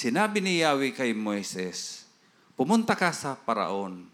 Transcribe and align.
Sinabi 0.00 0.40
ni 0.40 0.64
Yahweh 0.64 0.96
kay 0.96 1.12
Moises, 1.12 2.08
Pumunta 2.56 2.96
ka 2.96 3.12
sa 3.12 3.36
paraon. 3.36 4.08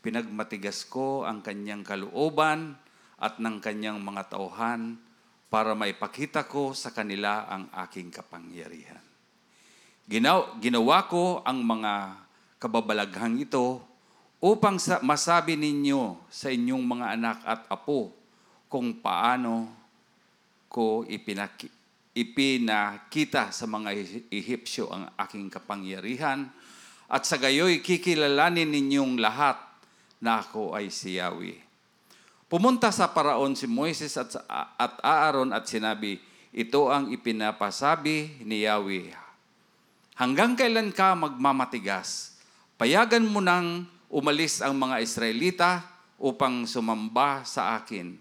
Pinagmatigas 0.00 0.88
ko 0.88 1.28
ang 1.28 1.44
kanyang 1.44 1.84
kalooban 1.84 2.72
at 3.20 3.36
ng 3.36 3.60
kanyang 3.60 4.00
mga 4.00 4.32
tauhan 4.32 4.96
para 5.52 5.76
maipakita 5.76 6.48
ko 6.48 6.72
sa 6.72 6.88
kanila 6.88 7.44
ang 7.52 7.68
aking 7.84 8.08
kapangyarihan. 8.08 9.04
Ginaw, 10.08 10.56
ginawa 10.56 11.04
ko 11.04 11.44
ang 11.44 11.60
mga 11.60 12.16
kababalaghang 12.56 13.36
ito 13.36 13.84
upang 14.40 14.80
sa, 14.80 15.04
masabi 15.04 15.52
ninyo 15.52 16.16
sa 16.32 16.48
inyong 16.48 16.80
mga 16.80 17.06
anak 17.12 17.38
at 17.44 17.68
apo 17.68 18.08
kung 18.72 19.04
paano 19.04 19.68
ko 20.72 21.04
ipinaki, 21.04 21.68
ipinakita 22.16 23.52
sa 23.52 23.68
mga 23.68 23.92
Ehipsyo 24.32 24.88
ang 24.88 25.12
aking 25.20 25.52
kapangyarihan 25.52 26.48
at 27.12 27.28
sa 27.28 27.36
gayoy 27.36 27.84
kikilalanin 27.84 28.72
ninyong 28.72 29.20
lahat 29.20 29.60
na 30.16 30.40
ako 30.40 30.72
ay 30.72 30.88
si 30.88 31.20
Yahweh. 31.20 31.60
Pumunta 32.48 32.88
sa 32.88 33.12
paraon 33.12 33.52
si 33.52 33.68
Moises 33.68 34.16
at, 34.16 34.32
at 34.80 34.94
Aaron 35.04 35.52
at 35.52 35.68
sinabi, 35.68 36.16
ito 36.56 36.88
ang 36.88 37.12
ipinapasabi 37.12 38.40
ni 38.48 38.64
Yahweh. 38.64 39.12
Hanggang 40.16 40.56
kailan 40.56 40.88
ka 40.96 41.12
magmamatigas? 41.12 42.40
Payagan 42.80 43.28
mo 43.28 43.44
nang 43.44 43.84
umalis 44.08 44.64
ang 44.64 44.72
mga 44.72 45.04
Israelita 45.04 45.84
upang 46.16 46.64
sumamba 46.64 47.44
sa 47.44 47.76
akin. 47.76 48.16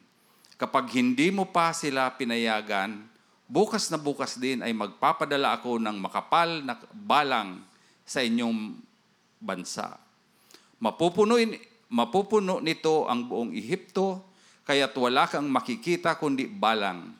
Kapag 0.59 0.91
hindi 1.00 1.31
mo 1.31 1.48
pa 1.48 1.72
sila 1.72 2.12
pinayagan, 2.12 3.15
bukas 3.45 3.94
na 3.94 4.02
bukas 4.02 4.38
din 4.41 4.66
ay 4.66 4.73
magpapadala 4.73 5.58
ako 5.62 5.77
ng 5.77 5.98
makapal 6.02 6.66
na 6.66 6.77
balang 6.94 7.62
sa 8.05 8.22
inyong 8.22 8.77
bansa. 9.41 9.98
Mapupuno, 10.81 11.38
mapupuno 11.89 12.61
nito 12.61 13.05
ang 13.09 13.25
buong 13.30 13.53
Ehipto, 13.53 14.22
kaya't 14.66 14.94
wala 14.97 15.30
kang 15.30 15.50
makikita 15.50 16.17
kundi 16.17 16.50
balang. 16.50 17.14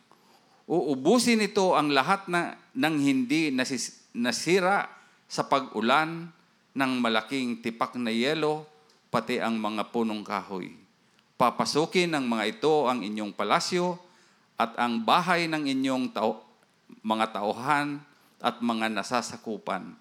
Uubusin 0.66 1.46
nito 1.46 1.78
ang 1.78 1.94
lahat 1.94 2.26
na, 2.26 2.58
ng 2.74 2.96
hindi 2.98 3.54
nasis, 3.54 4.10
nasira 4.18 4.90
sa 5.30 5.46
pag-ulan 5.46 6.30
ng 6.74 6.92
malaking 7.00 7.62
tipak 7.62 7.94
na 8.02 8.10
yelo, 8.10 8.66
pati 9.14 9.38
ang 9.38 9.62
mga 9.62 9.94
punong 9.94 10.26
kahoy. 10.26 10.74
Papasukin 11.38 12.12
ng 12.18 12.26
mga 12.26 12.44
ito 12.58 12.90
ang 12.90 13.06
inyong 13.06 13.32
palasyo 13.32 14.05
at 14.56 14.76
ang 14.80 15.04
bahay 15.04 15.48
ng 15.52 15.68
inyong 15.68 16.16
tao, 16.16 16.44
mga 17.04 17.36
tauhan 17.36 18.00
at 18.40 18.62
mga 18.64 18.92
nasasakupan 18.92 19.96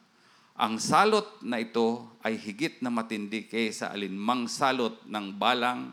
ang 0.54 0.78
salot 0.78 1.26
na 1.42 1.58
ito 1.58 2.14
ay 2.22 2.38
higit 2.38 2.78
na 2.78 2.86
matindi 2.86 3.50
kaysa 3.50 3.90
alinmang 3.90 4.46
salot 4.46 5.02
ng 5.02 5.34
balang 5.34 5.90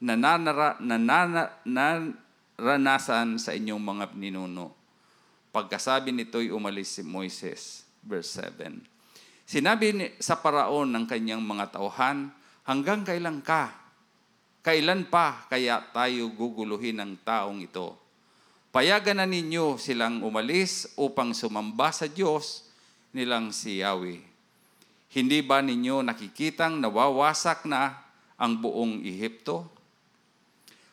na 0.00 0.16
nanara, 0.16 0.80
na 0.80 0.96
naranasan 1.68 3.36
sa 3.36 3.52
inyong 3.52 3.76
mga 3.76 4.04
ninuno. 4.16 4.72
Pagkasabi 5.52 6.16
nito'y 6.16 6.48
umalis 6.48 6.96
si 6.96 7.02
Moises. 7.04 7.84
Verse 8.00 8.40
7. 8.40 8.80
Sinabi 9.44 10.16
sa 10.16 10.40
paraon 10.40 10.88
ng 10.88 11.04
kanyang 11.04 11.44
mga 11.44 11.76
tauhan, 11.76 12.32
hanggang 12.64 13.04
kailan 13.04 13.44
ka? 13.44 13.79
Kailan 14.60 15.08
pa 15.08 15.48
kaya 15.48 15.80
tayo 15.88 16.28
guguluhin 16.36 17.00
ng 17.00 17.16
taong 17.24 17.64
ito? 17.64 17.96
Payagan 18.68 19.18
na 19.18 19.26
ninyo 19.26 19.80
silang 19.80 20.20
umalis 20.20 20.92
upang 21.00 21.32
sumamba 21.32 21.88
sa 21.90 22.04
Diyos 22.04 22.68
nilang 23.16 23.56
si 23.56 23.80
Yahweh. 23.80 24.20
Hindi 25.10 25.40
ba 25.42 25.64
ninyo 25.64 26.04
nakikitang 26.04 26.76
nawawasak 26.76 27.64
na 27.64 27.98
ang 28.36 28.60
buong 28.60 29.00
Ehipto? 29.00 29.64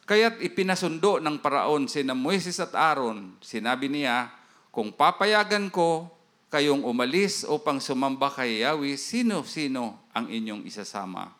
Kaya't 0.07 0.39
ipinasundo 0.39 1.19
ng 1.19 1.43
paraon 1.43 1.91
sina 1.91 2.15
Moises 2.15 2.63
at 2.63 2.71
Aaron. 2.71 3.35
Sinabi 3.43 3.91
niya, 3.91 4.31
kung 4.71 4.95
papayagan 4.95 5.67
ko 5.67 6.07
kayong 6.47 6.87
umalis 6.87 7.43
upang 7.43 7.83
sumamba 7.83 8.31
kay 8.31 8.63
Yahweh, 8.63 8.95
sino-sino 8.95 10.07
ang 10.15 10.31
inyong 10.31 10.63
isasama? 10.63 11.35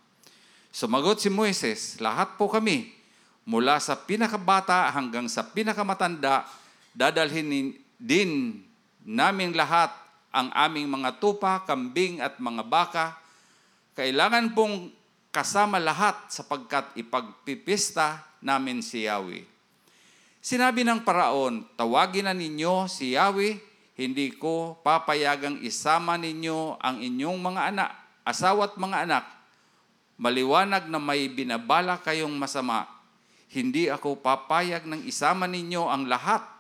Sumagot 0.78 1.18
si 1.18 1.34
Moises, 1.34 1.98
lahat 1.98 2.38
po 2.38 2.46
kami, 2.46 2.94
mula 3.50 3.82
sa 3.82 3.98
pinakabata 3.98 4.94
hanggang 4.94 5.26
sa 5.26 5.42
pinakamatanda, 5.42 6.46
dadalhin 6.94 7.74
din 7.98 8.62
namin 9.02 9.58
lahat 9.58 9.90
ang 10.30 10.54
aming 10.54 10.86
mga 10.86 11.18
tupa, 11.18 11.66
kambing 11.66 12.22
at 12.22 12.38
mga 12.38 12.62
baka. 12.62 13.18
Kailangan 13.98 14.54
pong 14.54 14.94
kasama 15.34 15.82
lahat 15.82 16.30
sapagkat 16.30 16.94
ipagpipista 16.94 18.22
namin 18.38 18.86
si 18.86 19.10
Yahweh. 19.10 19.50
Sinabi 20.46 20.86
ng 20.86 21.02
paraon, 21.02 21.66
tawagin 21.74 22.30
na 22.30 22.38
ninyo 22.38 22.86
si 22.86 23.18
Yahweh, 23.18 23.58
hindi 23.98 24.30
ko 24.38 24.78
papayagang 24.86 25.58
isama 25.66 26.22
ninyo 26.22 26.78
ang 26.78 27.02
inyong 27.02 27.40
mga 27.42 27.62
anak, 27.74 27.90
asawa 28.22 28.70
at 28.70 28.78
mga 28.78 29.00
anak. 29.10 29.37
Maliwanag 30.18 30.90
na 30.90 30.98
may 30.98 31.30
binabala 31.30 32.02
kayong 32.02 32.34
masama. 32.34 32.90
Hindi 33.54 33.88
ako 33.88 34.20
papayag 34.20 34.90
ng 34.90 35.06
isama 35.06 35.46
ninyo 35.46 35.88
ang 35.88 36.10
lahat 36.10 36.58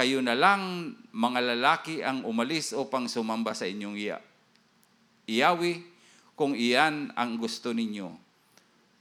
kayo 0.00 0.24
na 0.24 0.32
lang 0.32 0.94
mga 1.12 1.54
lalaki 1.54 2.00
ang 2.00 2.24
umalis 2.24 2.72
upang 2.72 3.10
sumamba 3.10 3.52
sa 3.52 3.68
inyong 3.68 4.00
iya. 4.00 4.18
Iyawi 5.28 5.82
kung 6.32 6.56
iyan 6.56 7.12
ang 7.12 7.36
gusto 7.36 7.76
ninyo. 7.76 8.08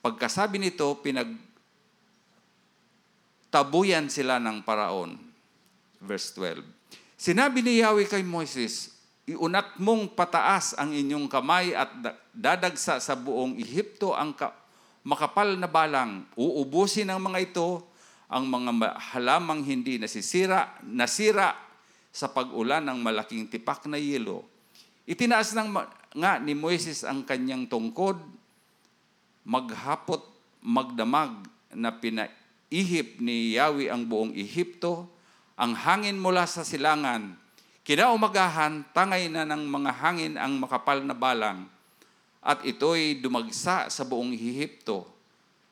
Pagkasabi 0.03 0.59
nito, 0.59 0.91
pinag 0.99 1.31
tabuyan 3.47 4.11
sila 4.11 4.43
ng 4.43 4.59
paraon. 4.67 5.15
Verse 6.03 6.35
12. 6.35 6.67
Sinabi 7.15 7.63
ni 7.63 7.79
Yahweh 7.79 8.07
kay 8.07 8.23
Moses, 8.23 8.98
iunat 9.29 9.77
mong 9.77 10.17
pataas 10.17 10.73
ang 10.73 10.89
inyong 10.89 11.29
kamay 11.29 11.77
at 11.77 11.89
dadagsa 12.33 12.97
sa 12.97 13.13
buong 13.13 13.61
Ehipto 13.61 14.17
ang 14.17 14.33
ka- 14.33 14.55
makapal 15.05 15.53
na 15.53 15.69
balang. 15.69 16.25
Uubusin 16.33 17.13
ng 17.13 17.21
mga 17.21 17.39
ito 17.53 17.85
ang 18.29 18.45
mga 18.45 18.97
halamang 19.13 19.65
hindi 19.65 19.97
nasisira, 19.97 20.77
nasira 20.85 21.57
sa 22.09 22.29
pag-ulan 22.29 22.85
ng 22.85 22.99
malaking 23.01 23.49
tipak 23.49 23.85
na 23.89 23.97
yelo. 23.97 24.45
Itinaas 25.09 25.53
ng 25.57 25.69
nga 26.17 26.37
ni 26.37 26.53
Moises 26.53 27.01
ang 27.05 27.25
kanyang 27.25 27.65
tungkod, 27.65 28.17
maghapot, 29.45 30.21
magdamag 30.61 31.33
na 31.73 31.89
pinaihip 31.93 33.21
ni 33.21 33.57
Yahweh 33.57 33.89
ang 33.89 34.05
buong 34.05 34.33
Ehipto, 34.33 35.09
ang 35.57 35.73
hangin 35.73 36.17
mula 36.17 36.45
sa 36.45 36.61
silangan. 36.61 37.33
Kinaumagahan, 37.89 38.85
tangay 38.93 39.33
na 39.33 39.49
ng 39.49 39.65
mga 39.65 39.91
hangin 39.97 40.37
ang 40.37 40.61
makapal 40.61 41.01
na 41.01 41.17
balang, 41.17 41.65
at 42.37 42.61
ito'y 42.61 43.17
dumagsa 43.17 43.89
sa 43.89 44.05
buong 44.05 44.29
Ehipto. 44.29 45.09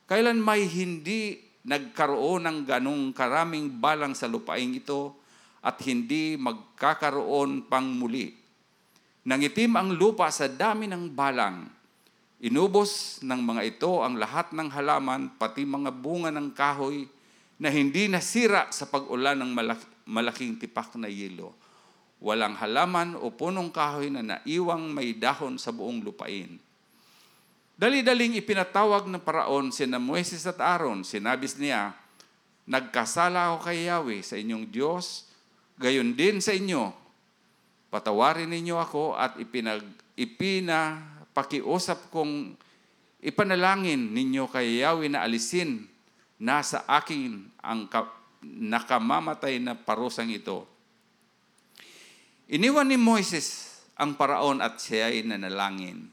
Kailan 0.09 0.41
may 0.41 0.65
hindi 0.65 1.37
nagkaroon 1.61 2.49
ng 2.49 2.59
ganong 2.65 3.13
karaming 3.13 3.69
balang 3.69 4.17
sa 4.17 4.25
lupaing 4.25 4.81
ito 4.81 5.13
at 5.61 5.77
hindi 5.85 6.33
magkakaroon 6.41 7.69
pang 7.69 7.85
muli. 7.85 8.33
Nangitim 9.29 9.77
ang 9.77 9.93
lupa 9.93 10.33
sa 10.33 10.49
dami 10.49 10.89
ng 10.89 11.13
balang. 11.13 11.69
Inubos 12.41 13.21
ng 13.21 13.41
mga 13.45 13.61
ito 13.61 14.01
ang 14.01 14.17
lahat 14.17 14.57
ng 14.57 14.73
halaman, 14.73 15.37
pati 15.37 15.69
mga 15.69 15.93
bunga 15.93 16.33
ng 16.33 16.49
kahoy 16.49 17.05
na 17.61 17.69
hindi 17.69 18.09
nasira 18.09 18.73
sa 18.73 18.89
pag-ulan 18.89 19.37
ng 19.37 19.53
malaking 20.09 20.57
tipak 20.57 20.97
na 20.97 21.13
yelo. 21.13 21.66
Walang 22.17 22.57
halaman 22.57 23.13
o 23.13 23.29
punong 23.29 23.69
kahoy 23.69 24.09
na 24.09 24.25
naiwang 24.25 24.89
may 24.89 25.13
dahon 25.13 25.61
sa 25.61 25.69
buong 25.69 26.01
lupain. 26.01 26.57
Dali-daling 27.77 28.33
ipinatawag 28.41 29.05
ng 29.05 29.21
paraon 29.21 29.69
sina 29.69 30.01
Moises 30.01 30.49
at 30.49 30.57
Aaron. 30.57 31.05
Sinabis 31.05 31.61
niya, 31.61 31.93
Nagkasala 32.67 33.55
ako 33.55 33.57
kay 33.63 33.87
Yahweh 33.87 34.19
sa 34.19 34.35
inyong 34.35 34.67
Diyos, 34.67 35.23
gayon 35.79 36.11
din 36.19 36.43
sa 36.43 36.51
inyo. 36.51 36.91
Patawarin 37.87 38.51
ninyo 38.51 38.75
ako 38.75 39.15
at 39.15 39.39
ipinag, 39.39 39.87
ipinapakiusap 40.19 42.11
kong 42.11 42.59
ipanalangin 43.23 44.11
ninyo 44.11 44.51
kay 44.51 44.83
Yahweh 44.83 45.07
na 45.07 45.23
alisin 45.23 45.87
na 46.43 46.59
sa 46.59 46.83
akin 46.91 47.47
ang 47.63 47.87
ka, 47.87 48.03
nakamamatay 48.43 49.63
na 49.63 49.71
parusang 49.79 50.27
ito. 50.27 50.67
Iniwan 52.47 52.87
ni 52.87 52.95
Moises 52.95 53.75
ang 53.99 54.15
paraon 54.15 54.63
at 54.63 54.79
siya 54.79 55.11
ay 55.11 55.19
nanalangin. 55.27 56.07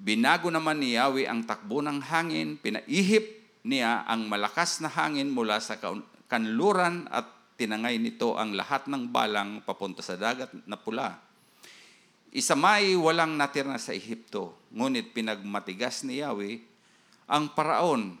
Binago 0.00 0.48
naman 0.48 0.80
ni 0.80 0.96
Yahweh 0.96 1.28
ang 1.28 1.44
takbo 1.44 1.84
ng 1.84 2.00
hangin, 2.00 2.56
pinaihip 2.56 3.36
niya 3.68 4.08
ang 4.08 4.32
malakas 4.32 4.80
na 4.80 4.88
hangin 4.88 5.28
mula 5.28 5.60
sa 5.60 5.76
kanluran 6.24 7.04
at 7.12 7.28
tinangay 7.60 8.00
nito 8.00 8.40
ang 8.40 8.56
lahat 8.56 8.88
ng 8.88 9.12
balang 9.12 9.60
papunta 9.60 10.00
sa 10.00 10.16
dagat 10.16 10.48
na 10.64 10.80
pula. 10.80 11.20
Isamay 12.32 12.96
walang 12.96 13.36
natira 13.36 13.76
sa 13.76 13.92
Ehipto, 13.92 14.56
ngunit 14.72 15.12
pinagmatigas 15.12 16.00
ni 16.08 16.24
Yahweh 16.24 16.64
ang 17.28 17.52
paraon. 17.52 18.16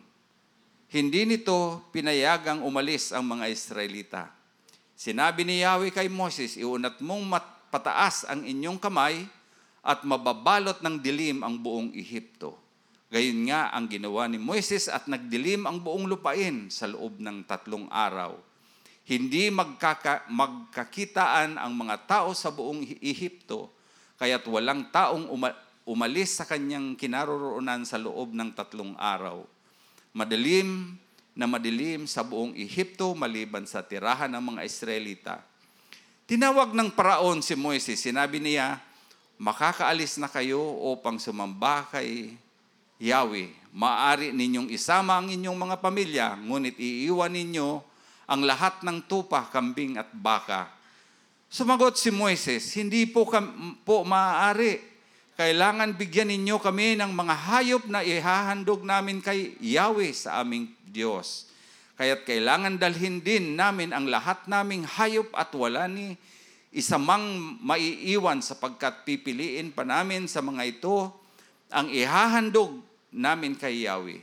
Hindi 0.92 1.24
nito 1.24 1.80
pinayagang 1.96 2.60
umalis 2.60 3.16
ang 3.16 3.24
mga 3.24 3.48
Israelita. 3.48 4.37
Sinabi 4.98 5.46
ni 5.46 5.62
Yahweh 5.62 5.94
kay 5.94 6.10
Moses, 6.10 6.58
iunat 6.58 6.98
mong 6.98 7.30
pataas 7.70 8.26
ang 8.26 8.42
inyong 8.42 8.82
kamay 8.82 9.30
at 9.78 10.02
mababalot 10.02 10.82
ng 10.82 10.98
dilim 10.98 11.46
ang 11.46 11.54
buong 11.54 11.94
Ehipto. 11.94 12.58
Gayon 13.06 13.46
nga 13.46 13.70
ang 13.70 13.86
ginawa 13.86 14.26
ni 14.26 14.42
Moises 14.42 14.90
at 14.90 15.06
nagdilim 15.06 15.70
ang 15.70 15.78
buong 15.78 16.10
lupain 16.10 16.66
sa 16.66 16.90
loob 16.90 17.22
ng 17.22 17.46
tatlong 17.46 17.86
araw. 17.94 18.42
Hindi 19.06 19.54
magkaka, 19.54 20.26
magkakitaan 20.34 21.62
ang 21.62 21.78
mga 21.78 22.04
tao 22.10 22.34
sa 22.34 22.50
buong 22.50 22.82
Ehipto, 22.98 23.70
kaya't 24.18 24.50
walang 24.50 24.90
taong 24.90 25.30
uma, 25.30 25.54
umalis 25.86 26.42
sa 26.42 26.44
kanyang 26.44 26.98
kinaroroonan 26.98 27.86
sa 27.86 28.02
loob 28.02 28.34
ng 28.34 28.50
tatlong 28.50 28.98
araw. 28.98 29.46
Madilim 30.10 30.98
na 31.38 31.46
madilim 31.46 32.10
sa 32.10 32.26
buong 32.26 32.58
Ehipto 32.58 33.14
maliban 33.14 33.62
sa 33.62 33.78
tirahan 33.78 34.26
ng 34.26 34.42
mga 34.42 34.62
Israelita. 34.66 35.38
Tinawag 36.26 36.74
ng 36.74 36.90
paraon 36.90 37.38
si 37.38 37.54
Moises. 37.54 38.02
Sinabi 38.02 38.42
niya, 38.42 38.82
makakaalis 39.38 40.18
na 40.18 40.26
kayo 40.26 40.58
upang 40.90 41.22
sumamba 41.22 41.86
kay 41.94 42.34
Yahweh. 42.98 43.54
Maari 43.70 44.34
ninyong 44.34 44.74
isama 44.74 45.14
ang 45.14 45.30
inyong 45.30 45.54
mga 45.54 45.76
pamilya, 45.78 46.34
ngunit 46.34 46.74
iiwan 46.74 47.30
ninyo 47.30 47.86
ang 48.26 48.42
lahat 48.42 48.82
ng 48.82 49.06
tupa, 49.06 49.46
kambing 49.46 49.94
at 49.94 50.10
baka. 50.10 50.74
Sumagot 51.46 51.96
si 51.96 52.10
Moises, 52.10 52.66
hindi 52.74 53.06
po, 53.06 53.24
kam- 53.30 53.78
po 53.86 54.02
maaari. 54.02 54.87
Kailangan 55.38 55.94
bigyan 55.94 56.34
ninyo 56.34 56.58
kami 56.58 56.98
ng 56.98 57.14
mga 57.14 57.34
hayop 57.46 57.86
na 57.86 58.02
ihahandog 58.02 58.82
namin 58.82 59.22
kay 59.22 59.54
Yahweh 59.62 60.10
sa 60.10 60.42
aming 60.42 60.66
Diyos. 60.82 61.46
Kaya't 61.94 62.26
kailangan 62.26 62.74
dalhin 62.74 63.22
din 63.22 63.54
namin 63.54 63.94
ang 63.94 64.10
lahat 64.10 64.50
naming 64.50 64.82
hayop 64.82 65.30
at 65.38 65.54
wala 65.54 65.86
ni 65.86 66.18
isa 66.74 66.98
mang 66.98 67.54
maiiwan 67.62 68.42
sapagkat 68.42 69.06
pipiliin 69.06 69.70
pa 69.70 69.86
namin 69.86 70.26
sa 70.26 70.42
mga 70.42 70.74
ito 70.74 71.14
ang 71.70 71.86
ihahandog 71.86 72.82
namin 73.14 73.54
kay 73.54 73.86
Yahweh. 73.86 74.18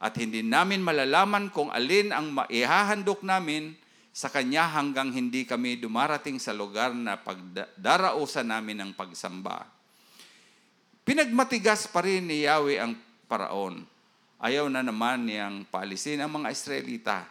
At 0.00 0.16
hindi 0.16 0.40
namin 0.40 0.80
malalaman 0.80 1.52
kung 1.52 1.68
alin 1.76 2.08
ang 2.08 2.32
maihahandog 2.32 3.20
namin 3.20 3.76
sa 4.16 4.32
Kanya 4.32 4.64
hanggang 4.72 5.12
hindi 5.12 5.44
kami 5.44 5.76
dumarating 5.76 6.40
sa 6.40 6.56
lugar 6.56 6.96
na 6.96 7.20
pagdarausan 7.20 8.48
namin 8.48 8.80
ng 8.80 8.90
pagsamba. 8.96 9.73
Pinagmatigas 11.04 11.84
pa 11.84 12.00
rin 12.00 12.24
ni 12.24 12.48
Yahweh 12.48 12.80
ang 12.80 12.96
paraon. 13.28 13.84
Ayaw 14.40 14.72
na 14.72 14.80
naman 14.80 15.28
niyang 15.28 15.68
paalisin 15.68 16.24
ang 16.24 16.32
mga 16.32 16.48
Israelita. 16.48 17.28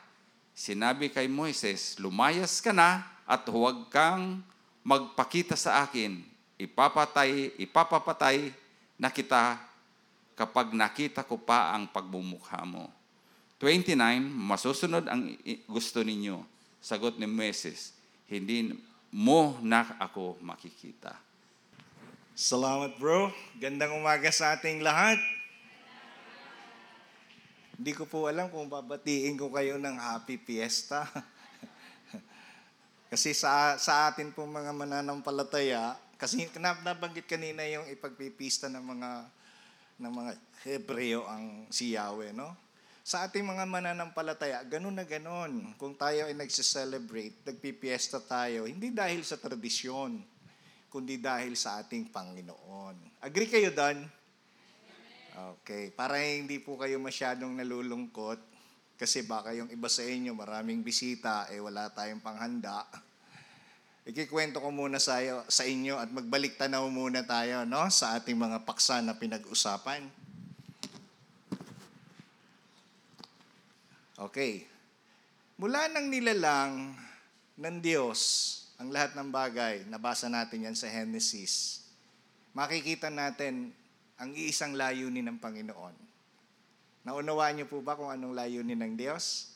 Sinabi 0.54 1.10
kay 1.10 1.26
Moises, 1.26 1.98
lumayas 1.98 2.62
ka 2.62 2.70
na 2.70 3.02
at 3.26 3.42
huwag 3.50 3.90
kang 3.90 4.46
magpakita 4.86 5.58
sa 5.58 5.82
akin. 5.82 6.22
Ipapatay, 6.62 7.58
ipapapatay 7.58 8.54
na 8.94 9.10
kita 9.10 9.58
kapag 10.38 10.70
nakita 10.78 11.26
ko 11.26 11.42
pa 11.42 11.74
ang 11.74 11.90
pagmumukha 11.90 12.62
mo. 12.70 12.94
29, 13.58 13.98
masusunod 14.22 15.10
ang 15.10 15.34
gusto 15.66 16.06
ninyo. 16.06 16.46
Sagot 16.78 17.18
ni 17.18 17.26
Moises, 17.26 17.98
hindi 18.30 18.70
mo 19.10 19.58
na 19.66 19.98
ako 19.98 20.38
makikita. 20.46 21.33
Salamat 22.34 22.98
bro. 22.98 23.30
Gandang 23.62 23.94
umaga 23.94 24.34
sa 24.34 24.58
ating 24.58 24.82
lahat. 24.82 25.22
Hindi 27.78 27.94
ko 27.94 28.10
po 28.10 28.26
alam 28.26 28.50
kung 28.50 28.66
babatiin 28.66 29.38
ko 29.38 29.54
kayo 29.54 29.78
ng 29.78 29.94
happy 30.02 30.42
fiesta. 30.42 31.06
kasi 33.14 33.38
sa, 33.38 33.78
sa 33.78 34.10
atin 34.10 34.34
po 34.34 34.50
mga 34.50 34.74
mananampalataya, 34.74 35.94
kasi 36.18 36.50
nabanggit 36.58 37.30
kanina 37.30 37.70
yung 37.70 37.86
ipagpipista 37.94 38.66
ng 38.66 38.82
mga 38.82 39.10
ng 40.02 40.10
mga 40.10 40.32
Hebreo 40.66 41.30
ang 41.30 41.70
si 41.70 41.94
Yahweh, 41.94 42.34
no? 42.34 42.50
Sa 43.06 43.30
ating 43.30 43.46
mga 43.46 43.70
mananampalataya, 43.70 44.66
ganun 44.66 44.98
na 44.98 45.06
ganun. 45.06 45.70
Kung 45.78 45.94
tayo 45.94 46.26
ay 46.26 46.34
nagse-celebrate, 46.34 47.46
nagpipiesta 47.46 48.18
tayo, 48.18 48.66
hindi 48.66 48.90
dahil 48.90 49.22
sa 49.22 49.38
tradisyon, 49.38 50.33
kundi 50.94 51.18
dahil 51.18 51.58
sa 51.58 51.82
ating 51.82 52.14
Panginoon. 52.14 53.18
Agree 53.26 53.50
kayo 53.50 53.74
doon? 53.74 54.06
Okay, 55.58 55.90
para 55.90 56.22
hindi 56.22 56.62
po 56.62 56.78
kayo 56.78 57.02
masyadong 57.02 57.58
nalulungkot, 57.58 58.38
kasi 58.94 59.26
baka 59.26 59.58
yung 59.58 59.74
iba 59.74 59.90
sa 59.90 60.06
inyo, 60.06 60.38
maraming 60.38 60.86
bisita, 60.86 61.50
eh 61.50 61.58
wala 61.58 61.90
tayong 61.90 62.22
panghanda. 62.22 62.86
Ikikwento 64.06 64.62
ko 64.62 64.70
muna 64.70 65.02
sa, 65.02 65.18
sa 65.50 65.66
inyo 65.66 65.98
at 65.98 66.14
magbalik 66.14 66.62
tanaw 66.62 66.86
muna 66.94 67.26
tayo 67.26 67.66
no, 67.66 67.90
sa 67.90 68.14
ating 68.14 68.38
mga 68.38 68.62
paksa 68.62 69.02
na 69.02 69.18
pinag-usapan. 69.18 70.06
Okay. 74.14 74.70
Mula 75.58 75.90
nang 75.90 76.14
nilalang 76.14 76.94
ng 77.58 77.78
Diyos 77.82 78.63
ang 78.82 78.90
lahat 78.90 79.14
ng 79.14 79.30
bagay, 79.30 79.86
nabasa 79.88 80.26
natin 80.30 80.70
yan 80.70 80.78
sa 80.78 80.90
Genesis, 80.90 81.86
makikita 82.58 83.10
natin 83.10 83.74
ang 84.18 84.34
iisang 84.34 84.74
layunin 84.78 85.26
ng 85.30 85.38
Panginoon. 85.42 85.96
Naunawaan 87.04 87.60
niyo 87.60 87.68
po 87.68 87.84
ba 87.84 88.00
kung 88.00 88.08
anong 88.08 88.32
layunin 88.32 88.80
ng 88.80 88.94
Diyos? 88.96 89.52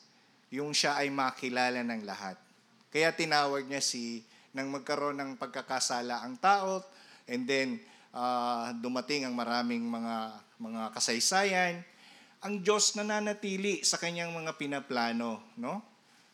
Yung 0.52 0.76
siya 0.76 1.00
ay 1.00 1.08
makilala 1.08 1.80
ng 1.80 2.04
lahat. 2.04 2.36
Kaya 2.92 3.12
tinawag 3.12 3.68
niya 3.68 3.80
si, 3.80 4.24
nang 4.52 4.68
magkaroon 4.68 5.16
ng 5.16 5.30
pagkakasala 5.40 6.24
ang 6.24 6.36
tao, 6.36 6.84
and 7.28 7.44
then 7.48 7.80
uh, 8.12 8.72
dumating 8.80 9.24
ang 9.24 9.36
maraming 9.36 9.84
mga, 9.84 10.40
mga 10.60 10.82
kasaysayan, 10.92 11.74
ang 12.38 12.54
Diyos 12.62 12.94
nananatili 12.94 13.82
sa 13.82 13.98
kanyang 13.98 14.30
mga 14.30 14.54
pinaplano, 14.56 15.42
no? 15.58 15.82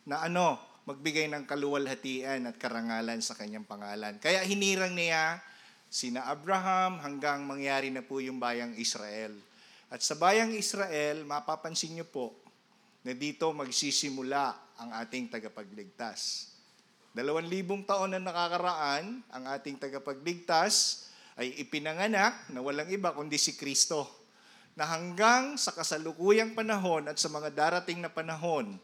Na 0.05 0.21
ano, 0.25 0.61
magbigay 0.85 1.25
ng 1.33 1.49
kaluwalhatian 1.49 2.45
at 2.45 2.55
karangalan 2.61 3.17
sa 3.17 3.33
kanyang 3.33 3.65
pangalan. 3.65 4.21
Kaya 4.21 4.45
hinirang 4.45 4.93
niya 4.93 5.41
sina 5.89 6.29
Abraham 6.29 7.01
hanggang 7.01 7.41
mangyari 7.45 7.89
na 7.89 8.05
po 8.05 8.21
yung 8.21 8.37
bayang 8.37 8.77
Israel. 8.77 9.33
At 9.89 10.05
sa 10.05 10.13
bayang 10.13 10.53
Israel, 10.53 11.25
mapapansin 11.25 11.97
niyo 11.97 12.05
po 12.05 12.37
na 13.01 13.13
dito 13.17 13.49
magsisimula 13.53 14.77
ang 14.77 14.89
ating 15.01 15.29
tagapagligtas. 15.29 16.53
Dalawang 17.15 17.47
libong 17.47 17.87
taon 17.87 18.13
na 18.13 18.19
nakakaraan, 18.19 19.23
ang 19.31 19.43
ating 19.55 19.79
tagapagligtas 19.79 21.07
ay 21.39 21.53
ipinanganak 21.63 22.45
na 22.51 22.59
walang 22.59 22.91
iba 22.91 23.13
kundi 23.15 23.39
si 23.39 23.55
Kristo. 23.55 24.05
Na 24.75 24.83
hanggang 24.83 25.55
sa 25.55 25.71
kasalukuyang 25.71 26.51
panahon 26.51 27.07
at 27.07 27.15
sa 27.15 27.31
mga 27.31 27.55
darating 27.55 28.03
na 28.03 28.11
panahon, 28.11 28.75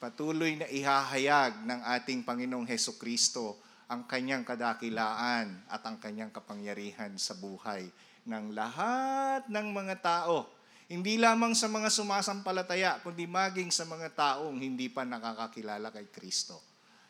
patuloy 0.00 0.56
na 0.56 0.64
ihahayag 0.72 1.68
ng 1.68 1.80
ating 2.00 2.24
Panginoong 2.24 2.64
Heso 2.64 2.96
Kristo 2.96 3.60
ang 3.84 4.08
kanyang 4.08 4.48
kadakilaan 4.48 5.60
at 5.68 5.84
ang 5.84 6.00
kanyang 6.00 6.32
kapangyarihan 6.32 7.12
sa 7.20 7.36
buhay 7.36 7.84
ng 8.24 8.56
lahat 8.56 9.44
ng 9.52 9.66
mga 9.68 10.00
tao. 10.00 10.48
Hindi 10.88 11.20
lamang 11.20 11.52
sa 11.52 11.68
mga 11.68 11.92
sumasampalataya, 11.92 12.98
kundi 13.04 13.28
maging 13.28 13.68
sa 13.68 13.84
mga 13.84 14.10
taong 14.16 14.56
hindi 14.56 14.88
pa 14.88 15.04
nakakakilala 15.04 15.92
kay 15.92 16.08
Kristo. 16.08 16.58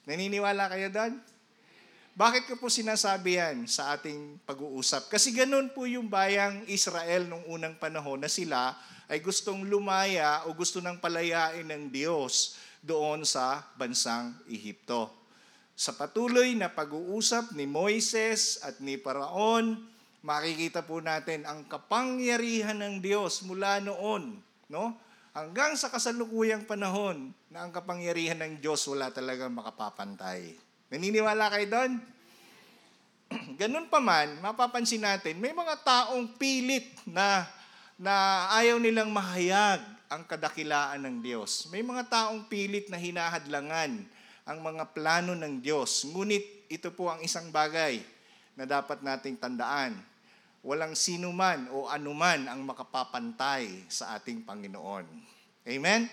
Naniniwala 0.05 0.67
kayo 0.69 0.91
doon? 0.91 1.15
Bakit 2.11 2.51
ko 2.51 2.55
po 2.59 2.67
sinasabi 2.69 3.39
yan 3.39 3.71
sa 3.71 3.95
ating 3.95 4.43
pag-uusap? 4.43 5.09
Kasi 5.09 5.31
ganun 5.31 5.71
po 5.71 5.87
yung 5.87 6.11
bayang 6.11 6.67
Israel 6.67 7.31
nung 7.31 7.47
unang 7.47 7.79
panahon 7.79 8.21
na 8.21 8.29
sila 8.29 8.75
ay 9.07 9.23
gustong 9.23 9.63
lumaya 9.65 10.45
o 10.51 10.53
gusto 10.53 10.83
ng 10.83 10.99
palayain 10.99 11.65
ng 11.65 11.89
Diyos 11.89 12.59
doon 12.81 13.29
sa 13.29 13.65
bansang 13.77 14.33
Ehipto. 14.49 15.13
Sa 15.77 15.97
patuloy 15.97 16.53
na 16.57 16.69
pag-uusap 16.69 17.57
ni 17.57 17.65
Moises 17.65 18.61
at 18.61 18.81
ni 18.85 19.01
Paraon, 19.01 19.81
makikita 20.21 20.85
po 20.85 21.01
natin 21.01 21.49
ang 21.49 21.65
kapangyarihan 21.65 22.77
ng 22.77 23.01
Diyos 23.01 23.41
mula 23.49 23.81
noon, 23.81 24.37
no? 24.69 24.93
Hanggang 25.31 25.79
sa 25.79 25.89
kasalukuyang 25.89 26.67
panahon 26.67 27.31
na 27.49 27.65
ang 27.65 27.71
kapangyarihan 27.71 28.37
ng 28.43 28.59
Diyos 28.59 28.83
wala 28.91 29.15
talagang 29.15 29.55
makapapantay. 29.55 30.59
Naniniwala 30.91 31.49
kayo 31.55 31.67
doon? 31.71 31.93
Ganun 33.63 33.87
pa 33.87 34.03
man, 34.03 34.43
mapapansin 34.43 35.07
natin, 35.07 35.39
may 35.39 35.55
mga 35.55 35.81
taong 35.87 36.35
pilit 36.35 36.93
na, 37.07 37.47
na 37.95 38.47
ayaw 38.59 38.77
nilang 38.83 39.15
mahayag 39.15 39.81
ang 40.11 40.27
kadakilaan 40.27 41.07
ng 41.07 41.17
Diyos. 41.23 41.71
May 41.71 41.87
mga 41.87 42.11
taong 42.11 42.51
pilit 42.51 42.91
na 42.91 42.99
hinahadlangan 42.99 44.03
ang 44.43 44.59
mga 44.59 44.91
plano 44.91 45.39
ng 45.39 45.63
Diyos. 45.63 46.03
Ngunit 46.11 46.67
ito 46.67 46.91
po 46.91 47.07
ang 47.07 47.23
isang 47.23 47.55
bagay 47.55 48.03
na 48.59 48.67
dapat 48.67 49.07
nating 49.07 49.39
tandaan. 49.39 49.95
Walang 50.67 50.99
sino 50.99 51.31
man 51.31 51.71
o 51.71 51.87
anuman 51.87 52.51
ang 52.51 52.59
makapapantay 52.67 53.87
sa 53.87 54.19
ating 54.19 54.43
Panginoon. 54.43 55.07
Amen? 55.71 56.11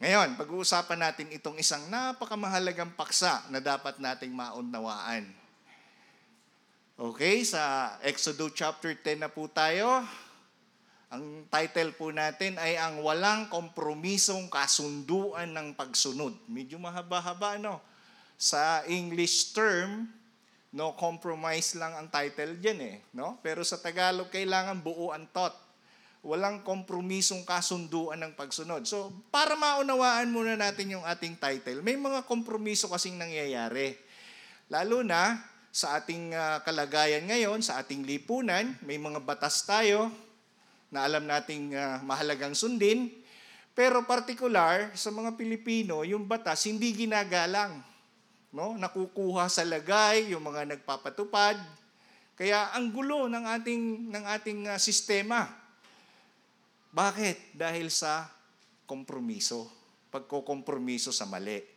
Ngayon, 0.00 0.40
pag-uusapan 0.40 1.00
natin 1.04 1.28
itong 1.36 1.60
isang 1.60 1.84
napakamahalagang 1.92 2.96
paksa 2.96 3.44
na 3.52 3.60
dapat 3.60 4.00
nating 4.00 4.32
maunawaan. 4.32 5.28
Okay, 6.96 7.44
sa 7.44 7.94
Exodus 8.00 8.56
chapter 8.56 8.96
10 8.96 9.22
na 9.22 9.30
po 9.30 9.44
tayo. 9.46 10.02
Ang 11.14 11.46
title 11.46 11.94
po 11.94 12.10
natin 12.10 12.58
ay 12.58 12.74
ang 12.74 12.98
walang 12.98 13.46
kompromisong 13.46 14.50
kasunduan 14.50 15.54
ng 15.54 15.78
pagsunod. 15.78 16.34
Medyo 16.50 16.82
mahaba-haba, 16.82 17.54
no? 17.62 17.78
Sa 18.34 18.82
English 18.90 19.54
term, 19.54 20.10
no 20.74 20.98
compromise 20.98 21.78
lang 21.78 21.94
ang 21.94 22.10
title 22.10 22.58
diyan 22.58 22.78
eh, 22.82 22.96
no? 23.14 23.38
Pero 23.46 23.62
sa 23.62 23.78
Tagalog 23.78 24.26
kailangan 24.26 24.82
buo 24.82 25.14
ang 25.14 25.30
thought. 25.30 25.54
Walang 26.26 26.66
kompromisong 26.66 27.46
kasunduan 27.46 28.18
ng 28.18 28.34
pagsunod. 28.34 28.82
So, 28.82 29.14
para 29.30 29.54
maunawaan 29.54 30.34
muna 30.34 30.58
natin 30.58 30.98
yung 30.98 31.06
ating 31.06 31.38
title, 31.38 31.78
may 31.78 31.94
mga 31.94 32.26
kompromiso 32.26 32.90
kasing 32.90 33.14
nangyayari. 33.14 33.94
Lalo 34.66 35.06
na 35.06 35.38
sa 35.70 35.94
ating 36.00 36.34
uh, 36.34 36.58
kalagayan 36.66 37.22
ngayon, 37.28 37.62
sa 37.62 37.78
ating 37.78 38.02
lipunan, 38.02 38.74
may 38.82 38.98
mga 38.98 39.22
batas 39.22 39.62
tayo, 39.62 40.10
na 40.94 41.02
alam 41.02 41.26
nating 41.26 41.74
uh, 41.74 41.98
mahalagang 42.06 42.54
sundin. 42.54 43.10
Pero 43.74 44.06
particular 44.06 44.94
sa 44.94 45.10
mga 45.10 45.34
Pilipino, 45.34 46.06
yung 46.06 46.30
batas 46.30 46.70
hindi 46.70 46.94
ginagalang. 46.94 47.82
No? 48.54 48.78
Nakukuha 48.78 49.50
sa 49.50 49.66
lagay 49.66 50.30
yung 50.30 50.46
mga 50.46 50.78
nagpapatupad. 50.78 51.58
Kaya 52.38 52.70
ang 52.70 52.94
gulo 52.94 53.26
ng 53.26 53.42
ating 53.58 53.82
ng 54.14 54.24
ating 54.38 54.60
uh, 54.70 54.78
sistema. 54.78 55.50
Bakit? 56.94 57.58
Dahil 57.58 57.90
sa 57.90 58.30
kompromiso. 58.86 59.66
Pagkokompromiso 60.14 61.10
sa 61.10 61.26
mali. 61.26 61.73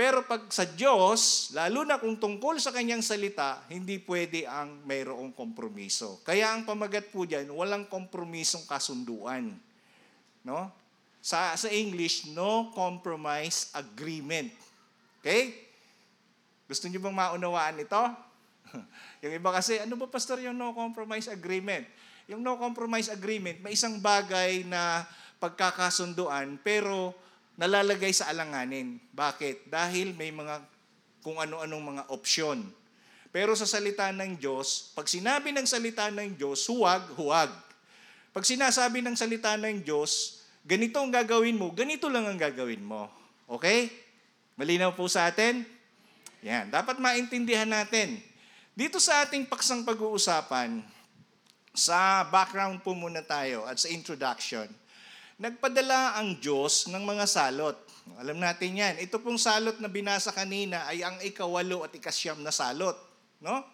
Pero 0.00 0.24
pag 0.24 0.48
sa 0.48 0.64
Diyos, 0.64 1.52
lalo 1.52 1.84
na 1.84 2.00
kung 2.00 2.16
tungkol 2.16 2.56
sa 2.56 2.72
kanyang 2.72 3.04
salita, 3.04 3.60
hindi 3.68 4.00
pwede 4.00 4.48
ang 4.48 4.80
mayroong 4.88 5.36
kompromiso. 5.36 6.24
Kaya 6.24 6.56
ang 6.56 6.64
pamagat 6.64 7.12
po 7.12 7.28
diyan, 7.28 7.52
walang 7.52 7.84
kompromisong 7.84 8.64
kasunduan. 8.64 9.52
No? 10.40 10.72
Sa 11.20 11.52
sa 11.52 11.68
English, 11.68 12.32
no 12.32 12.72
compromise 12.72 13.68
agreement. 13.76 14.48
Okay? 15.20 15.68
Gusto 16.64 16.88
niyo 16.88 17.04
bang 17.04 17.20
maunawaan 17.20 17.84
ito? 17.84 18.00
yung 19.20 19.36
iba 19.36 19.52
kasi, 19.52 19.84
ano 19.84 20.00
ba 20.00 20.08
pastor 20.08 20.40
yung 20.40 20.56
no 20.56 20.72
compromise 20.72 21.28
agreement? 21.28 21.84
Yung 22.24 22.40
no 22.40 22.56
compromise 22.56 23.12
agreement, 23.12 23.60
may 23.60 23.76
isang 23.76 24.00
bagay 24.00 24.64
na 24.64 25.04
pagkakasunduan, 25.44 26.56
pero 26.64 27.12
nalalagay 27.60 28.08
sa 28.16 28.32
alanganin. 28.32 28.96
Bakit? 29.12 29.68
Dahil 29.68 30.16
may 30.16 30.32
mga 30.32 30.64
kung 31.20 31.36
ano-anong 31.36 31.84
mga 31.84 32.02
opsyon. 32.08 32.64
Pero 33.28 33.52
sa 33.52 33.68
salita 33.68 34.08
ng 34.08 34.40
Diyos, 34.40 34.96
pag 34.96 35.04
sinabi 35.04 35.52
ng 35.52 35.68
salita 35.68 36.08
ng 36.08 36.32
Diyos, 36.40 36.64
huwag, 36.72 37.04
huwag. 37.20 37.52
Pag 38.32 38.48
sinasabi 38.48 39.04
ng 39.04 39.12
salita 39.12 39.60
ng 39.60 39.84
Diyos, 39.84 40.40
ganito 40.64 40.96
ang 40.98 41.12
gagawin 41.12 41.60
mo, 41.60 41.68
ganito 41.76 42.08
lang 42.08 42.24
ang 42.24 42.40
gagawin 42.40 42.80
mo. 42.80 43.12
Okay? 43.44 43.92
Malinaw 44.56 44.96
po 44.96 45.04
sa 45.06 45.28
atin? 45.28 45.62
Yan. 46.40 46.72
Dapat 46.72 46.96
maintindihan 46.96 47.68
natin. 47.68 48.18
Dito 48.72 48.96
sa 48.96 49.28
ating 49.28 49.44
paksang 49.44 49.84
pag-uusapan, 49.84 50.80
sa 51.76 52.24
background 52.26 52.80
po 52.80 52.96
muna 52.96 53.20
tayo 53.20 53.68
at 53.68 53.78
sa 53.78 53.92
introduction, 53.92 54.66
Nagpadala 55.40 56.20
ang 56.20 56.36
Diyos 56.36 56.84
ng 56.92 57.00
mga 57.00 57.24
salot. 57.24 57.72
Alam 58.20 58.44
natin 58.44 58.76
yan. 58.76 59.00
Ito 59.00 59.24
pong 59.24 59.40
salot 59.40 59.80
na 59.80 59.88
binasa 59.88 60.36
kanina 60.36 60.84
ay 60.84 61.00
ang 61.00 61.16
ikawalo 61.24 61.80
at 61.80 61.96
ikasyam 61.96 62.44
na 62.44 62.52
salot. 62.52 62.92
No? 63.40 63.64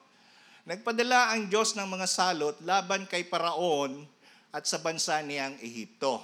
Nagpadala 0.63 1.35
ang 1.35 1.51
Diyos 1.51 1.75
ng 1.75 1.91
mga 1.91 2.07
salot 2.07 2.55
laban 2.63 3.11
kay 3.11 3.27
Paraon 3.27 4.07
at 4.55 4.63
sa 4.63 4.79
bansa 4.79 5.19
niyang 5.27 5.59
Ehipto. 5.59 6.23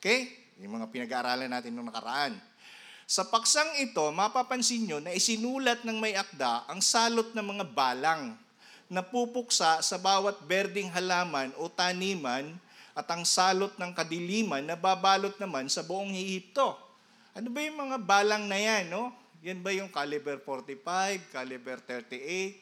Okay? 0.00 0.32
Yung 0.64 0.80
mga 0.80 0.88
pinag-aaralan 0.88 1.52
natin 1.52 1.76
noong 1.76 1.92
nakaraan. 1.92 2.40
Sa 3.04 3.28
paksang 3.28 3.84
ito, 3.84 4.08
mapapansin 4.08 4.88
nyo 4.88 5.04
na 5.04 5.12
isinulat 5.12 5.84
ng 5.84 6.00
may 6.00 6.16
akda 6.16 6.64
ang 6.64 6.80
salot 6.80 7.36
ng 7.36 7.44
mga 7.44 7.64
balang 7.76 8.32
na 8.88 9.04
pupuksa 9.04 9.84
sa 9.84 10.00
bawat 10.00 10.40
berding 10.48 10.88
halaman 10.88 11.52
o 11.60 11.68
taniman 11.68 12.56
at 12.98 13.06
ang 13.14 13.22
salot 13.22 13.70
ng 13.78 13.94
kadiliman 13.94 14.66
na 14.66 14.74
babalot 14.74 15.38
naman 15.38 15.70
sa 15.70 15.86
buong 15.86 16.10
Ehipto. 16.10 16.74
Ano 17.30 17.46
ba 17.54 17.62
yung 17.62 17.78
mga 17.78 18.02
balang 18.02 18.50
na 18.50 18.58
yan, 18.58 18.90
no? 18.90 19.14
Yan 19.46 19.62
ba 19.62 19.70
yung 19.70 19.86
caliber 19.86 20.42
45, 20.42 21.30
caliber 21.30 21.78
38? 21.86 22.58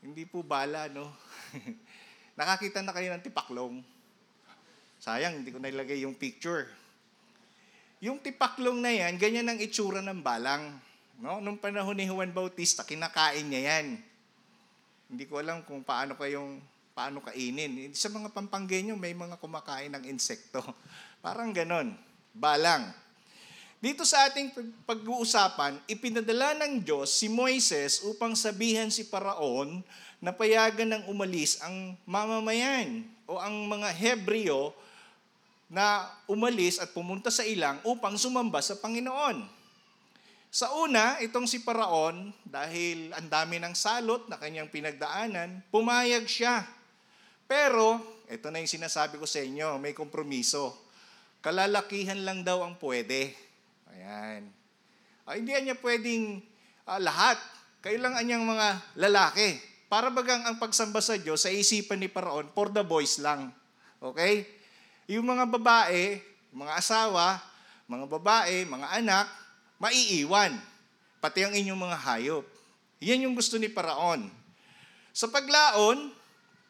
Hindi 0.00 0.24
po 0.24 0.40
bala, 0.40 0.88
no? 0.88 1.12
Nakakita 2.40 2.80
na 2.80 2.96
kayo 2.96 3.12
ng 3.12 3.20
tipaklong. 3.20 3.84
Sayang, 4.96 5.44
hindi 5.44 5.52
ko 5.52 5.60
nailagay 5.60 6.08
yung 6.08 6.16
picture. 6.16 6.72
Yung 8.00 8.16
tipaklong 8.16 8.80
na 8.80 8.96
yan, 8.96 9.20
ganyan 9.20 9.52
ang 9.52 9.60
itsura 9.60 10.00
ng 10.00 10.24
balang. 10.24 10.72
No? 11.20 11.36
Nung 11.44 11.60
panahon 11.60 12.00
ni 12.00 12.08
Juan 12.08 12.32
Bautista, 12.32 12.80
kinakain 12.80 13.44
niya 13.44 13.76
yan. 13.76 14.00
Hindi 15.12 15.28
ko 15.28 15.36
alam 15.36 15.60
kung 15.68 15.84
paano 15.84 16.16
kayong 16.16 16.71
paano 16.92 17.24
kainin. 17.24 17.92
Sa 17.96 18.12
mga 18.12 18.32
Pampanggenyo, 18.32 18.96
may 18.96 19.16
mga 19.16 19.40
kumakain 19.40 19.92
ng 19.96 20.04
insekto. 20.08 20.60
Parang 21.24 21.52
ganon. 21.52 21.96
Balang. 22.32 22.92
Dito 23.82 24.06
sa 24.06 24.30
ating 24.30 24.54
pag-uusapan, 24.86 25.82
ipinadala 25.90 26.54
ng 26.62 26.86
Diyos 26.86 27.10
si 27.10 27.26
Moises 27.26 27.98
upang 28.06 28.38
sabihan 28.38 28.86
si 28.94 29.02
Paraon 29.02 29.82
na 30.22 30.30
payagan 30.30 30.86
ng 30.86 31.02
umalis 31.10 31.58
ang 31.58 31.98
mamamayan 32.06 33.02
o 33.26 33.42
ang 33.42 33.66
mga 33.66 33.90
Hebreo 33.90 34.70
na 35.66 36.06
umalis 36.30 36.78
at 36.78 36.94
pumunta 36.94 37.26
sa 37.26 37.42
ilang 37.42 37.82
upang 37.82 38.14
sumamba 38.14 38.62
sa 38.62 38.78
Panginoon. 38.78 39.50
Sa 40.52 40.68
una, 40.78 41.18
itong 41.18 41.48
si 41.48 41.64
Paraon, 41.64 42.30
dahil 42.44 43.10
ang 43.16 43.26
dami 43.26 43.56
ng 43.58 43.74
salot 43.74 44.28
na 44.28 44.38
kanyang 44.38 44.70
pinagdaanan, 44.70 45.64
pumayag 45.74 46.28
siya 46.28 46.62
pero, 47.52 48.00
ito 48.32 48.48
na 48.48 48.64
yung 48.64 48.72
sinasabi 48.80 49.20
ko 49.20 49.28
sa 49.28 49.44
inyo, 49.44 49.76
may 49.76 49.92
kompromiso. 49.92 50.72
Kalalakihan 51.44 52.16
lang 52.24 52.40
daw 52.40 52.64
ang 52.64 52.80
pwede. 52.80 53.36
Ayan. 53.92 54.48
Ah, 55.28 55.36
hindi 55.36 55.52
niya 55.52 55.76
pwedeng 55.84 56.40
ah, 56.88 56.96
lahat. 56.96 57.36
Kailangan 57.84 58.24
niyang 58.24 58.48
mga 58.48 58.68
lalaki. 58.96 59.60
Para 59.92 60.08
bagang 60.08 60.48
ang 60.48 60.56
pagsamba 60.56 61.04
sa 61.04 61.20
Diyos 61.20 61.44
sa 61.44 61.52
isipan 61.52 62.00
ni 62.00 62.08
Paraon, 62.08 62.48
for 62.56 62.72
the 62.72 62.80
boys 62.80 63.20
lang. 63.20 63.52
Okay? 64.00 64.48
Yung 65.12 65.28
mga 65.28 65.44
babae, 65.52 66.24
mga 66.56 66.72
asawa, 66.72 67.36
mga 67.84 68.08
babae, 68.08 68.64
mga 68.64 68.88
anak, 68.96 69.28
maiiwan. 69.76 70.56
Pati 71.20 71.44
ang 71.44 71.52
inyong 71.52 71.80
mga 71.84 71.98
hayop. 72.00 72.48
Yan 73.04 73.28
yung 73.28 73.36
gusto 73.36 73.60
ni 73.60 73.68
Paraon. 73.68 74.32
Sa 75.12 75.28
paglaon, 75.28 76.21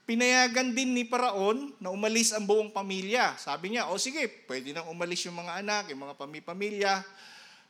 Pinayagan 0.02 0.74
din 0.74 0.98
ni 0.98 1.06
Paraon 1.06 1.70
na 1.78 1.94
umalis 1.94 2.34
ang 2.34 2.42
buong 2.42 2.74
pamilya. 2.74 3.38
Sabi 3.38 3.74
niya, 3.74 3.86
o 3.86 3.98
sige, 4.02 4.26
pwede 4.50 4.74
nang 4.74 4.90
umalis 4.90 5.22
yung 5.30 5.38
mga 5.38 5.62
anak, 5.62 5.94
yung 5.94 6.02
mga 6.02 6.18
pamilya, 6.42 7.06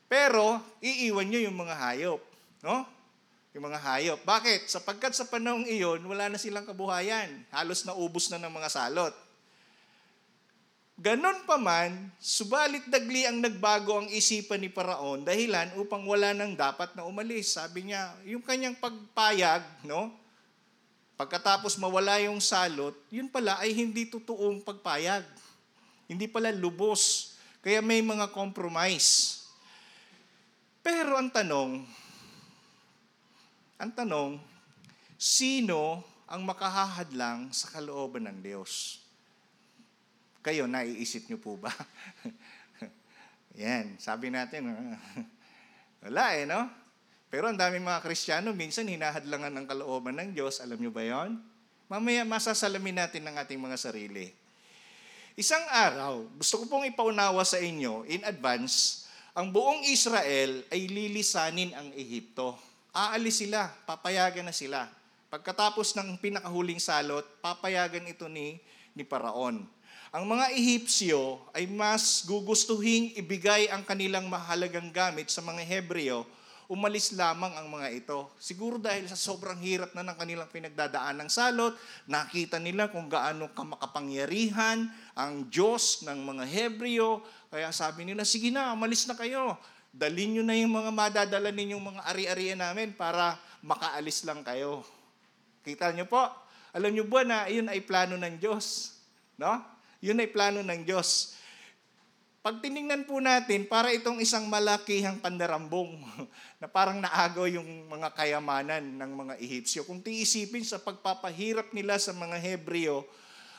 pero 0.09 0.61
iiwan 0.81 1.29
niyo 1.29 1.45
yung 1.49 1.57
mga 1.57 1.77
hayop. 1.77 2.21
No? 2.65 2.89
Yung 3.53 3.69
mga 3.69 3.81
hayop. 3.85 4.21
Bakit? 4.25 4.65
Sapagkat 4.65 5.13
sa 5.13 5.29
panahong 5.29 5.69
iyon, 5.69 6.01
wala 6.09 6.33
na 6.33 6.41
silang 6.41 6.65
kabuhayan. 6.65 7.29
Halos 7.53 7.85
naubos 7.85 8.33
na 8.33 8.41
ng 8.41 8.53
mga 8.53 8.69
salot. 8.73 9.13
Ganon 10.97 11.45
pa 11.49 11.57
man, 11.57 12.13
subalit 12.21 12.85
dagli 12.87 13.27
ang 13.27 13.41
nagbago 13.41 14.05
ang 14.05 14.09
isipan 14.13 14.61
ni 14.61 14.71
Paraon 14.71 15.25
dahilan 15.25 15.75
upang 15.81 16.05
wala 16.05 16.33
nang 16.33 16.57
dapat 16.57 16.97
na 16.97 17.05
umalis. 17.05 17.57
Sabi 17.57 17.93
niya, 17.93 18.13
yung 18.25 18.45
kanyang 18.45 18.77
pagpayag, 18.77 19.85
no? 19.85 20.22
Pagkatapos 21.23 21.79
mawala 21.79 22.19
yung 22.19 22.43
salot, 22.43 22.99
yun 23.07 23.31
pala 23.31 23.55
ay 23.63 23.71
hindi 23.71 24.11
totoong 24.11 24.59
pagpayag. 24.59 25.23
Hindi 26.11 26.27
pala 26.27 26.51
lubos. 26.51 27.39
Kaya 27.63 27.79
may 27.79 28.03
mga 28.03 28.27
compromise. 28.35 29.47
Pero 30.83 31.15
ang 31.15 31.31
tanong, 31.31 31.87
ang 33.79 33.93
tanong, 33.95 34.43
sino 35.15 36.03
ang 36.27 36.43
makahahadlang 36.43 37.55
sa 37.55 37.71
kalooban 37.71 38.27
ng 38.27 38.43
Diyos? 38.43 38.99
Kayo, 40.43 40.67
naiisip 40.67 41.31
niyo 41.31 41.39
po 41.39 41.55
ba? 41.55 41.71
Yan, 43.63 43.95
sabi 44.03 44.27
natin, 44.27 44.75
wala 46.03 46.35
eh, 46.35 46.51
no? 46.51 46.82
Pero 47.33 47.49
ang 47.49 47.57
daming 47.57 47.81
mga 47.81 48.05
Kristiyano, 48.05 48.53
minsan 48.53 48.85
hinahadlangan 48.85 49.57
ng 49.57 49.65
kalooban 49.65 50.21
ng 50.21 50.37
Diyos. 50.37 50.61
Alam 50.61 50.77
nyo 50.77 50.93
ba 50.93 51.01
yon? 51.01 51.41
Mamaya 51.89 52.29
masasalamin 52.29 53.01
natin 53.01 53.25
ng 53.25 53.41
ating 53.41 53.57
mga 53.57 53.81
sarili. 53.81 54.37
Isang 55.33 55.65
araw, 55.73 56.29
gusto 56.37 56.61
ko 56.61 56.69
pong 56.69 56.93
ipaunawa 56.93 57.41
sa 57.41 57.57
inyo 57.57 58.05
in 58.05 58.21
advance, 58.29 59.09
ang 59.33 59.49
buong 59.49 59.81
Israel 59.89 60.61
ay 60.69 60.85
lilisanin 60.93 61.73
ang 61.73 61.89
Ehipto. 61.97 62.53
Aalis 62.93 63.41
sila, 63.41 63.73
papayagan 63.89 64.45
na 64.45 64.53
sila. 64.53 64.93
Pagkatapos 65.33 65.97
ng 65.97 66.21
pinakahuling 66.21 66.85
salot, 66.85 67.25
papayagan 67.41 68.13
ito 68.13 68.29
ni, 68.29 68.61
ni 68.93 69.09
Paraon. 69.09 69.65
Ang 70.13 70.25
mga 70.29 70.53
Ehipsyo 70.53 71.41
ay 71.57 71.65
mas 71.65 72.29
gugustuhing 72.29 73.17
ibigay 73.17 73.73
ang 73.73 73.81
kanilang 73.89 74.29
mahalagang 74.29 74.93
gamit 74.93 75.33
sa 75.33 75.41
mga 75.41 75.65
Hebreo, 75.65 76.29
umalis 76.73 77.13
lamang 77.13 77.53
ang 77.53 77.69
mga 77.69 77.93
ito. 77.93 78.33
Siguro 78.41 78.81
dahil 78.81 79.05
sa 79.05 79.13
sobrang 79.13 79.61
hirap 79.61 79.93
na 79.93 80.01
ng 80.01 80.17
kanilang 80.17 80.49
pinagdadaan 80.49 81.21
ng 81.21 81.29
salot, 81.29 81.77
nakita 82.09 82.57
nila 82.57 82.89
kung 82.89 83.13
gaano 83.13 83.53
kamakapangyarihan 83.53 84.89
ang 85.13 85.53
Diyos 85.53 86.01
ng 86.09 86.17
mga 86.25 86.45
Hebreo. 86.49 87.21
Kaya 87.53 87.69
sabi 87.77 88.09
nila, 88.09 88.25
sige 88.25 88.49
na, 88.49 88.73
umalis 88.73 89.05
na 89.05 89.13
kayo. 89.13 89.61
Dalin 89.93 90.33
nyo 90.33 90.43
na 90.49 90.57
yung 90.57 90.73
mga 90.73 90.89
madadala 90.89 91.53
ninyong 91.53 91.85
mga 91.93 92.01
ari-arian 92.09 92.61
namin 92.65 92.97
para 92.97 93.37
makaalis 93.61 94.25
lang 94.25 94.41
kayo. 94.41 94.81
Kita 95.61 95.93
nyo 95.93 96.09
po? 96.09 96.25
Alam 96.73 96.97
nyo 96.97 97.05
ba 97.05 97.21
na 97.21 97.53
yun 97.53 97.69
ay 97.69 97.85
plano 97.85 98.17
ng 98.17 98.41
Diyos? 98.41 98.97
No? 99.37 99.61
Yun 100.01 100.25
ay 100.25 100.33
plano 100.33 100.65
ng 100.65 100.89
Diyos. 100.89 101.37
Pag 102.43 102.59
tiningnan 102.59 103.07
po 103.07 103.23
natin, 103.23 103.71
para 103.71 103.95
itong 103.95 104.19
isang 104.19 104.51
malakihang 104.51 105.23
pandarambong 105.23 105.95
na 106.61 106.67
parang 106.67 106.99
naagaw 106.99 107.47
yung 107.47 107.87
mga 107.87 108.11
kayamanan 108.19 108.83
ng 108.83 109.13
mga 109.15 109.35
Ehipsyo. 109.39 109.87
Kung 109.87 110.03
tiisipin 110.03 110.67
sa 110.67 110.83
pagpapahirap 110.83 111.71
nila 111.71 112.03
sa 112.03 112.11
mga 112.11 112.35
Hebreo, 112.43 113.07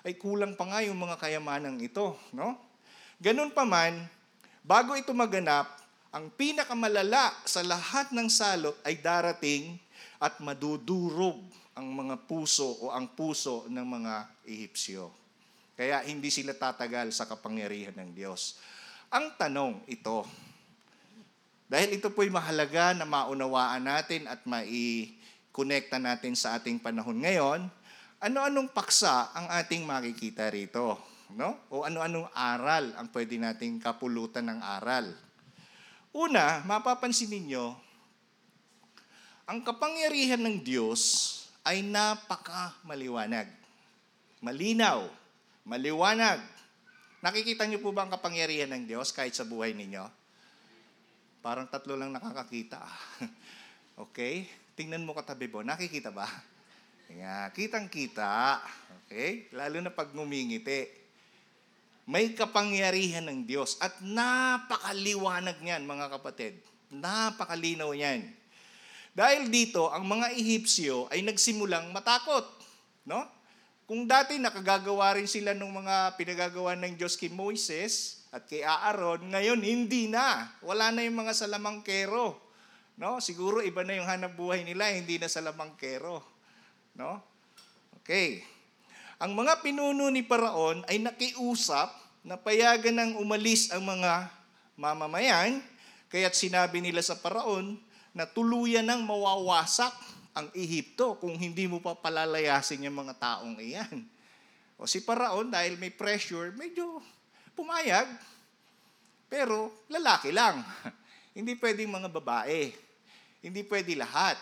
ay 0.03 0.19
kulang 0.19 0.59
pa 0.59 0.67
nga 0.67 0.83
yung 0.83 0.99
mga 0.99 1.15
kayamanan 1.15 1.79
ito. 1.79 2.11
No? 2.35 2.59
Ganun 3.23 3.55
pa 3.55 3.63
man, 3.63 4.03
bago 4.59 4.99
ito 4.99 5.15
maganap, 5.15 5.79
ang 6.11 6.27
pinakamalala 6.35 7.31
sa 7.47 7.63
lahat 7.63 8.11
ng 8.11 8.27
salot 8.27 8.75
ay 8.83 8.99
darating 8.99 9.79
at 10.19 10.43
madudurog 10.43 11.39
ang 11.71 11.87
mga 11.87 12.19
puso 12.27 12.83
o 12.83 12.91
ang 12.91 13.07
puso 13.15 13.63
ng 13.71 13.87
mga 13.87 14.13
Ehipsyo. 14.43 15.23
Kaya 15.73 16.03
hindi 16.03 16.29
sila 16.29 16.51
tatagal 16.51 17.15
sa 17.15 17.25
kapangyarihan 17.25 17.95
ng 17.97 18.11
Diyos. 18.11 18.59
Ang 19.13 19.29
tanong 19.37 19.85
ito, 19.85 20.25
dahil 21.69 22.01
ito 22.01 22.09
po'y 22.09 22.33
mahalaga 22.33 22.97
na 22.97 23.05
maunawaan 23.05 23.85
natin 23.85 24.25
at 24.25 24.41
mai-connecta 24.49 26.01
natin 26.01 26.33
sa 26.33 26.57
ating 26.57 26.81
panahon 26.81 27.21
ngayon, 27.21 27.69
ano-anong 28.17 28.73
paksa 28.73 29.29
ang 29.37 29.53
ating 29.53 29.85
makikita 29.85 30.49
rito? 30.49 30.97
No? 31.37 31.61
O 31.69 31.85
ano-anong 31.85 32.25
aral 32.33 32.89
ang 32.97 33.13
pwede 33.13 33.37
nating 33.37 33.77
kapulutan 33.77 34.49
ng 34.49 34.59
aral? 34.65 35.13
Una, 36.09 36.65
mapapansin 36.65 37.29
ninyo, 37.29 37.69
ang 39.45 39.61
kapangyarihan 39.61 40.41
ng 40.41 40.57
Diyos 40.65 41.01
ay 41.61 41.85
napaka 41.85 42.73
maliwanag. 42.81 43.45
Malinaw 44.41 45.05
Maliwanag. 45.63 46.43
Nakikita 47.23 47.63
niyo 47.63 47.79
po 47.79 47.95
ba 47.95 48.03
ang 48.03 48.11
kapangyarihan 48.11 48.67
ng 48.75 48.83
Diyos 48.83 49.15
kahit 49.15 49.31
sa 49.31 49.47
buhay 49.47 49.71
ninyo? 49.71 50.03
Parang 51.39 51.71
tatlo 51.71 51.95
lang 51.95 52.11
nakakakita. 52.11 52.83
okay? 54.03 54.43
Tingnan 54.75 55.07
mo 55.07 55.15
katabi 55.15 55.47
mo. 55.47 55.63
Nakikita 55.63 56.11
ba? 56.11 56.27
Nga, 57.07 57.55
kitang-kita. 57.55 58.59
Okay? 59.07 59.47
Lalo 59.55 59.79
na 59.79 59.95
pag 59.95 60.11
ngumingiti. 60.11 60.83
May 62.03 62.35
kapangyarihan 62.35 63.23
ng 63.31 63.47
Diyos 63.47 63.79
at 63.79 64.03
napakaliwanag 64.03 65.63
niyan, 65.63 65.87
mga 65.87 66.19
kapatid. 66.19 66.59
Napakalinaw 66.91 67.95
niyan. 67.95 68.27
Dahil 69.15 69.47
dito, 69.47 69.87
ang 69.87 70.03
mga 70.03 70.35
Ehipsyo 70.35 71.07
ay 71.07 71.23
nagsimulang 71.23 71.87
matakot. 71.95 72.43
No? 73.07 73.23
Kung 73.83 74.07
dati 74.07 74.39
nakagagawa 74.39 75.19
rin 75.19 75.27
sila 75.27 75.51
ng 75.51 75.67
mga 75.67 76.15
pinagagawa 76.15 76.71
ng 76.79 76.95
Diyos 76.95 77.19
kay 77.19 77.27
Moises 77.27 78.23
at 78.31 78.47
kay 78.47 78.63
Aaron, 78.63 79.27
ngayon 79.27 79.59
hindi 79.59 80.07
na. 80.07 80.55
Wala 80.63 80.87
na 80.95 81.03
yung 81.03 81.19
mga 81.19 81.35
salamangkero. 81.35 82.39
No? 82.95 83.19
Siguro 83.19 83.59
iba 83.59 83.83
na 83.83 83.99
yung 83.99 84.07
hanap 84.07 84.39
buhay 84.39 84.63
nila, 84.63 84.87
hindi 84.87 85.19
na 85.19 85.27
salamangkero. 85.27 86.23
No? 86.95 87.19
Okay. 87.99 88.39
Ang 89.19 89.35
mga 89.35 89.59
pinuno 89.59 90.07
ni 90.07 90.23
Paraon 90.23 90.87
ay 90.87 91.03
nakiusap 91.03 91.91
na 92.23 92.39
payagan 92.39 92.95
ng 92.95 93.11
umalis 93.19 93.67
ang 93.75 93.83
mga 93.83 94.31
mamamayan, 94.79 95.59
kaya't 96.07 96.39
sinabi 96.39 96.79
nila 96.79 97.03
sa 97.03 97.19
Paraon 97.19 97.75
na 98.15 98.23
tuluyan 98.23 98.87
ng 98.87 99.03
mawawasak 99.03 99.91
ang 100.33 100.49
Ehipto 100.57 101.21
kung 101.21 101.37
hindi 101.37 101.69
mo 101.69 101.77
pa 101.77 101.93
palalayasin 101.93 102.89
yung 102.89 103.05
mga 103.05 103.13
taong 103.21 103.53
iyan. 103.61 104.01
O 104.81 104.89
si 104.89 105.05
Paraon, 105.05 105.53
dahil 105.53 105.77
may 105.77 105.93
pressure, 105.93 106.49
medyo 106.57 106.97
pumayag. 107.53 108.09
Pero 109.29 109.85
lalaki 109.85 110.33
lang. 110.33 110.65
hindi 111.37 111.53
pwedeng 111.61 111.93
mga 111.93 112.09
babae. 112.09 112.73
Hindi 113.45 113.61
pwede 113.69 113.93
lahat. 113.93 114.41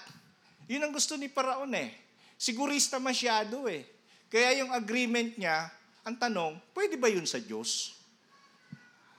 Yun 0.72 0.88
ang 0.88 0.94
gusto 0.96 1.20
ni 1.20 1.28
Paraon 1.28 1.76
eh. 1.76 1.92
Sigurista 2.40 2.96
masyado 2.98 3.68
eh. 3.68 3.84
Kaya 4.32 4.64
yung 4.64 4.72
agreement 4.72 5.36
niya, 5.36 5.68
ang 6.08 6.16
tanong, 6.16 6.56
pwede 6.72 6.96
ba 6.96 7.12
yun 7.12 7.28
sa 7.28 7.38
Diyos? 7.38 8.00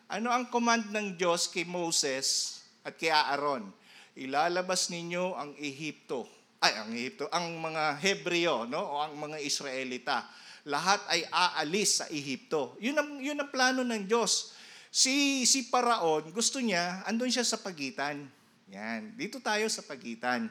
Ano 0.09 0.33
ang 0.33 0.49
command 0.49 0.89
ng 0.89 1.21
Diyos 1.21 1.53
kay 1.53 1.69
Moses 1.69 2.59
at 2.81 2.97
kay 2.97 3.13
Aaron? 3.13 3.69
Ilalabas 4.17 4.89
ninyo 4.89 5.37
ang 5.37 5.53
Ehipto 5.61 6.42
ay 6.63 6.73
ang 6.79 6.91
Ehipto, 6.95 7.27
ang 7.35 7.59
mga 7.59 7.99
Hebreo, 7.99 8.71
no, 8.71 8.79
o 8.79 9.03
ang 9.03 9.19
mga 9.19 9.43
Israelita, 9.43 10.31
lahat 10.63 11.03
ay 11.11 11.27
aalis 11.27 11.99
sa 11.99 12.07
Ehipto. 12.07 12.79
Yun 12.79 12.95
ang 12.95 13.11
yun 13.19 13.39
ang 13.43 13.51
plano 13.51 13.83
ng 13.83 14.07
Diyos. 14.07 14.55
Si 14.95 15.43
si 15.43 15.67
Paraon, 15.67 16.31
gusto 16.31 16.63
niya 16.63 17.03
andun 17.03 17.35
siya 17.35 17.43
sa 17.43 17.59
pagitan. 17.59 18.31
Yan, 18.71 19.19
dito 19.19 19.43
tayo 19.43 19.67
sa 19.67 19.83
pagitan. 19.83 20.47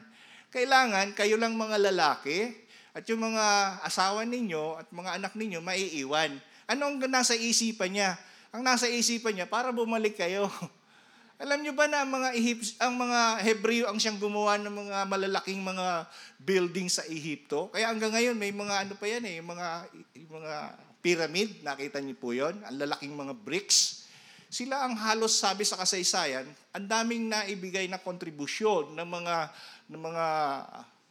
Kailangan 0.52 1.16
kayo 1.16 1.40
lang 1.40 1.56
mga 1.56 1.80
lalaki 1.90 2.52
at 2.92 3.08
yung 3.08 3.24
mga 3.24 3.80
asawa 3.88 4.28
ninyo 4.28 4.84
at 4.84 4.86
mga 4.92 5.10
anak 5.16 5.32
ninyo 5.32 5.64
maiiwan. 5.64 6.36
Ano 6.68 6.92
ang 6.92 7.00
nasa 7.08 7.32
isipan 7.32 7.96
niya? 7.96 8.20
Ang 8.52 8.68
nasa 8.68 8.84
isipan 8.84 9.32
niya, 9.32 9.48
para 9.48 9.72
bumalik 9.72 10.20
kayo. 10.20 10.52
Alam 11.42 11.58
niyo 11.58 11.74
ba 11.74 11.90
na 11.90 12.06
ang 12.06 12.10
mga 12.14 12.38
Egypt, 12.38 12.78
ang 12.78 12.94
mga 12.94 13.42
Hebreo 13.42 13.90
ang 13.90 13.98
siyang 13.98 14.14
gumawa 14.14 14.62
ng 14.62 14.70
mga 14.70 14.98
malalaking 15.10 15.58
mga 15.58 16.06
building 16.38 16.86
sa 16.86 17.02
Ehipto? 17.02 17.66
Kaya 17.74 17.90
hanggang 17.90 18.14
ngayon 18.14 18.38
may 18.38 18.54
mga 18.54 18.86
ano 18.86 18.94
pa 18.94 19.10
yan 19.10 19.26
eh, 19.26 19.42
mga 19.42 19.90
mga 20.30 20.54
pyramid, 21.02 21.50
nakita 21.66 21.98
niyo 21.98 22.14
po 22.14 22.30
'yon, 22.30 22.62
ang 22.62 22.78
lalaking 22.78 23.10
mga 23.10 23.34
bricks. 23.34 24.06
Sila 24.46 24.86
ang 24.86 24.94
halos 24.94 25.34
sabi 25.34 25.66
sa 25.66 25.74
kasaysayan, 25.82 26.46
ang 26.70 26.86
daming 26.86 27.26
naibigay 27.26 27.90
na 27.90 27.98
kontribusyon 27.98 28.94
ng 28.94 29.08
mga 29.10 29.36
ng 29.90 29.98
mga 29.98 30.26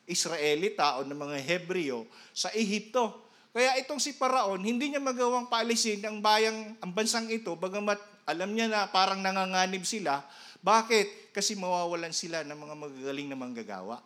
Israelita 0.08 0.96
o 0.96 1.04
ng 1.04 1.20
mga 1.28 1.38
Hebreo 1.44 2.08
sa 2.32 2.48
Ehipto. 2.56 3.28
Kaya 3.52 3.76
itong 3.84 4.00
si 4.00 4.16
Paraon, 4.16 4.64
hindi 4.64 4.96
niya 4.96 5.04
magawang 5.04 5.52
paalisin 5.52 6.00
ang 6.08 6.24
bayang, 6.24 6.80
ang 6.80 6.92
bansang 6.96 7.28
ito, 7.28 7.52
bagamat 7.60 8.00
alam 8.26 8.52
niya 8.54 8.68
na 8.70 8.90
parang 8.90 9.20
nanganganib 9.20 9.86
sila. 9.86 10.22
Bakit? 10.62 11.34
Kasi 11.34 11.58
mawawalan 11.58 12.14
sila 12.14 12.46
ng 12.46 12.58
mga 12.58 12.76
magagaling 12.78 13.28
na 13.32 13.38
manggagawa. 13.40 13.98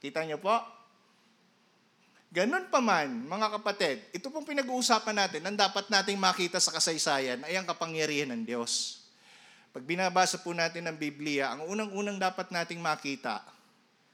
Kita 0.00 0.24
niyo 0.24 0.40
po? 0.40 0.52
Ganun 2.30 2.70
pa 2.70 2.78
man, 2.78 3.26
mga 3.26 3.58
kapatid, 3.58 4.06
ito 4.14 4.30
pong 4.30 4.46
pinag-uusapan 4.46 5.18
natin, 5.18 5.42
ang 5.50 5.58
dapat 5.58 5.90
nating 5.90 6.14
makita 6.14 6.62
sa 6.62 6.70
kasaysayan 6.70 7.42
ay 7.42 7.58
ang 7.58 7.66
kapangyarihan 7.66 8.30
ng 8.30 8.46
Diyos. 8.46 9.02
Pag 9.74 9.82
binabasa 9.82 10.38
po 10.38 10.54
natin 10.54 10.86
ang 10.86 10.94
Biblia, 10.94 11.50
ang 11.50 11.66
unang-unang 11.66 12.22
dapat 12.22 12.54
nating 12.54 12.78
makita 12.78 13.42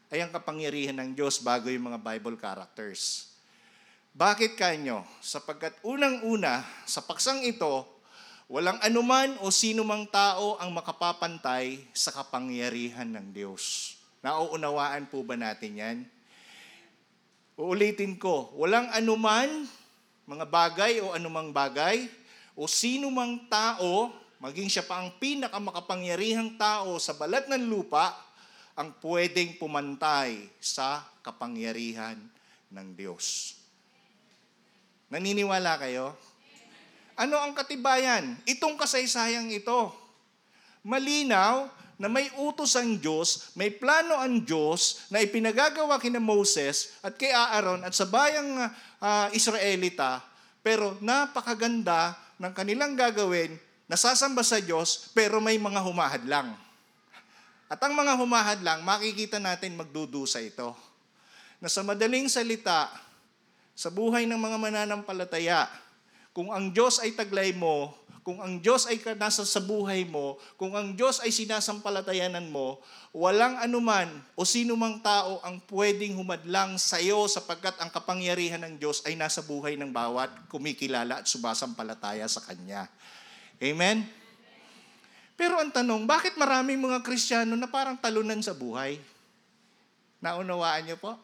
ay 0.08 0.24
ang 0.24 0.32
kapangyarihan 0.32 0.96
ng 0.96 1.12
Diyos 1.12 1.44
bago 1.44 1.68
yung 1.68 1.92
mga 1.92 2.00
Bible 2.00 2.40
characters. 2.40 3.32
Bakit 4.16 4.56
kanyo? 4.56 5.04
Sapagkat 5.20 5.76
unang-una, 5.84 6.64
sa 6.88 7.04
paksang 7.04 7.44
ito, 7.44 7.84
walang 8.46 8.78
anuman 8.78 9.34
o 9.42 9.50
sino 9.50 9.82
mang 9.82 10.06
tao 10.06 10.54
ang 10.62 10.70
makapapantay 10.70 11.82
sa 11.90 12.14
kapangyarihan 12.14 13.10
ng 13.10 13.34
Diyos. 13.34 13.94
Nauunawaan 14.22 15.10
po 15.10 15.26
ba 15.26 15.34
natin 15.34 15.78
yan? 15.78 15.98
Uulitin 17.58 18.14
ko, 18.20 18.54
walang 18.54 18.86
anuman, 18.94 19.66
mga 20.28 20.46
bagay 20.46 20.92
o 21.02 21.10
anumang 21.14 21.50
bagay, 21.50 22.06
o 22.54 22.70
sino 22.70 23.10
mang 23.10 23.48
tao, 23.50 24.12
maging 24.38 24.70
siya 24.70 24.84
pa 24.86 25.02
ang 25.02 25.14
pinakamakapangyarihang 25.18 26.54
tao 26.60 27.00
sa 27.02 27.16
balat 27.18 27.50
ng 27.50 27.66
lupa, 27.66 28.14
ang 28.76 28.92
pwedeng 29.00 29.56
pumantay 29.56 30.52
sa 30.60 31.00
kapangyarihan 31.24 32.20
ng 32.68 32.88
Diyos. 32.92 33.56
Naniniwala 35.08 35.80
kayo? 35.80 36.12
Ano 37.16 37.40
ang 37.40 37.56
katibayan? 37.56 38.36
Itong 38.44 38.76
kasaysayang 38.76 39.48
ito. 39.48 39.88
Malinaw 40.84 41.72
na 41.96 42.12
may 42.12 42.28
utos 42.36 42.76
ang 42.76 43.00
Diyos, 43.00 43.56
may 43.56 43.72
plano 43.72 44.20
ang 44.20 44.44
Diyos 44.44 45.08
na 45.08 45.24
ipinagagawa 45.24 45.96
kina 45.96 46.20
Moses 46.20 46.92
at 47.00 47.16
kay 47.16 47.32
Aaron 47.32 47.80
at 47.88 47.96
sa 47.96 48.04
bayang 48.04 48.68
uh, 49.00 49.26
Israelita, 49.32 50.20
pero 50.60 51.00
napakaganda 51.00 52.12
ng 52.36 52.52
kanilang 52.52 52.92
gagawin, 52.92 53.56
nasasamba 53.88 54.44
sa 54.44 54.60
Diyos, 54.60 55.08
pero 55.16 55.40
may 55.40 55.56
mga 55.56 55.80
humahadlang. 55.80 56.52
At 57.66 57.80
ang 57.80 57.96
mga 57.96 58.12
humahadlang, 58.20 58.84
makikita 58.84 59.40
natin 59.40 59.74
magdudusa 59.74 60.38
ito. 60.44 60.76
Na 61.58 61.72
sa 61.72 61.80
madaling 61.80 62.28
salita, 62.28 62.92
sa 63.72 63.88
buhay 63.88 64.28
ng 64.28 64.36
mga 64.36 64.56
mananampalataya, 64.60 65.64
kung 66.36 66.52
ang 66.52 66.68
Diyos 66.68 67.00
ay 67.00 67.16
taglay 67.16 67.56
mo, 67.56 67.96
kung 68.20 68.44
ang 68.44 68.60
Diyos 68.60 68.84
ay 68.84 69.00
nasa 69.16 69.40
sa 69.40 69.56
buhay 69.56 70.04
mo, 70.04 70.36
kung 70.60 70.76
ang 70.76 70.92
Diyos 70.92 71.16
ay 71.24 71.32
sinasampalatayanan 71.32 72.52
mo, 72.52 72.76
walang 73.16 73.56
anuman 73.56 74.04
o 74.36 74.44
sino 74.44 74.76
mang 74.76 75.00
tao 75.00 75.40
ang 75.40 75.56
pwedeng 75.72 76.12
humadlang 76.20 76.76
sa 76.76 77.00
iyo 77.00 77.24
sapagkat 77.24 77.80
ang 77.80 77.88
kapangyarihan 77.88 78.60
ng 78.68 78.76
Diyos 78.76 79.00
ay 79.08 79.16
nasa 79.16 79.40
buhay 79.40 79.80
ng 79.80 79.88
bawat 79.88 80.28
kumikilala 80.52 81.24
at 81.24 81.26
subasampalataya 81.30 82.28
sa 82.28 82.44
Kanya. 82.44 82.84
Amen? 83.56 84.04
Pero 85.40 85.56
ang 85.56 85.72
tanong, 85.72 86.04
bakit 86.04 86.36
maraming 86.36 86.76
mga 86.76 87.00
Kristiyano 87.00 87.56
na 87.56 87.64
parang 87.64 87.96
talunan 87.96 88.44
sa 88.44 88.52
buhay? 88.52 89.00
Naunawaan 90.20 90.84
niyo 90.84 91.00
po? 91.00 91.16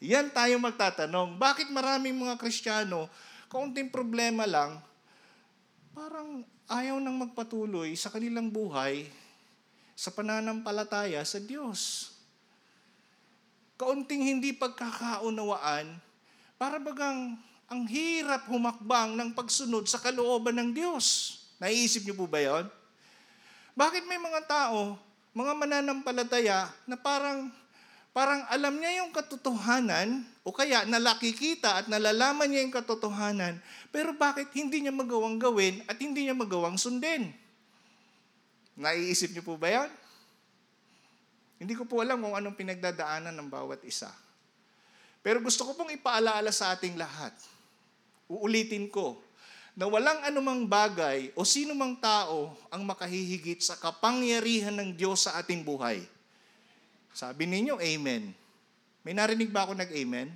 Yan 0.00 0.32
tayo 0.32 0.56
magtatanong. 0.62 1.36
Bakit 1.36 1.68
maraming 1.74 2.16
mga 2.16 2.38
Kristiyano, 2.40 3.10
kaunting 3.48 3.88
problema 3.88 4.44
lang, 4.44 4.78
parang 5.96 6.44
ayaw 6.68 7.00
nang 7.00 7.16
magpatuloy 7.16 7.96
sa 7.96 8.12
kanilang 8.12 8.52
buhay 8.52 9.08
sa 9.98 10.14
pananampalataya 10.14 11.24
sa 11.26 11.42
Diyos. 11.42 12.12
Kaunting 13.80 14.22
hindi 14.22 14.54
pagkakaunawaan, 14.54 15.98
para 16.58 16.76
bagang 16.82 17.38
ang 17.68 17.82
hirap 17.86 18.48
humakbang 18.50 19.14
ng 19.14 19.30
pagsunod 19.36 19.86
sa 19.86 20.02
kalooban 20.02 20.56
ng 20.58 20.70
Diyos. 20.74 21.38
Naiisip 21.62 22.06
niyo 22.06 22.14
po 22.18 22.26
ba 22.26 22.42
yon? 22.42 22.66
Bakit 23.78 24.08
may 24.10 24.18
mga 24.18 24.42
tao, 24.50 24.98
mga 25.34 25.52
mananampalataya, 25.54 26.66
na 26.88 26.98
parang 26.98 27.50
parang 28.18 28.42
alam 28.50 28.74
niya 28.82 28.98
yung 28.98 29.14
katotohanan 29.14 30.26
o 30.42 30.50
kaya 30.50 30.82
nalakikita 30.90 31.78
at 31.78 31.86
nalalaman 31.86 32.50
niya 32.50 32.66
yung 32.66 32.74
katotohanan, 32.74 33.62
pero 33.94 34.10
bakit 34.10 34.50
hindi 34.58 34.82
niya 34.82 34.90
magawang 34.90 35.38
gawin 35.38 35.86
at 35.86 36.02
hindi 36.02 36.26
niya 36.26 36.34
magawang 36.34 36.74
sundin? 36.74 37.30
Naiisip 38.74 39.30
niyo 39.30 39.46
po 39.46 39.54
ba 39.54 39.70
yan? 39.70 39.90
Hindi 41.62 41.78
ko 41.78 41.86
po 41.86 42.02
alam 42.02 42.18
kung 42.18 42.34
anong 42.34 42.58
pinagdadaanan 42.58 43.38
ng 43.38 43.46
bawat 43.46 43.86
isa. 43.86 44.10
Pero 45.22 45.38
gusto 45.38 45.62
ko 45.62 45.78
pong 45.78 45.94
ipaalaala 45.94 46.50
sa 46.50 46.74
ating 46.74 46.98
lahat. 46.98 47.30
Uulitin 48.26 48.90
ko 48.90 49.22
na 49.78 49.86
walang 49.86 50.26
anumang 50.26 50.66
bagay 50.66 51.30
o 51.38 51.46
sino 51.46 51.70
mang 51.70 51.94
tao 51.94 52.58
ang 52.66 52.82
makahihigit 52.82 53.62
sa 53.62 53.78
kapangyarihan 53.78 54.74
ng 54.74 54.90
Diyos 54.98 55.30
sa 55.30 55.38
ating 55.38 55.62
buhay. 55.62 56.17
Sabi 57.18 57.50
ninyo, 57.50 57.82
Amen. 57.82 58.30
May 59.02 59.10
narinig 59.10 59.50
ba 59.50 59.66
ako 59.66 59.74
nag-Amen? 59.74 60.30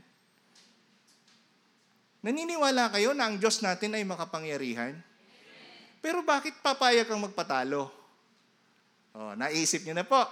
Naniniwala 2.26 2.90
kayo 2.90 3.14
na 3.14 3.30
ang 3.30 3.38
Diyos 3.38 3.62
natin 3.62 3.94
ay 3.94 4.02
makapangyarihan? 4.02 4.98
Pero 6.02 6.26
bakit 6.26 6.58
papayag 6.58 7.06
kang 7.06 7.22
magpatalo? 7.22 7.86
Oh, 9.14 9.32
naisip 9.38 9.86
niyo 9.86 9.94
na 9.94 10.02
po. 10.02 10.26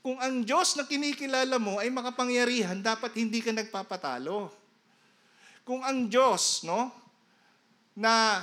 Kung 0.00 0.16
ang 0.24 0.40
Diyos 0.40 0.72
na 0.72 0.88
kinikilala 0.88 1.60
mo 1.60 1.84
ay 1.84 1.92
makapangyarihan, 1.92 2.80
dapat 2.80 3.12
hindi 3.20 3.44
ka 3.44 3.52
nagpapatalo. 3.52 4.48
Kung 5.68 5.84
ang 5.84 6.08
Diyos, 6.08 6.64
no, 6.64 6.88
na 7.92 8.40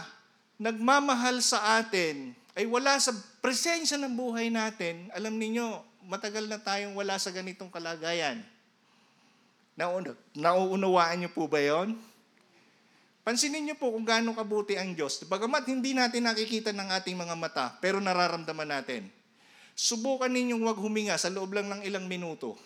nagmamahal 0.62 1.42
sa 1.42 1.82
atin 1.82 2.38
ay 2.54 2.70
wala 2.70 3.02
sa 3.02 3.18
presensya 3.42 3.98
ng 3.98 4.14
buhay 4.14 4.54
natin, 4.54 5.10
alam 5.10 5.34
niyo 5.34 5.89
matagal 6.10 6.50
na 6.50 6.58
tayong 6.58 6.98
wala 6.98 7.22
sa 7.22 7.30
ganitong 7.30 7.70
kalagayan. 7.70 8.42
Nauunawaan 10.34 11.22
niyo 11.22 11.30
po 11.30 11.46
ba 11.46 11.62
yon? 11.62 11.94
Pansinin 13.22 13.62
niyo 13.62 13.78
po 13.78 13.94
kung 13.94 14.04
gaano 14.04 14.34
kabuti 14.34 14.74
ang 14.74 14.98
Diyos. 14.98 15.22
Bagamat 15.30 15.70
hindi 15.70 15.94
natin 15.94 16.26
nakikita 16.26 16.74
ng 16.74 16.90
ating 16.98 17.14
mga 17.14 17.36
mata, 17.38 17.78
pero 17.78 18.02
nararamdaman 18.02 18.66
natin. 18.66 19.06
Subukan 19.78 20.34
ninyong 20.34 20.66
wag 20.66 20.82
huminga 20.82 21.14
sa 21.16 21.30
loob 21.30 21.54
lang 21.54 21.70
ng 21.70 21.86
ilang 21.86 22.10
minuto. 22.10 22.58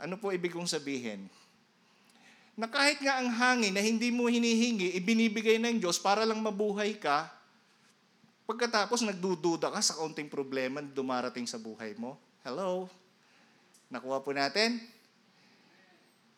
Ano 0.00 0.16
po 0.16 0.32
ibig 0.32 0.56
kong 0.56 0.66
sabihin? 0.66 1.28
Na 2.58 2.66
kahit 2.66 2.98
nga 2.98 3.20
ang 3.20 3.28
hangin 3.28 3.76
na 3.76 3.84
hindi 3.84 4.08
mo 4.08 4.26
hinihingi, 4.26 4.96
ibinibigay 4.98 5.60
ng 5.60 5.78
Diyos 5.84 6.00
para 6.00 6.24
lang 6.24 6.40
mabuhay 6.42 6.96
ka, 6.98 7.30
Pagkatapos 8.48 9.04
nagdududa 9.04 9.68
ka 9.68 9.84
sa 9.84 10.00
kaunting 10.00 10.32
problema 10.32 10.80
na 10.80 10.88
dumarating 10.88 11.44
sa 11.44 11.60
buhay 11.60 11.92
mo. 12.00 12.16
Hello? 12.40 12.88
Nakuha 13.92 14.24
po 14.24 14.32
natin? 14.32 14.80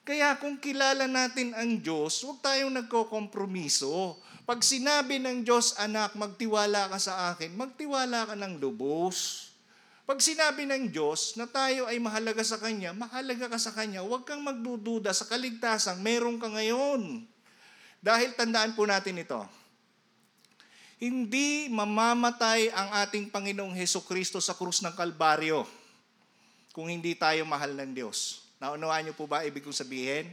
Kaya 0.03 0.35
kung 0.43 0.59
kilala 0.59 1.07
natin 1.07 1.55
ang 1.55 1.79
Diyos, 1.79 2.19
huwag 2.27 2.43
tayong 2.43 2.75
nagkokompromiso. 2.83 4.19
Pag 4.43 4.67
sinabi 4.67 5.23
ng 5.23 5.47
Diyos, 5.47 5.79
anak, 5.79 6.19
magtiwala 6.19 6.91
ka 6.91 6.99
sa 6.99 7.31
akin, 7.31 7.55
magtiwala 7.55 8.27
ka 8.27 8.35
ng 8.35 8.59
lubos. 8.59 9.47
Pag 10.03 10.19
sinabi 10.19 10.67
ng 10.67 10.91
Diyos 10.91 11.39
na 11.39 11.47
tayo 11.47 11.87
ay 11.87 12.03
mahalaga 12.03 12.43
sa 12.43 12.59
Kanya, 12.59 12.91
mahalaga 12.91 13.47
ka 13.47 13.59
sa 13.63 13.71
Kanya, 13.71 14.03
huwag 14.03 14.27
kang 14.27 14.43
magdududa 14.43 15.15
sa 15.15 15.31
kaligtasan, 15.31 16.03
meron 16.03 16.43
ka 16.43 16.51
ngayon. 16.51 17.23
Dahil 18.03 18.35
tandaan 18.35 18.75
po 18.75 18.83
natin 18.83 19.23
ito, 19.23 19.60
hindi 21.01 21.73
mamamatay 21.73 22.69
ang 22.77 22.89
ating 23.09 23.33
Panginoong 23.33 23.73
Heso 23.73 24.05
Kristo 24.05 24.37
sa 24.37 24.53
krus 24.53 24.85
ng 24.85 24.93
Kalbaryo 24.93 25.65
kung 26.77 26.93
hindi 26.93 27.17
tayo 27.17 27.49
mahal 27.49 27.73
ng 27.73 27.97
Diyos. 27.97 28.45
Naunawaan 28.61 29.09
niyo 29.09 29.17
po 29.17 29.25
ba 29.25 29.41
ibig 29.49 29.65
kong 29.65 29.73
sabihin? 29.73 30.29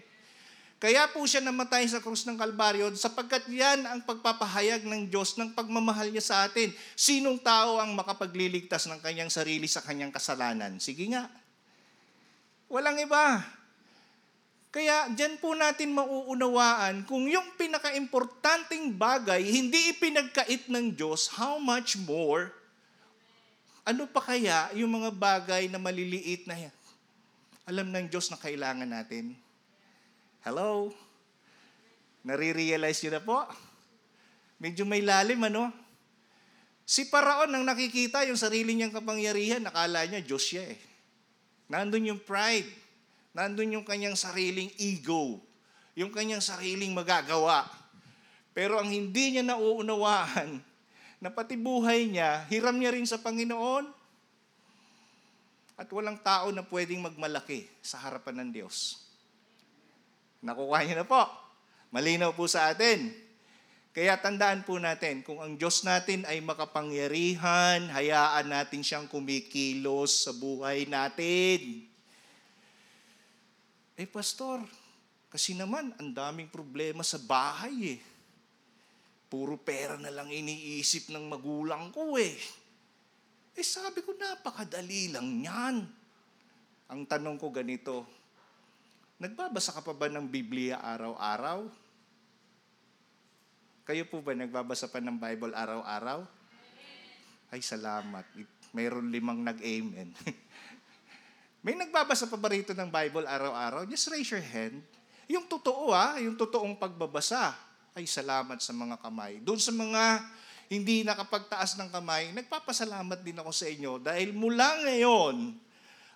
Kaya 0.78 1.10
po 1.10 1.26
siya 1.26 1.42
namatay 1.42 1.88
sa 1.90 2.04
krus 2.04 2.28
ng 2.28 2.36
Kalbaryo 2.36 2.92
sapagkat 2.94 3.48
yan 3.50 3.88
ang 3.88 4.04
pagpapahayag 4.04 4.84
ng 4.84 5.08
Diyos 5.08 5.40
ng 5.40 5.56
pagmamahal 5.56 6.12
niya 6.12 6.22
sa 6.22 6.36
atin. 6.46 6.70
Sinong 6.94 7.40
tao 7.40 7.80
ang 7.80 7.96
makapagliligtas 7.96 8.86
ng 8.92 9.00
kanyang 9.00 9.32
sarili 9.32 9.66
sa 9.66 9.82
kanyang 9.82 10.12
kasalanan? 10.12 10.78
Sige 10.84 11.08
nga. 11.10 11.32
Walang 12.68 13.00
iba. 13.00 13.40
Kaya 14.78 15.10
dyan 15.10 15.42
po 15.42 15.58
natin 15.58 15.90
mauunawaan 15.90 17.02
kung 17.10 17.26
yung 17.26 17.50
pinaka-importanting 17.58 18.94
bagay 18.94 19.42
hindi 19.42 19.90
ipinagkait 19.90 20.70
ng 20.70 20.94
Diyos, 20.94 21.34
how 21.34 21.58
much 21.58 21.98
more, 22.06 22.54
ano 23.82 24.06
pa 24.06 24.22
kaya 24.22 24.70
yung 24.78 25.02
mga 25.02 25.10
bagay 25.18 25.66
na 25.66 25.82
maliliit 25.82 26.46
na 26.46 26.70
yan? 26.70 26.76
Alam 27.66 27.90
ng 27.90 28.06
Diyos 28.06 28.30
na 28.30 28.38
kailangan 28.38 28.86
natin. 28.86 29.34
Hello? 30.46 30.94
Nare-realize 32.22 33.02
nyo 33.02 33.12
na 33.18 33.24
po? 33.26 33.50
Medyo 34.62 34.86
may 34.86 35.02
lalim, 35.02 35.42
ano? 35.42 35.74
Si 36.86 37.10
Paraon, 37.10 37.50
nang 37.50 37.66
nakikita 37.66 38.30
yung 38.30 38.38
sarili 38.38 38.78
niyang 38.78 38.94
kapangyarihan, 38.94 39.66
nakala 39.66 40.06
niya, 40.06 40.22
Diyos 40.22 40.46
siya 40.46 40.70
eh. 40.70 40.78
Nandun 41.66 42.13
yung 42.13 42.22
pride 42.22 42.87
Nandun 43.38 43.78
yung 43.78 43.86
kanyang 43.86 44.17
sariling 44.17 44.73
ego, 44.82 45.38
yung 45.93 46.10
kanyang 46.10 46.41
sariling 46.41 46.89
magagawa. 46.89 47.69
Pero 48.58 48.82
ang 48.82 48.89
hindi 48.89 49.38
niya 49.38 49.45
nauunawaan, 49.45 50.58
na 51.21 51.30
pati 51.30 51.54
buhay 51.54 52.10
niya, 52.10 52.50
hiram 52.50 52.78
niya 52.78 52.97
rin 52.97 53.06
sa 53.06 53.21
Panginoon. 53.21 53.86
At 55.78 55.86
walang 55.93 56.17
tao 56.26 56.50
na 56.50 56.65
pwedeng 56.65 57.06
magmalaki 57.06 57.69
sa 57.86 58.02
harapan 58.02 58.41
ng 58.41 58.50
Diyos. 58.50 59.06
Nakukuha 60.41 60.82
niyo 60.86 60.97
na 60.97 61.06
po. 61.06 61.21
Malinaw 61.93 62.34
po 62.34 62.50
sa 62.50 62.73
atin. 62.73 63.13
Kaya 63.93 64.17
tandaan 64.17 64.65
po 64.65 64.82
natin, 64.82 65.21
kung 65.21 65.41
ang 65.41 65.58
Diyos 65.58 65.86
natin 65.86 66.26
ay 66.26 66.41
makapangyarihan, 66.41 67.89
hayaan 67.89 68.50
natin 68.50 68.82
siyang 68.82 69.06
kumikilos 69.10 70.26
sa 70.26 70.34
buhay 70.34 70.89
natin. 70.89 71.86
Eh, 73.98 74.06
pastor, 74.06 74.62
kasi 75.26 75.58
naman, 75.58 75.90
ang 75.98 76.14
daming 76.14 76.54
problema 76.54 77.02
sa 77.02 77.18
bahay 77.18 77.98
eh. 77.98 78.00
Puro 79.26 79.58
pera 79.58 79.98
na 79.98 80.14
lang 80.14 80.30
iniisip 80.30 81.10
ng 81.10 81.26
magulang 81.26 81.90
ko 81.90 82.14
eh. 82.16 82.38
Eh 83.58 83.66
sabi 83.66 84.06
ko, 84.06 84.14
napakadali 84.14 85.10
lang 85.10 85.42
yan. 85.42 85.76
Ang 86.94 87.02
tanong 87.10 87.42
ko 87.42 87.50
ganito, 87.50 88.06
nagbabasa 89.18 89.74
ka 89.74 89.82
pa 89.82 89.98
ba 89.98 90.08
ng 90.14 90.30
Biblia 90.30 90.78
araw-araw? 90.78 91.66
Kayo 93.82 94.06
po 94.06 94.22
ba 94.22 94.38
nagbabasa 94.38 94.94
pa 94.94 95.02
ng 95.02 95.18
Bible 95.18 95.58
araw-araw? 95.58 96.22
Ay, 97.50 97.66
salamat. 97.66 98.30
Mayroon 98.78 99.10
limang 99.10 99.42
nag-amen. 99.42 100.14
May 101.68 101.76
nagbabasa 101.76 102.32
pa 102.32 102.40
ba 102.40 102.48
rito 102.48 102.72
ng 102.72 102.88
Bible 102.88 103.28
araw-araw? 103.28 103.84
Just 103.92 104.08
raise 104.08 104.32
your 104.32 104.40
hand. 104.40 104.80
Yung 105.28 105.52
totoo 105.52 105.92
ah, 105.92 106.16
yung 106.16 106.40
totoong 106.40 106.80
pagbabasa. 106.80 107.52
Ay, 107.92 108.08
salamat 108.08 108.64
sa 108.64 108.72
mga 108.72 108.96
kamay. 109.04 109.44
Doon 109.44 109.60
sa 109.60 109.76
mga 109.76 110.24
hindi 110.72 111.04
nakapagtaas 111.04 111.76
ng 111.76 111.92
kamay, 111.92 112.32
nagpapasalamat 112.32 113.20
din 113.20 113.36
ako 113.44 113.52
sa 113.52 113.68
inyo 113.68 114.00
dahil 114.00 114.32
mula 114.32 114.80
ngayon, 114.88 115.60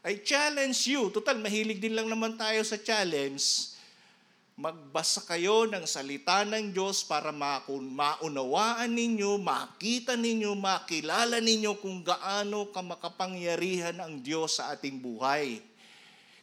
I 0.08 0.24
challenge 0.24 0.88
you. 0.88 1.12
Total, 1.12 1.36
mahilig 1.36 1.84
din 1.84 2.00
lang 2.00 2.08
naman 2.08 2.40
tayo 2.40 2.64
sa 2.64 2.80
challenge 2.80 3.71
magbasa 4.62 5.26
kayo 5.26 5.66
ng 5.66 5.90
salita 5.90 6.46
ng 6.46 6.70
Diyos 6.70 7.02
para 7.02 7.34
maunawaan 7.34 8.94
ninyo, 8.94 9.42
makita 9.42 10.14
ninyo, 10.14 10.54
makilala 10.54 11.42
ninyo 11.42 11.82
kung 11.82 12.06
gaano 12.06 12.70
kamakapangyarihan 12.70 13.98
ang 13.98 14.22
Diyos 14.22 14.62
sa 14.62 14.70
ating 14.78 15.02
buhay. 15.02 15.66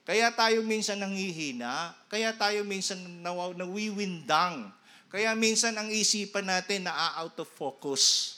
Kaya 0.02 0.35
tayo 0.35 0.66
minsan 0.66 0.98
nanghihina, 0.98 1.94
kaya 2.11 2.35
tayo 2.35 2.66
minsan 2.66 2.98
nawiwindang, 3.22 4.66
kaya 5.14 5.38
minsan 5.38 5.78
ang 5.78 5.87
isipan 5.87 6.50
natin 6.50 6.90
na 6.90 7.14
out 7.22 7.38
of 7.38 7.46
focus. 7.54 8.35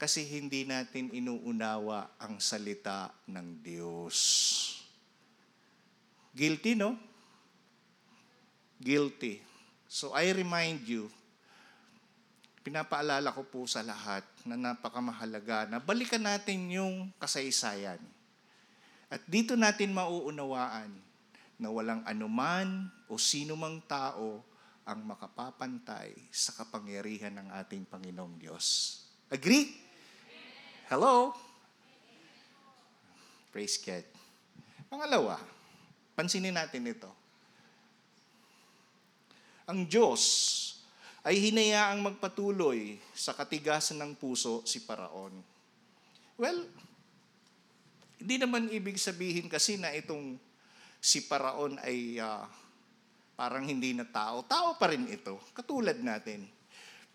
Kasi 0.00 0.24
hindi 0.24 0.64
natin 0.64 1.12
inuunawa 1.12 2.16
ang 2.16 2.40
salita 2.40 3.12
ng 3.28 3.60
Diyos. 3.60 4.16
Guilty, 6.32 6.72
no? 6.72 7.09
Guilty. 8.80 9.44
So 9.84 10.16
I 10.16 10.32
remind 10.32 10.88
you, 10.88 11.12
pinapaalala 12.64 13.28
ko 13.36 13.44
po 13.44 13.68
sa 13.68 13.84
lahat 13.84 14.24
na 14.48 14.56
napakamahalaga 14.56 15.68
na 15.68 15.76
balikan 15.76 16.24
natin 16.24 16.72
yung 16.72 17.12
kasaysayan. 17.20 18.00
At 19.12 19.20
dito 19.28 19.54
natin 19.54 19.92
mauunawaan 19.92 20.88
na 21.60 21.68
walang 21.68 22.00
anuman 22.08 22.88
o 23.04 23.20
sino 23.20 23.52
mang 23.52 23.84
tao 23.84 24.40
ang 24.88 25.04
makapapantay 25.04 26.16
sa 26.32 26.56
kapangyarihan 26.56 27.36
ng 27.36 27.52
ating 27.60 27.84
Panginoong 27.84 28.40
Diyos. 28.40 28.96
Agree? 29.28 29.76
Hello? 30.88 31.36
Praise 33.52 33.76
God. 33.82 34.06
Pangalawa, 34.86 35.38
pansinin 36.14 36.54
natin 36.54 36.86
ito 36.90 37.19
ang 39.70 39.86
Diyos 39.86 40.22
ay 41.22 41.38
hinayaang 41.38 42.02
magpatuloy 42.02 42.98
sa 43.14 43.30
katigasan 43.30 44.02
ng 44.02 44.12
puso 44.18 44.66
si 44.66 44.82
Paraon. 44.82 45.30
Well, 46.34 46.66
hindi 48.18 48.36
naman 48.42 48.66
ibig 48.74 48.98
sabihin 48.98 49.46
kasi 49.46 49.78
na 49.78 49.94
itong 49.94 50.34
si 50.98 51.22
Paraon 51.30 51.78
ay 51.86 52.18
uh, 52.18 52.42
parang 53.38 53.62
hindi 53.62 53.94
na 53.94 54.04
tao. 54.04 54.42
Tao 54.42 54.74
pa 54.74 54.90
rin 54.90 55.06
ito, 55.06 55.38
katulad 55.54 55.96
natin. 56.02 56.50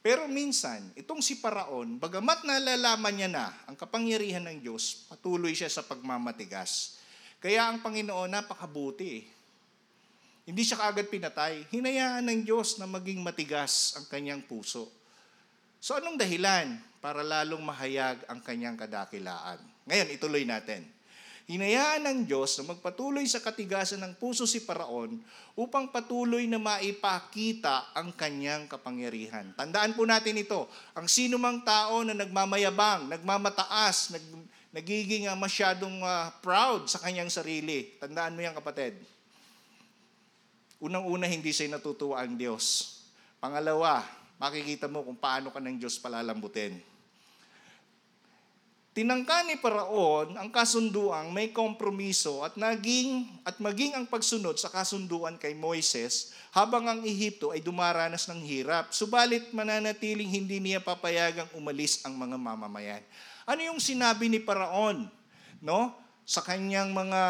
Pero 0.05 0.29
minsan, 0.29 0.93
itong 0.95 1.19
si 1.19 1.41
Paraon, 1.41 1.97
bagamat 1.97 2.45
nalalaman 2.45 3.13
niya 3.13 3.29
na 3.29 3.45
ang 3.65 3.75
kapangyarihan 3.75 4.45
ng 4.47 4.61
Diyos, 4.61 5.09
patuloy 5.09 5.51
siya 5.51 5.67
sa 5.67 5.81
pagmamatigas. 5.81 7.01
Kaya 7.41 7.67
ang 7.67 7.81
Panginoon 7.81 8.29
napakabuti. 8.29 9.34
Hindi 10.45 10.61
siya 10.61 10.77
kaagad 10.77 11.09
pinatay. 11.09 11.65
Hinayaan 11.73 12.29
ng 12.29 12.41
Diyos 12.45 12.77
na 12.77 12.85
maging 12.85 13.25
matigas 13.25 13.97
ang 13.97 14.05
kanyang 14.05 14.45
puso. 14.45 14.85
So 15.81 15.97
anong 15.97 16.21
dahilan 16.21 16.77
para 17.01 17.25
lalong 17.25 17.65
mahayag 17.65 18.21
ang 18.29 18.45
kanyang 18.45 18.77
kadakilaan? 18.77 19.57
Ngayon, 19.89 20.07
ituloy 20.13 20.45
natin. 20.45 20.85
Hinayaan 21.49 22.05
ng 22.05 22.19
Diyos 22.29 22.57
na 22.61 22.73
magpatuloy 22.73 23.25
sa 23.25 23.41
katigasan 23.41 24.01
ng 24.05 24.17
puso 24.17 24.45
si 24.45 24.61
Paraon 24.61 25.17
upang 25.57 25.89
patuloy 25.89 26.45
na 26.45 26.61
maipakita 26.61 27.93
ang 27.97 28.13
kanyang 28.13 28.69
kapangyarihan. 28.69 29.49
Tandaan 29.57 29.97
po 29.97 30.05
natin 30.05 30.41
ito. 30.41 30.69
Ang 30.93 31.09
sino 31.09 31.41
mang 31.41 31.61
tao 31.65 32.01
na 32.05 32.17
nagmamayabang, 32.17 33.09
nagmamataas, 33.13 34.13
nag, 34.13 34.25
nagiging 34.73 35.29
uh, 35.29 35.37
masyadong 35.37 36.01
uh, 36.05 36.33
proud 36.41 36.89
sa 36.89 37.01
kanyang 37.01 37.29
sarili. 37.29 37.93
Tandaan 37.97 38.33
mo 38.37 38.41
yan 38.41 38.57
kapatid 38.57 39.14
Unang-una, 40.85 41.25
hindi 41.25 41.49
siya 41.49 41.73
natutuwa 41.73 42.21
ang 42.21 42.37
Diyos. 42.37 42.93
Pangalawa, 43.41 44.05
makikita 44.37 44.85
mo 44.85 45.01
kung 45.01 45.17
paano 45.17 45.49
ka 45.49 45.57
ng 45.57 45.81
Diyos 45.81 45.97
palalambutin. 45.97 46.77
Tinangka 48.93 49.43
ni 49.43 49.57
Paraon 49.59 50.37
ang 50.37 50.47
kasunduang 50.53 51.33
may 51.33 51.51
kompromiso 51.51 52.45
at 52.45 52.55
naging 52.55 53.27
at 53.43 53.59
maging 53.59 53.91
ang 53.91 54.05
pagsunod 54.07 54.55
sa 54.55 54.71
kasunduan 54.71 55.35
kay 55.35 55.51
Moises 55.51 56.31
habang 56.55 56.87
ang 56.87 57.03
Ehipto 57.03 57.51
ay 57.51 57.59
dumaranas 57.59 58.29
ng 58.31 58.39
hirap. 58.45 58.95
Subalit 58.95 59.51
mananatiling 59.51 60.31
hindi 60.31 60.63
niya 60.63 60.79
papayagang 60.79 61.49
umalis 61.57 62.05
ang 62.07 62.15
mga 62.15 62.37
mamamayan. 62.39 63.03
Ano 63.43 63.59
yung 63.65 63.81
sinabi 63.81 64.31
ni 64.31 64.39
Paraon? 64.39 65.09
No? 65.59 65.91
Sa 66.23 66.39
kanyang 66.39 66.95
mga 66.95 67.21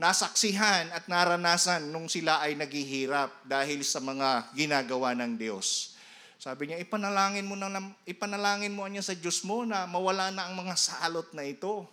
nasaksihan 0.00 0.88
at 0.96 1.04
naranasan 1.12 1.92
nung 1.92 2.08
sila 2.08 2.40
ay 2.40 2.56
naghihirap 2.56 3.44
dahil 3.44 3.84
sa 3.84 4.00
mga 4.00 4.48
ginagawa 4.56 5.12
ng 5.12 5.36
Diyos. 5.36 5.92
Sabi 6.40 6.72
niya, 6.72 6.80
ipanalangin 6.80 7.44
mo, 7.44 7.52
na, 7.52 7.68
ipanalangin 8.08 8.72
mo 8.72 8.88
niya 8.88 9.04
sa 9.04 9.12
Diyos 9.12 9.44
mo 9.44 9.68
na 9.68 9.84
mawala 9.84 10.32
na 10.32 10.48
ang 10.48 10.56
mga 10.56 10.72
salot 10.72 11.28
na 11.36 11.44
ito. 11.44 11.84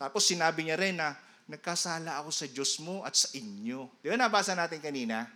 Tapos 0.00 0.24
sinabi 0.24 0.64
niya 0.64 0.80
rin 0.80 0.96
na, 0.96 1.12
nagkasala 1.44 2.24
ako 2.24 2.32
sa 2.32 2.48
Diyos 2.48 2.80
mo 2.80 3.04
at 3.04 3.12
sa 3.12 3.28
inyo. 3.36 4.00
Di 4.00 4.08
ba 4.08 4.16
nabasa 4.16 4.56
natin 4.56 4.80
kanina? 4.80 5.28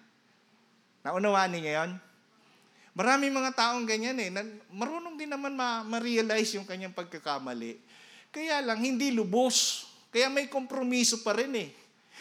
Naunawaan 1.05 1.53
niya 1.53 1.85
yon? 1.85 2.01
Maraming 2.97 3.31
mga 3.31 3.53
taong 3.61 3.85
ganyan 3.85 4.17
eh. 4.17 4.33
Marunong 4.73 5.21
din 5.21 5.29
naman 5.29 5.53
ma-realize 5.85 6.57
yung 6.57 6.65
kanyang 6.65 6.97
pagkakamali. 6.97 7.77
Kaya 8.33 8.65
lang, 8.65 8.81
hindi 8.81 9.13
lubos. 9.13 9.85
Kaya 10.09 10.33
may 10.33 10.49
kompromiso 10.49 11.21
pa 11.21 11.37
rin 11.37 11.53
eh. 11.55 11.80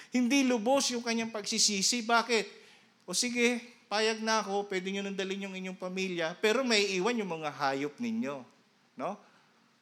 Hindi 0.09 0.45
lubos 0.45 0.89
yung 0.89 1.05
kanyang 1.05 1.29
pagsisisi. 1.29 2.01
Bakit? 2.05 2.45
O 3.05 3.13
sige, 3.13 3.61
payag 3.89 4.21
na 4.21 4.45
ako, 4.45 4.69
pwede 4.69 4.89
nyo 4.93 5.01
nandalin 5.05 5.49
yung 5.49 5.55
inyong 5.57 5.79
pamilya, 5.81 6.37
pero 6.37 6.61
may 6.61 6.93
iwan 6.93 7.17
yung 7.17 7.41
mga 7.41 7.49
hayop 7.49 7.97
ninyo. 7.97 8.41
No? 8.93 9.17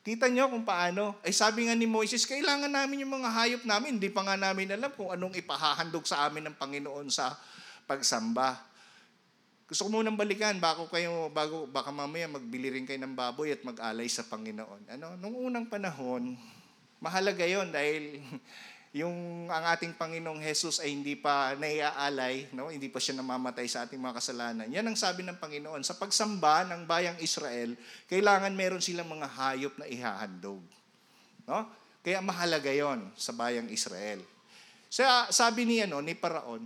Kita 0.07 0.31
nyo 0.31 0.47
kung 0.47 0.63
paano. 0.63 1.19
Ay 1.19 1.35
sabi 1.35 1.67
nga 1.67 1.75
ni 1.75 1.83
Moises, 1.83 2.23
kailangan 2.23 2.71
namin 2.71 3.03
yung 3.03 3.19
mga 3.19 3.27
hayop 3.27 3.63
namin. 3.67 3.99
Hindi 3.99 4.07
pa 4.07 4.23
nga 4.23 4.39
namin 4.39 4.71
alam 4.71 4.87
kung 4.95 5.11
anong 5.11 5.35
ipahahandog 5.35 6.07
sa 6.07 6.23
amin 6.23 6.47
ng 6.47 6.55
Panginoon 6.55 7.11
sa 7.11 7.35
pagsamba. 7.83 8.55
Gusto 9.67 9.83
ko 9.83 9.99
munang 9.99 10.15
balikan 10.15 10.55
bago 10.63 10.87
kayo 10.87 11.27
bago 11.27 11.67
baka 11.67 11.91
mamaya 11.91 12.23
magbili 12.31 12.71
rin 12.71 12.87
kayo 12.87 13.03
ng 13.03 13.19
baboy 13.19 13.51
at 13.51 13.59
mag-alay 13.67 14.07
sa 14.07 14.23
Panginoon. 14.23 14.87
Ano, 14.95 15.19
nung 15.19 15.35
unang 15.35 15.67
panahon, 15.67 16.39
mahalaga 17.03 17.43
'yon 17.43 17.67
dahil 17.75 18.23
yung 18.97 19.45
ang 19.47 19.63
ating 19.77 19.93
Panginoong 19.93 20.41
Jesus 20.41 20.81
ay 20.81 20.89
hindi 20.89 21.13
pa 21.13 21.53
naiaalay, 21.53 22.49
no? 22.57 22.73
hindi 22.73 22.89
pa 22.89 22.97
siya 22.97 23.21
namamatay 23.21 23.69
sa 23.69 23.85
ating 23.85 24.01
mga 24.01 24.17
kasalanan. 24.17 24.67
Yan 24.73 24.89
ang 24.89 24.97
sabi 24.97 25.21
ng 25.21 25.37
Panginoon. 25.37 25.85
Sa 25.85 25.93
pagsamba 25.93 26.65
ng 26.65 26.89
bayang 26.89 27.17
Israel, 27.21 27.77
kailangan 28.09 28.49
meron 28.57 28.81
silang 28.81 29.05
mga 29.05 29.27
hayop 29.29 29.73
na 29.77 29.85
ihahandog. 29.85 30.65
No? 31.45 31.69
Kaya 32.01 32.23
mahalaga 32.25 32.73
yon 32.73 33.05
sa 33.13 33.35
bayang 33.35 33.69
Israel. 33.69 34.23
So, 34.87 35.03
sabi 35.29 35.67
ni, 35.67 35.83
ano, 35.83 36.01
ni 36.01 36.15
Paraon, 36.15 36.63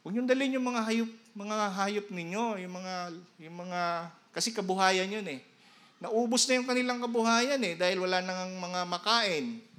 huwag 0.00 0.12
niyong 0.12 0.28
dalhin 0.28 0.56
yung 0.56 0.64
mga 0.64 0.82
hayop, 0.88 1.10
mga 1.36 1.56
hayop 1.76 2.06
ninyo, 2.08 2.44
yung 2.64 2.74
mga, 2.74 2.94
yung 3.44 3.56
mga, 3.62 3.80
kasi 4.32 4.50
kabuhayan 4.50 5.12
yun 5.12 5.26
eh. 5.28 5.40
Naubos 6.00 6.48
na 6.48 6.56
yung 6.58 6.66
kanilang 6.66 6.98
kabuhayan 6.98 7.60
eh, 7.62 7.76
dahil 7.76 8.02
wala 8.02 8.24
nang 8.24 8.56
mga 8.58 8.80
makain 8.88 9.73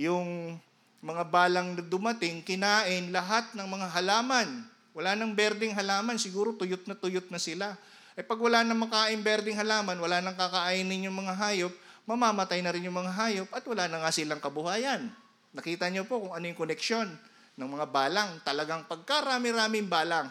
yung 0.00 0.56
mga 1.04 1.22
balang 1.28 1.76
na 1.76 1.84
dumating, 1.84 2.40
kinain 2.40 3.12
lahat 3.12 3.52
ng 3.52 3.68
mga 3.68 3.86
halaman. 4.00 4.48
Wala 4.96 5.12
nang 5.16 5.36
berding 5.36 5.76
halaman, 5.76 6.16
siguro 6.16 6.56
tuyot 6.56 6.88
na 6.88 6.96
tuyot 6.96 7.28
na 7.28 7.40
sila. 7.40 7.76
Eh 8.16 8.24
pag 8.24 8.40
wala 8.40 8.64
nang 8.64 8.80
makain 8.80 9.20
berding 9.20 9.56
halaman, 9.56 9.96
wala 9.96 10.20
nang 10.20 10.36
kakainin 10.36 11.08
yung 11.08 11.16
mga 11.20 11.36
hayop, 11.36 11.72
mamamatay 12.08 12.60
na 12.60 12.72
rin 12.72 12.84
yung 12.84 12.96
mga 12.96 13.12
hayop 13.12 13.48
at 13.52 13.64
wala 13.64 13.86
na 13.86 14.02
nga 14.02 14.10
silang 14.12 14.42
kabuhayan. 14.42 15.08
Nakita 15.52 15.88
niyo 15.88 16.04
po 16.04 16.20
kung 16.20 16.32
ano 16.36 16.44
yung 16.44 16.58
koneksyon 16.58 17.08
ng 17.56 17.68
mga 17.68 17.86
balang. 17.88 18.30
Talagang 18.42 18.84
pagkarami-raming 18.86 19.86
balang. 19.88 20.28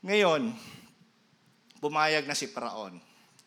Ngayon, 0.00 0.52
pumayag 1.80 2.24
na 2.24 2.36
si 2.36 2.48
Paraon. 2.48 2.96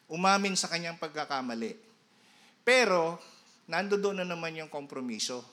Umamin 0.06 0.54
sa 0.54 0.70
kanyang 0.70 1.00
pagkakamali. 1.02 1.74
Pero, 2.62 3.18
nando 3.68 3.96
na 4.12 4.28
naman 4.28 4.56
yung 4.58 4.72
kompromiso. 4.72 5.44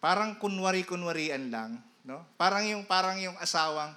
Parang 0.00 0.36
kunwari-kunwarian 0.36 1.48
lang, 1.48 1.80
no? 2.04 2.24
Parang 2.36 2.64
yung 2.68 2.84
parang 2.84 3.16
yung 3.16 3.36
asawang 3.40 3.92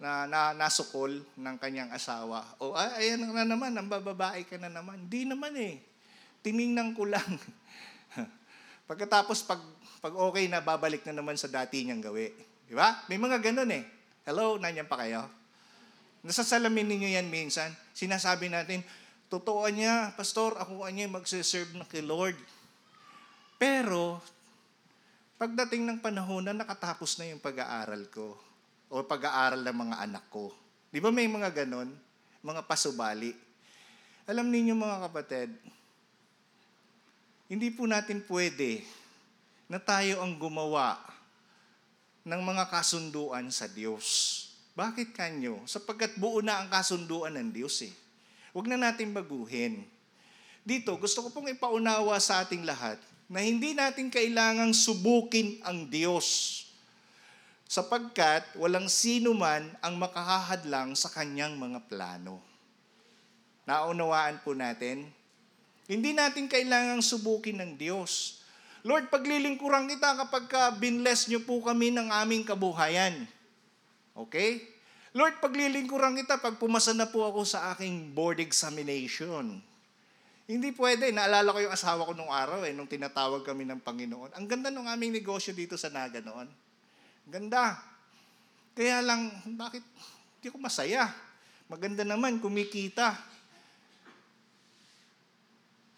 na, 0.00 0.24
na 0.24 0.56
nasukol 0.56 1.20
ng 1.36 1.56
kanyang 1.60 1.92
asawa. 1.92 2.40
O 2.56 2.72
ay, 2.72 3.12
ayan 3.12 3.28
na 3.28 3.44
naman, 3.44 3.76
ang 3.76 3.84
bababae 3.84 4.48
ka 4.48 4.56
na 4.56 4.72
naman. 4.72 5.04
Hindi 5.04 5.28
naman 5.28 5.52
eh. 5.60 5.76
Tiningnan 6.40 6.96
ko 6.96 7.04
lang. 7.04 7.36
Pagkatapos 8.88 9.44
pag 9.44 9.60
pag 10.00 10.16
okay 10.16 10.48
na 10.48 10.64
babalik 10.64 11.04
na 11.04 11.20
naman 11.20 11.36
sa 11.36 11.52
dati 11.52 11.84
niyang 11.84 12.00
gawi. 12.00 12.32
Di 12.64 12.72
ba? 12.72 13.04
May 13.12 13.20
mga 13.20 13.44
ganun 13.44 13.68
eh. 13.68 13.84
Hello, 14.24 14.56
nanyan 14.56 14.88
pa 14.88 14.96
kayo? 15.04 15.28
Nasasalamin 16.24 16.88
ninyo 16.88 17.08
yan 17.20 17.28
minsan. 17.28 17.68
Sinasabi 17.92 18.48
natin, 18.48 18.80
totoo 19.30 19.62
niya, 19.70 20.10
pastor, 20.18 20.58
ako 20.58 20.82
niya 20.90 21.06
magsiserve 21.06 21.70
na 21.78 21.86
kay 21.86 22.02
Lord. 22.02 22.34
Pero, 23.62 24.18
pagdating 25.38 25.86
ng 25.86 25.98
panahon 26.02 26.42
na 26.42 26.52
nakatapos 26.52 27.14
na 27.16 27.30
yung 27.30 27.38
pag-aaral 27.38 28.10
ko, 28.10 28.34
o 28.90 29.06
pag-aaral 29.06 29.62
ng 29.62 29.78
mga 29.86 29.96
anak 30.02 30.26
ko, 30.26 30.50
di 30.90 30.98
ba 30.98 31.14
may 31.14 31.30
mga 31.30 31.62
ganon? 31.62 31.94
Mga 32.42 32.66
pasubali. 32.66 33.30
Alam 34.26 34.50
ninyo 34.50 34.74
mga 34.74 35.06
kapatid, 35.06 35.54
hindi 37.46 37.70
po 37.70 37.86
natin 37.86 38.26
pwede 38.26 38.82
na 39.70 39.78
tayo 39.78 40.18
ang 40.26 40.34
gumawa 40.34 40.98
ng 42.26 42.40
mga 42.42 42.66
kasunduan 42.66 43.46
sa 43.54 43.70
Diyos. 43.70 44.06
Bakit 44.74 45.14
kanyo? 45.14 45.62
Sapagkat 45.70 46.18
buo 46.18 46.42
na 46.42 46.62
ang 46.62 46.68
kasunduan 46.70 47.38
ng 47.38 47.50
Diyos 47.54 47.78
eh. 47.86 47.94
Huwag 48.50 48.66
na 48.66 48.78
natin 48.78 49.14
baguhin. 49.14 49.86
Dito, 50.66 50.94
gusto 50.98 51.26
ko 51.26 51.28
pong 51.30 51.54
ipaunawa 51.54 52.18
sa 52.18 52.42
ating 52.44 52.66
lahat 52.66 52.98
na 53.30 53.40
hindi 53.40 53.72
natin 53.72 54.10
kailangang 54.10 54.74
subukin 54.74 55.62
ang 55.62 55.86
Diyos 55.86 56.58
sapagkat 57.70 58.42
walang 58.58 58.90
sino 58.90 59.30
man 59.30 59.62
ang 59.78 59.94
makahahadlang 59.94 60.98
sa 60.98 61.06
kanyang 61.06 61.54
mga 61.54 61.86
plano. 61.86 62.42
Naunawaan 63.62 64.42
po 64.42 64.58
natin, 64.58 65.06
hindi 65.86 66.10
natin 66.10 66.50
kailangang 66.50 66.98
subukin 66.98 67.62
ng 67.62 67.78
Diyos. 67.78 68.42
Lord, 68.82 69.06
paglilingkuran 69.14 69.86
kita 69.86 70.18
kapag 70.26 70.50
ka 70.50 70.74
binless 70.74 71.30
niyo 71.30 71.46
po 71.46 71.62
kami 71.62 71.94
ng 71.94 72.10
aming 72.10 72.42
kabuhayan. 72.42 73.22
Okay? 74.18 74.66
Lord, 75.10 75.42
paglilingkuran 75.42 76.14
kita 76.22 76.38
pag 76.38 76.54
pumasa 76.54 76.94
na 76.94 77.10
po 77.10 77.26
ako 77.26 77.42
sa 77.42 77.74
aking 77.74 78.14
board 78.14 78.38
examination. 78.38 79.58
Hindi 80.46 80.70
pwede. 80.78 81.10
Naalala 81.10 81.50
ko 81.50 81.58
yung 81.66 81.74
asawa 81.74 82.06
ko 82.06 82.14
nung 82.14 82.30
araw 82.30 82.62
eh, 82.62 82.70
nung 82.70 82.86
tinatawag 82.86 83.42
kami 83.42 83.66
ng 83.66 83.82
Panginoon. 83.82 84.38
Ang 84.38 84.46
ganda 84.46 84.70
ng 84.70 84.86
aming 84.86 85.18
negosyo 85.18 85.50
dito 85.50 85.74
sa 85.74 85.90
Naga 85.90 86.22
noon. 86.22 86.46
Ganda. 87.26 87.74
Kaya 88.74 89.02
lang, 89.02 89.34
bakit 89.58 89.82
hindi 90.38 90.48
ko 90.50 90.62
masaya? 90.62 91.10
Maganda 91.66 92.06
naman, 92.06 92.38
kumikita. 92.38 93.18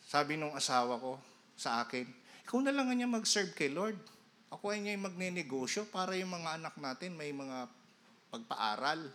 Sabi 0.09 0.41
nung 0.41 0.57
asawa 0.57 0.97
ko 0.97 1.21
sa 1.57 1.85
akin, 1.85 2.09
ikaw 2.49 2.65
na 2.65 2.73
lang 2.73 2.89
niya 2.93 3.09
mag-serve 3.09 3.53
kay 3.53 3.69
Lord. 3.69 3.97
Ako 4.53 4.73
ay 4.73 4.85
niya 4.85 4.97
yung 4.97 5.09
magne-negosyo 5.09 5.89
para 5.89 6.17
yung 6.17 6.33
mga 6.33 6.61
anak 6.61 6.77
natin 6.81 7.17
may 7.17 7.33
mga 7.33 7.69
pagpaaral. 8.33 9.13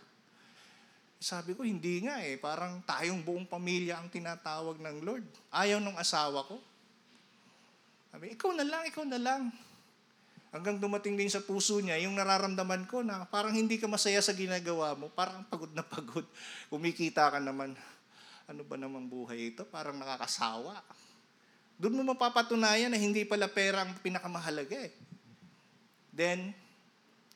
Sabi 1.18 1.58
ko, 1.58 1.66
hindi 1.66 2.06
nga 2.06 2.22
eh. 2.22 2.38
Parang 2.38 2.78
tayong 2.86 3.26
buong 3.26 3.50
pamilya 3.50 3.98
ang 3.98 4.06
tinatawag 4.06 4.78
ng 4.78 5.02
Lord. 5.02 5.26
Ayaw 5.50 5.82
nung 5.82 5.98
asawa 5.98 6.46
ko. 6.46 6.62
Sabi, 8.14 8.38
ikaw 8.38 8.54
na 8.54 8.62
lang, 8.62 8.86
ikaw 8.86 9.02
na 9.02 9.18
lang. 9.18 9.50
Hanggang 10.48 10.80
dumating 10.80 11.18
din 11.18 11.28
sa 11.28 11.44
puso 11.44 11.76
niya, 11.82 12.00
yung 12.00 12.16
nararamdaman 12.16 12.88
ko 12.88 13.04
na 13.04 13.28
parang 13.28 13.52
hindi 13.52 13.76
ka 13.76 13.84
masaya 13.84 14.22
sa 14.24 14.32
ginagawa 14.32 14.96
mo, 14.96 15.12
parang 15.12 15.44
pagod 15.44 15.68
na 15.76 15.84
pagod. 15.84 16.24
Kumikita 16.72 17.28
ka 17.28 17.42
naman, 17.42 17.76
ano 18.48 18.62
ba 18.64 18.80
namang 18.80 19.10
buhay 19.10 19.52
ito? 19.52 19.68
Parang 19.68 20.00
nakakasawa. 20.00 20.80
Doon 21.76 22.00
mo 22.00 22.16
mapapatunayan 22.16 22.88
na 22.88 22.96
hindi 22.96 23.28
pala 23.28 23.44
pera 23.44 23.84
ang 23.84 23.92
pinakamahalaga 24.00 24.88
eh. 24.88 24.92
Then, 26.16 26.56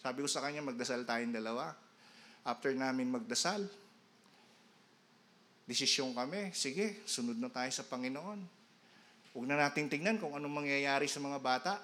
sabi 0.02 0.18
ko 0.18 0.28
sa 0.28 0.42
kanya, 0.42 0.66
magdasal 0.66 1.06
tayong 1.06 1.30
dalawa. 1.30 1.70
After 2.42 2.74
namin 2.74 3.14
magdasal, 3.14 3.62
desisyon 5.62 6.10
kami, 6.10 6.50
sige, 6.50 7.06
sunod 7.06 7.38
na 7.38 7.46
tayo 7.46 7.70
sa 7.70 7.86
Panginoon. 7.86 8.42
Huwag 9.32 9.46
na 9.46 9.62
nating 9.62 9.86
tingnan 9.86 10.18
kung 10.18 10.34
anong 10.34 10.66
mangyayari 10.66 11.06
sa 11.06 11.22
mga 11.22 11.38
bata. 11.38 11.78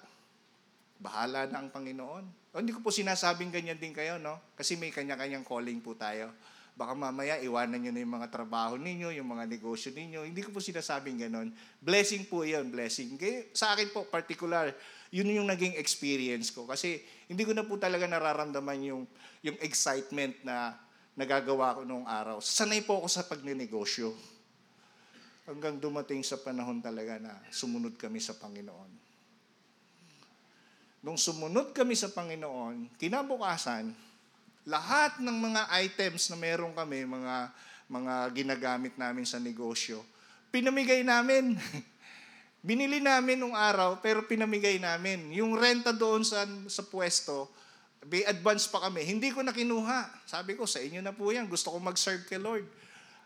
Bahala 0.98 1.46
na 1.46 1.62
ang 1.62 1.70
Panginoon. 1.70 2.50
O, 2.50 2.59
hindi 2.59 2.74
ko 2.74 2.83
po 2.83 2.90
sinasabing 2.90 3.54
ganyan 3.54 3.78
din 3.78 3.94
kayo, 3.94 4.18
no? 4.18 4.42
Kasi 4.59 4.74
may 4.74 4.90
kanya-kanyang 4.90 5.46
calling 5.46 5.78
po 5.78 5.94
tayo. 5.94 6.35
Baka 6.74 6.98
mamaya 6.98 7.38
iwanan 7.38 7.78
nyo 7.78 7.92
na 7.94 8.02
yung 8.02 8.14
mga 8.18 8.28
trabaho 8.35 8.74
ninyo, 8.74 9.14
yung 9.14 9.31
mga 9.31 9.46
negosyo 9.46 9.94
ninyo. 9.94 10.26
Hindi 10.26 10.42
ko 10.42 10.50
po 10.50 10.59
sinasabing 10.59 11.22
ganon. 11.22 11.54
Blessing 11.78 12.26
po 12.26 12.42
yun, 12.42 12.66
blessing. 12.66 13.14
Kaya, 13.14 13.46
sa 13.54 13.78
akin 13.78 13.94
po, 13.94 14.11
particular, 14.11 14.74
yun 15.08 15.32
yung 15.32 15.48
naging 15.48 15.76
experience 15.80 16.52
ko. 16.52 16.68
Kasi 16.68 17.00
hindi 17.28 17.44
ko 17.44 17.56
na 17.56 17.64
po 17.64 17.80
talaga 17.80 18.04
nararamdaman 18.04 18.78
yung, 18.84 19.02
yung 19.40 19.56
excitement 19.64 20.36
na 20.44 20.76
nagagawa 21.18 21.80
ko 21.80 21.82
noong 21.82 22.06
araw. 22.06 22.38
Sanay 22.38 22.84
po 22.84 23.02
ako 23.02 23.08
sa 23.10 23.26
pagnenegosyo. 23.26 24.14
Hanggang 25.48 25.80
dumating 25.80 26.20
sa 26.20 26.36
panahon 26.36 26.78
talaga 26.84 27.16
na 27.16 27.32
sumunod 27.48 27.96
kami 27.96 28.20
sa 28.20 28.36
Panginoon. 28.36 29.08
Nung 31.02 31.16
sumunod 31.16 31.72
kami 31.72 31.96
sa 31.96 32.12
Panginoon, 32.12 33.00
kinabukasan, 33.00 33.96
lahat 34.68 35.16
ng 35.24 35.38
mga 35.40 35.62
items 35.80 36.28
na 36.28 36.36
meron 36.36 36.76
kami, 36.76 37.08
mga 37.08 37.48
mga 37.88 38.14
ginagamit 38.36 38.94
namin 39.00 39.24
sa 39.24 39.40
negosyo, 39.40 40.04
pinamigay 40.52 41.00
namin. 41.00 41.56
Binili 42.68 43.00
namin 43.00 43.40
nung 43.40 43.57
araw, 43.57 43.96
pero 44.04 44.28
pinamigay 44.28 44.76
namin. 44.76 45.33
Yung 45.33 45.57
renta 45.57 45.88
doon 45.88 46.20
sa, 46.20 46.44
sa 46.68 46.85
pwesto, 46.85 47.48
may 48.04 48.28
advance 48.28 48.68
pa 48.68 48.85
kami. 48.85 49.09
Hindi 49.09 49.33
ko 49.33 49.40
na 49.40 49.57
kinuha. 49.57 50.28
Sabi 50.28 50.52
ko, 50.52 50.68
sa 50.68 50.76
inyo 50.76 51.00
na 51.00 51.16
po 51.16 51.33
yan. 51.33 51.48
Gusto 51.48 51.72
ko 51.72 51.81
mag-serve 51.81 52.28
kay 52.28 52.37
Lord. 52.37 52.68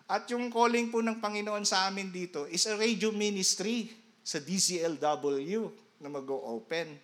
At 0.06 0.30
yung 0.30 0.46
calling 0.46 0.94
po 0.94 1.02
ng 1.02 1.18
Panginoon 1.18 1.66
sa 1.66 1.90
amin 1.90 2.14
dito 2.14 2.46
is 2.54 2.70
a 2.70 2.78
radio 2.78 3.10
ministry 3.10 3.90
sa 4.22 4.38
DCLW 4.38 5.74
na 5.98 6.06
mag-open. 6.06 6.94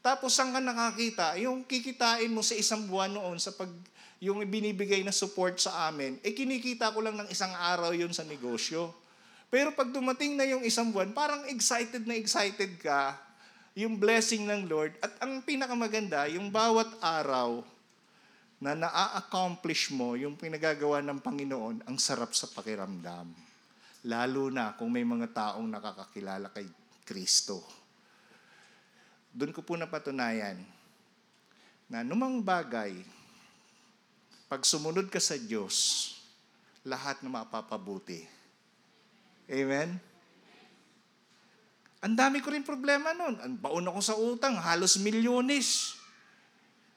Tapos 0.00 0.32
saan 0.32 0.48
ka 0.48 0.64
nakakita? 0.64 1.36
Yung 1.44 1.60
kikitain 1.68 2.32
mo 2.32 2.40
sa 2.40 2.56
isang 2.56 2.88
buwan 2.88 3.12
noon 3.12 3.36
sa 3.36 3.52
pag 3.52 3.68
yung 4.16 4.40
binibigay 4.48 5.04
na 5.04 5.12
support 5.12 5.60
sa 5.60 5.92
amin, 5.92 6.16
eh 6.24 6.32
kinikita 6.32 6.88
ko 6.88 7.04
lang 7.04 7.20
ng 7.20 7.28
isang 7.28 7.52
araw 7.52 7.92
yun 7.92 8.16
sa 8.16 8.24
negosyo. 8.24 9.03
Pero 9.52 9.72
pag 9.72 9.90
dumating 9.90 10.34
na 10.34 10.44
yung 10.48 10.62
isang 10.66 10.90
buwan, 10.90 11.14
parang 11.14 11.46
excited 11.48 12.04
na 12.04 12.18
excited 12.18 12.78
ka, 12.80 13.16
yung 13.74 13.98
blessing 13.98 14.46
ng 14.46 14.70
Lord. 14.70 14.94
At 15.02 15.18
ang 15.22 15.42
pinakamaganda, 15.42 16.30
yung 16.30 16.50
bawat 16.50 16.90
araw 17.02 17.62
na 18.62 18.72
naa-accomplish 18.78 19.92
mo 19.92 20.14
yung 20.14 20.38
pinagagawa 20.38 21.02
ng 21.04 21.18
Panginoon, 21.20 21.84
ang 21.84 21.96
sarap 21.98 22.32
sa 22.32 22.48
pakiramdam. 22.48 23.28
Lalo 24.08 24.48
na 24.48 24.72
kung 24.78 24.88
may 24.88 25.04
mga 25.04 25.32
taong 25.32 25.68
nakakakilala 25.68 26.48
kay 26.54 26.64
Kristo. 27.04 27.60
Doon 29.34 29.52
ko 29.52 29.66
po 29.66 29.74
napatunayan 29.74 30.56
na 31.90 32.00
numang 32.00 32.40
bagay, 32.40 32.94
pag 34.48 34.62
sumunod 34.62 35.10
ka 35.10 35.18
sa 35.18 35.34
Diyos, 35.34 36.08
lahat 36.86 37.20
na 37.20 37.42
mapapabuti. 37.42 38.24
Amen? 39.48 40.00
Ang 42.04 42.14
dami 42.16 42.44
ko 42.44 42.52
rin 42.52 42.64
problema 42.64 43.16
noon. 43.16 43.40
Ang 43.40 43.56
baon 43.56 43.88
ako 43.88 44.00
sa 44.04 44.14
utang, 44.16 44.60
halos 44.60 45.00
milyones. 45.00 45.96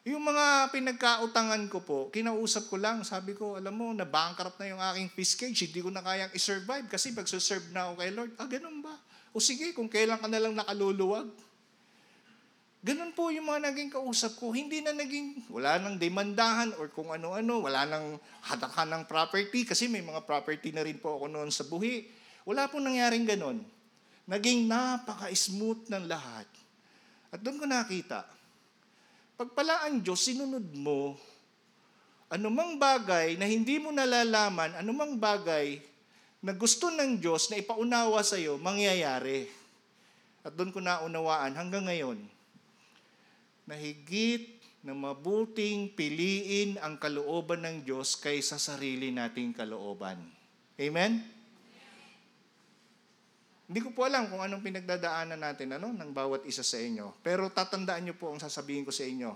Yung 0.07 0.23
mga 0.23 0.71
pinagkautangan 0.71 1.67
ko 1.67 1.83
po, 1.83 1.99
kinausap 2.11 2.71
ko 2.71 2.79
lang, 2.79 3.03
sabi 3.03 3.35
ko, 3.35 3.59
alam 3.59 3.75
mo, 3.75 3.91
na-bankrupt 3.91 4.55
na 4.59 4.71
yung 4.71 4.79
aking 4.79 5.11
fiskage, 5.11 5.67
hindi 5.67 5.83
ko 5.83 5.91
na 5.91 5.99
kayang 5.99 6.31
i-survive 6.31 6.87
kasi 6.87 7.11
pag-serve 7.11 7.71
na 7.75 7.91
ako 7.91 7.93
kay 7.99 8.11
Lord. 8.15 8.31
Ah, 8.39 8.47
ganun 8.47 8.79
ba? 8.79 8.95
O 9.35 9.43
sige, 9.43 9.75
kung 9.75 9.91
kailan 9.91 10.19
ka 10.19 10.27
na 10.31 10.39
lang 10.39 10.55
nakaluluwag. 10.55 11.27
Ganun 12.87 13.11
po 13.11 13.27
yung 13.35 13.51
mga 13.51 13.67
naging 13.67 13.91
kausap 13.91 14.39
ko. 14.39 14.55
Hindi 14.55 14.79
na 14.79 14.95
naging, 14.95 15.51
wala 15.51 15.75
nang 15.75 15.99
demandahan 15.99 16.71
or 16.79 16.87
kung 16.87 17.11
ano-ano, 17.11 17.59
wala 17.59 17.83
nang 17.83 18.15
hatakan 18.47 18.87
ng 18.87 19.03
property 19.11 19.67
kasi 19.67 19.91
may 19.91 19.99
mga 19.99 20.23
property 20.23 20.71
na 20.71 20.87
rin 20.87 20.95
po 20.95 21.19
ako 21.19 21.27
noon 21.27 21.51
sa 21.51 21.67
buhi. 21.67 22.07
Wala 22.47 22.71
pong 22.71 22.87
nangyaring 22.87 23.27
ganon. 23.27 23.59
Naging 24.23 24.71
napaka-smooth 24.71 25.91
ng 25.91 26.07
lahat. 26.07 26.47
At 27.27 27.43
doon 27.43 27.59
ko 27.59 27.67
nakita, 27.67 28.23
pag 29.35 29.49
pala 29.51 29.83
ang 29.83 29.99
Diyos, 29.99 30.23
sinunod 30.23 30.63
mo, 30.71 31.19
anumang 32.31 32.79
bagay 32.79 33.35
na 33.35 33.43
hindi 33.43 33.83
mo 33.83 33.91
nalalaman, 33.91 34.79
anumang 34.79 35.19
bagay 35.19 35.83
na 36.39 36.55
gusto 36.55 36.87
ng 36.87 37.19
Diyos 37.19 37.51
na 37.51 37.59
ipaunawa 37.59 38.23
sa 38.23 38.39
iyo, 38.39 38.55
mangyayari. 38.55 39.51
At 40.47 40.55
doon 40.55 40.71
ko 40.71 40.79
naunawaan 40.79 41.51
hanggang 41.51 41.83
ngayon, 41.83 42.19
na 43.67 43.75
higit 43.75 44.55
na 44.79 44.95
mabuting 44.95 45.91
piliin 45.91 46.79
ang 46.79 46.95
kalooban 46.95 47.59
ng 47.67 47.77
Diyos 47.83 48.15
kaysa 48.15 48.55
sarili 48.55 49.11
nating 49.11 49.51
kalooban. 49.51 50.15
Amen? 50.79 51.36
Hindi 53.68 53.84
ko 53.84 53.91
po 53.91 54.07
alam 54.07 54.32
kung 54.32 54.39
anong 54.39 54.63
pinagdadaanan 54.63 55.43
natin 55.43 55.76
ano, 55.76 55.91
ng 55.91 56.11
bawat 56.15 56.47
isa 56.47 56.63
sa 56.63 56.80
inyo. 56.80 57.11
Pero 57.20 57.51
tatandaan 57.51 58.07
niyo 58.07 58.15
po 58.15 58.32
ang 58.32 58.39
sasabihin 58.39 58.88
ko 58.88 58.95
sa 58.95 59.03
inyo. 59.03 59.36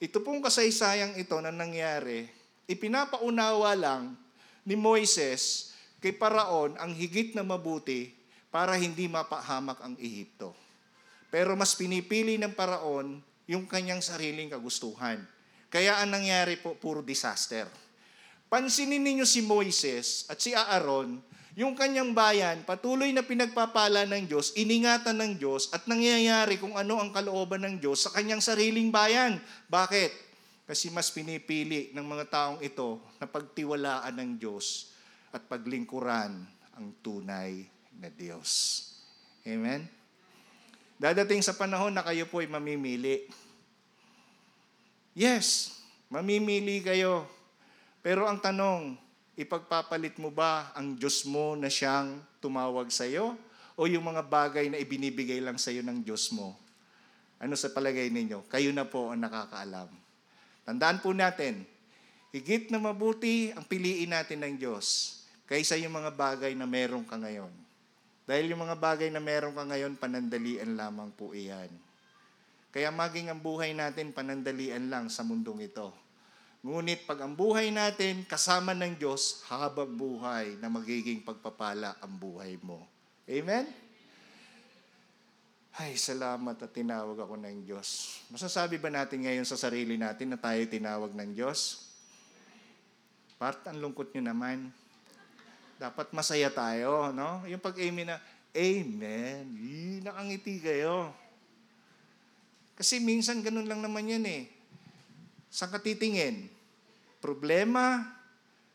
Ito 0.00 0.24
pong 0.24 0.40
kasaysayang 0.40 1.20
ito 1.20 1.36
na 1.44 1.52
nangyari, 1.52 2.24
ipinapaunawa 2.64 3.76
lang 3.76 4.16
ni 4.64 4.80
Moises 4.80 5.76
kay 6.00 6.16
Paraon 6.16 6.76
ang 6.80 6.92
higit 6.96 7.36
na 7.36 7.44
mabuti 7.44 8.16
para 8.48 8.80
hindi 8.80 9.12
mapahamak 9.12 9.76
ang 9.84 9.92
Ehipto. 10.00 10.56
Pero 11.28 11.52
mas 11.52 11.76
pinipili 11.76 12.40
ng 12.40 12.56
Paraon 12.56 13.20
yung 13.44 13.68
kanyang 13.68 14.00
sariling 14.00 14.48
kagustuhan. 14.48 15.20
Kaya 15.68 16.00
ang 16.00 16.16
nangyari 16.16 16.56
po, 16.56 16.72
puro 16.80 17.04
disaster. 17.04 17.68
Pansinin 18.48 19.04
ninyo 19.04 19.26
si 19.28 19.44
Moises 19.44 20.24
at 20.32 20.40
si 20.40 20.56
Aaron, 20.56 21.20
yung 21.56 21.72
kanyang 21.72 22.12
bayan, 22.12 22.60
patuloy 22.68 23.16
na 23.16 23.24
pinagpapala 23.24 24.04
ng 24.04 24.28
Diyos, 24.28 24.52
iningatan 24.60 25.16
ng 25.16 25.32
Diyos, 25.40 25.72
at 25.72 25.88
nangyayari 25.88 26.60
kung 26.60 26.76
ano 26.76 27.00
ang 27.00 27.08
kalooban 27.08 27.64
ng 27.64 27.80
Diyos 27.80 28.04
sa 28.04 28.12
kanyang 28.12 28.44
sariling 28.44 28.92
bayan. 28.92 29.40
Bakit? 29.72 30.12
Kasi 30.68 30.92
mas 30.92 31.08
pinipili 31.08 31.96
ng 31.96 32.04
mga 32.04 32.28
taong 32.28 32.60
ito 32.60 33.00
na 33.16 33.24
pagtiwalaan 33.24 34.12
ng 34.20 34.30
Diyos 34.36 34.92
at 35.32 35.48
paglingkuran 35.48 36.44
ang 36.76 36.86
tunay 37.00 37.64
na 37.96 38.12
Diyos. 38.12 38.82
Amen? 39.48 39.88
Dadating 41.00 41.40
sa 41.40 41.56
panahon 41.56 41.96
na 41.96 42.04
kayo 42.04 42.28
po 42.28 42.44
ay 42.44 42.52
mamimili. 42.52 43.32
Yes, 45.16 45.72
mamimili 46.12 46.84
kayo. 46.84 47.24
Pero 48.04 48.28
ang 48.28 48.44
tanong, 48.44 49.05
ipagpapalit 49.36 50.16
mo 50.16 50.32
ba 50.32 50.72
ang 50.72 50.96
Diyos 50.96 51.28
mo 51.28 51.52
na 51.54 51.68
siyang 51.68 52.18
tumawag 52.40 52.88
sa 52.88 53.04
iyo? 53.04 53.36
O 53.76 53.84
yung 53.84 54.08
mga 54.08 54.24
bagay 54.24 54.72
na 54.72 54.80
ibinibigay 54.80 55.38
lang 55.44 55.60
sa 55.60 55.68
iyo 55.68 55.84
ng 55.84 56.00
Diyos 56.00 56.32
mo? 56.32 56.56
Ano 57.36 57.52
sa 57.52 57.68
palagay 57.68 58.08
ninyo? 58.08 58.48
Kayo 58.48 58.72
na 58.72 58.88
po 58.88 59.12
ang 59.12 59.20
nakakaalam. 59.20 59.92
Tandaan 60.64 61.04
po 61.04 61.12
natin, 61.12 61.68
higit 62.32 62.72
na 62.72 62.80
mabuti 62.80 63.52
ang 63.52 63.68
piliin 63.68 64.16
natin 64.16 64.40
ng 64.40 64.56
Diyos 64.56 65.20
kaysa 65.44 65.76
yung 65.76 65.92
mga 65.92 66.16
bagay 66.16 66.56
na 66.56 66.64
meron 66.64 67.04
ka 67.04 67.20
ngayon. 67.20 67.52
Dahil 68.26 68.50
yung 68.50 68.64
mga 68.66 68.74
bagay 68.80 69.12
na 69.12 69.22
meron 69.22 69.54
ka 69.54 69.62
ngayon, 69.68 69.94
panandalian 70.00 70.74
lamang 70.74 71.12
po 71.14 71.30
iyan. 71.36 71.70
Kaya 72.74 72.90
maging 72.90 73.30
ang 73.30 73.40
buhay 73.40 73.72
natin 73.72 74.10
panandalian 74.10 74.90
lang 74.90 75.06
sa 75.06 75.22
mundong 75.22 75.64
ito. 75.64 75.94
Ngunit 76.66 77.06
pag 77.06 77.22
ang 77.22 77.38
buhay 77.38 77.70
natin 77.70 78.26
kasama 78.26 78.74
ng 78.74 78.98
Diyos, 78.98 79.46
habang 79.46 79.86
buhay 79.86 80.58
na 80.58 80.66
magiging 80.66 81.22
pagpapala 81.22 81.94
ang 82.02 82.18
buhay 82.18 82.58
mo. 82.58 82.82
Amen? 83.22 83.70
Ay, 85.78 85.94
salamat 85.94 86.58
at 86.58 86.72
tinawag 86.74 87.14
ako 87.22 87.38
ng 87.38 87.62
Diyos. 87.62 88.18
Masasabi 88.34 88.82
ba 88.82 88.90
natin 88.90 89.22
ngayon 89.22 89.46
sa 89.46 89.54
sarili 89.54 89.94
natin 89.94 90.34
na 90.34 90.42
tayo 90.42 90.58
tinawag 90.66 91.14
ng 91.14 91.38
Diyos? 91.38 91.86
Part, 93.38 93.62
ang 93.70 93.78
lungkot 93.78 94.10
nyo 94.18 94.26
naman. 94.26 94.66
Dapat 95.78 96.10
masaya 96.18 96.50
tayo, 96.50 97.14
no? 97.14 97.46
Yung 97.46 97.62
pag-amen 97.62 98.10
na, 98.10 98.18
Amen. 98.50 99.54
Yee, 99.54 100.02
nakangiti 100.02 100.58
kayo. 100.58 101.14
Kasi 102.74 102.98
minsan 102.98 103.38
ganun 103.38 103.70
lang 103.70 103.86
naman 103.86 104.10
yan 104.10 104.26
eh. 104.26 104.50
Saan 105.46 105.70
ka 105.70 105.78
titingin? 105.78 106.55
Problema, 107.26 108.06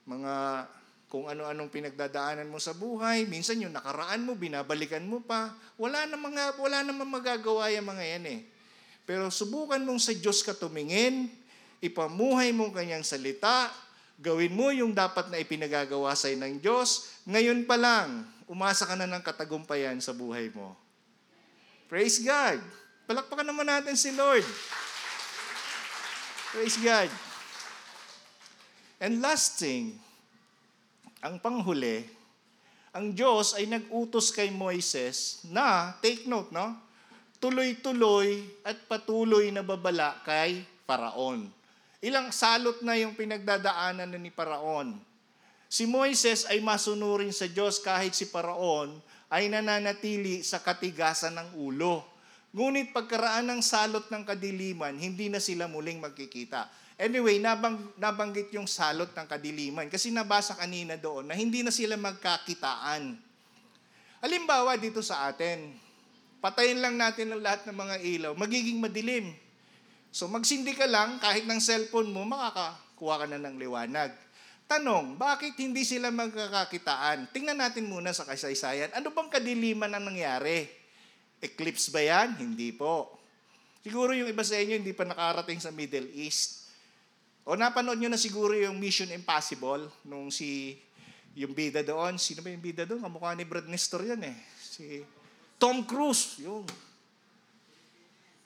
mga 0.03 0.67
kung 1.07 1.23
ano-anong 1.23 1.71
pinagdadaanan 1.71 2.51
mo 2.51 2.59
sa 2.59 2.75
buhay, 2.75 3.23
minsan 3.23 3.63
yung 3.63 3.71
nakaraan 3.71 4.27
mo, 4.27 4.35
binabalikan 4.35 5.07
mo 5.07 5.23
pa. 5.23 5.55
Wala 5.79 6.03
na 6.03 6.19
mga 6.19 6.59
wala 6.59 6.83
namang 6.83 7.07
magagawa 7.07 7.71
yung 7.71 7.87
mga 7.87 8.03
yan 8.19 8.25
eh. 8.27 8.39
Pero 9.07 9.31
subukan 9.31 9.79
mong 9.79 10.03
sa 10.03 10.11
Diyos 10.11 10.43
ka 10.43 10.51
tumingin, 10.51 11.31
ipamuhay 11.79 12.51
mo 12.51 12.75
kanyang 12.75 13.07
salita, 13.07 13.71
gawin 14.19 14.51
mo 14.51 14.67
yung 14.75 14.91
dapat 14.91 15.31
na 15.31 15.39
ipinagagawa 15.39 16.11
sa 16.11 16.27
ng 16.27 16.59
Diyos, 16.59 17.23
ngayon 17.23 17.63
pa 17.63 17.79
lang, 17.79 18.27
umasa 18.51 18.83
ka 18.83 18.99
na 18.99 19.07
ng 19.07 19.23
katagumpayan 19.23 19.95
sa 20.03 20.11
buhay 20.11 20.51
mo. 20.51 20.75
Praise 21.87 22.19
God! 22.19 22.59
Palakpakan 23.07 23.47
naman 23.47 23.67
natin 23.67 23.95
si 23.95 24.11
Lord. 24.11 24.43
Praise 26.51 26.75
God. 26.83 27.30
And 29.01 29.17
last 29.17 29.57
thing, 29.57 29.97
ang 31.25 31.41
panghuli, 31.41 32.05
ang 32.93 33.17
Diyos 33.17 33.57
ay 33.57 33.65
nag-utos 33.65 34.29
kay 34.29 34.53
Moises 34.53 35.41
na, 35.49 35.97
take 36.05 36.29
note, 36.29 36.53
no? 36.53 36.77
Tuloy-tuloy 37.41 38.45
at 38.61 38.77
patuloy 38.85 39.49
na 39.49 39.65
babala 39.65 40.21
kay 40.21 40.61
Paraon. 40.85 41.49
Ilang 41.97 42.29
salot 42.29 42.77
na 42.85 42.93
yung 42.93 43.17
pinagdadaanan 43.17 44.05
na 44.05 44.21
ni 44.21 44.29
Paraon. 44.29 44.93
Si 45.65 45.89
Moises 45.89 46.45
ay 46.45 46.61
masunurin 46.61 47.33
sa 47.33 47.49
Diyos 47.49 47.81
kahit 47.81 48.13
si 48.13 48.29
Paraon 48.29 49.01
ay 49.33 49.49
nananatili 49.49 50.45
sa 50.45 50.61
katigasan 50.61 51.41
ng 51.41 51.49
ulo. 51.57 52.05
Ngunit 52.53 52.93
pagkaraan 52.93 53.49
ng 53.49 53.61
salot 53.65 54.05
ng 54.13 54.21
kadiliman, 54.29 54.93
hindi 54.93 55.25
na 55.25 55.41
sila 55.41 55.65
muling 55.65 55.97
magkikita. 55.97 56.69
Anyway, 56.99 57.41
nabang, 57.41 57.79
nabanggit 57.97 58.51
yung 58.53 58.67
salot 58.67 59.09
ng 59.11 59.27
kadiliman 59.27 59.87
kasi 59.87 60.11
nabasa 60.13 60.53
kanina 60.53 60.95
doon 60.95 61.27
na 61.27 61.35
hindi 61.35 61.63
na 61.63 61.73
sila 61.73 61.97
magkakitaan. 61.97 63.17
Halimbawa 64.21 64.77
dito 64.77 65.01
sa 65.01 65.31
atin, 65.31 65.73
patayin 66.43 66.77
lang 66.77 66.93
natin 66.93 67.33
ang 67.33 67.41
lahat 67.41 67.65
ng 67.65 67.77
mga 67.77 67.95
ilaw, 68.05 68.31
magiging 68.37 68.77
madilim. 68.77 69.33
So 70.13 70.29
magsindi 70.29 70.77
ka 70.77 70.85
lang, 70.85 71.17
kahit 71.17 71.47
ng 71.47 71.57
cellphone 71.57 72.11
mo, 72.11 72.21
makakakuha 72.27 73.15
ka 73.23 73.25
na 73.31 73.39
ng 73.41 73.55
liwanag. 73.57 74.13
Tanong, 74.71 75.19
bakit 75.19 75.57
hindi 75.59 75.83
sila 75.83 76.15
magkakakitaan? 76.15 77.33
Tingnan 77.35 77.59
natin 77.59 77.91
muna 77.91 78.15
sa 78.15 78.23
kasaysayan. 78.23 78.93
Ano 78.95 79.11
bang 79.11 79.27
kadiliman 79.27 79.91
ang 79.91 80.07
nangyari? 80.07 80.63
Eclipse 81.41 81.91
ba 81.91 81.99
yan? 81.99 82.37
Hindi 82.37 82.71
po. 82.71 83.19
Siguro 83.81 84.13
yung 84.13 84.29
iba 84.29 84.45
sa 84.45 84.61
inyo 84.61 84.77
hindi 84.77 84.93
pa 84.93 85.03
nakarating 85.03 85.57
sa 85.57 85.73
Middle 85.73 86.07
East. 86.13 86.60
O 87.45 87.57
napanood 87.57 87.97
nyo 87.97 88.09
na 88.13 88.21
siguro 88.21 88.53
yung 88.53 88.77
Mission 88.77 89.09
Impossible 89.09 89.89
nung 90.05 90.29
si 90.29 90.77
yung 91.33 91.55
bida 91.55 91.81
doon. 91.81 92.19
Sino 92.19 92.43
ba 92.43 92.51
yung 92.51 92.61
bida 92.61 92.83
doon? 92.83 93.01
Kamukha 93.01 93.33
ni 93.33 93.47
Brad 93.47 93.65
Nestor 93.65 94.05
yan 94.05 94.21
eh. 94.21 94.37
Si 94.59 95.01
Tom 95.57 95.87
Cruise. 95.87 96.37
Yung 96.43 96.67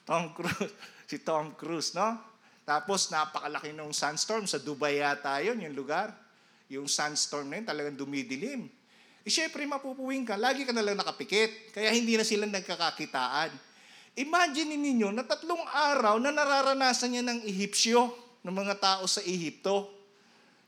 Tom 0.06 0.32
Cruise. 0.32 0.72
si 1.10 1.18
Tom 1.22 1.54
Cruise, 1.58 1.92
no? 1.98 2.16
Tapos 2.66 3.14
napakalaki 3.14 3.74
ng 3.78 3.94
sandstorm 3.94 4.50
sa 4.50 4.58
Dubai 4.58 4.98
yata 4.98 5.38
yun, 5.42 5.62
yung 5.62 5.78
lugar. 5.78 6.10
Yung 6.72 6.90
sandstorm 6.90 7.52
na 7.54 7.62
yun 7.62 7.68
talagang 7.68 7.94
dumidilim. 7.94 8.66
Eh 9.26 9.32
syempre 9.34 9.66
mapupuwing 9.66 10.26
ka, 10.26 10.38
lagi 10.38 10.66
ka 10.66 10.74
na 10.74 10.82
lang 10.82 10.98
nakapikit. 10.98 11.74
Kaya 11.74 11.94
hindi 11.94 12.18
na 12.18 12.26
sila 12.26 12.50
nagkakakitaan. 12.50 13.54
Imagine 14.16 14.80
ninyo 14.80 15.12
na 15.12 15.28
tatlong 15.28 15.62
araw 15.68 16.22
na 16.22 16.32
nararanasan 16.32 17.10
niya 17.12 17.24
ng 17.26 17.40
Ehipsyo, 17.44 18.25
ng 18.46 18.54
mga 18.54 18.78
tao 18.78 19.10
sa 19.10 19.26
Ehipto. 19.26 19.90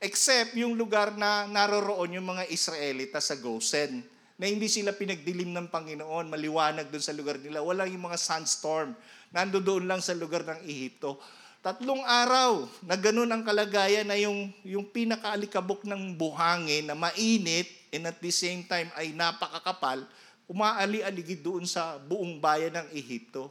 Except 0.01 0.57
yung 0.57 0.73
lugar 0.73 1.13
na 1.13 1.45
naroroon 1.45 2.17
yung 2.17 2.25
mga 2.33 2.49
Israelita 2.49 3.21
sa 3.21 3.37
Gosen 3.37 4.01
na 4.37 4.45
hindi 4.49 4.65
sila 4.69 4.93
pinagdilim 4.93 5.49
ng 5.53 5.69
Panginoon, 5.69 6.29
maliwanag 6.29 6.89
doon 6.89 7.01
sa 7.01 7.13
lugar 7.13 7.37
nila. 7.37 7.61
Wala 7.61 7.85
yung 7.89 8.09
mga 8.09 8.17
sandstorm. 8.17 8.93
Nando 9.29 9.61
doon 9.61 9.89
lang 9.89 10.01
sa 10.01 10.13
lugar 10.13 10.45
ng 10.45 10.65
Ehipto. 10.65 11.17
Tatlong 11.61 12.05
araw 12.05 12.69
na 12.85 12.93
ganun 12.93 13.29
ang 13.33 13.41
kalagayan 13.41 14.05
na 14.05 14.17
yung, 14.17 14.53
yung 14.61 14.85
pinakaalikabok 14.85 15.85
ng 15.89 16.13
buhangin 16.13 16.85
na 16.85 16.93
mainit 16.93 17.65
and 17.89 18.05
at 18.05 18.17
the 18.21 18.29
same 18.29 18.61
time 18.69 18.93
ay 18.93 19.09
napakakapal, 19.09 20.05
umaali-aligid 20.45 21.41
doon 21.41 21.65
sa 21.65 21.97
buong 21.97 22.37
bayan 22.37 22.77
ng 22.77 22.87
Ehipto. 22.93 23.49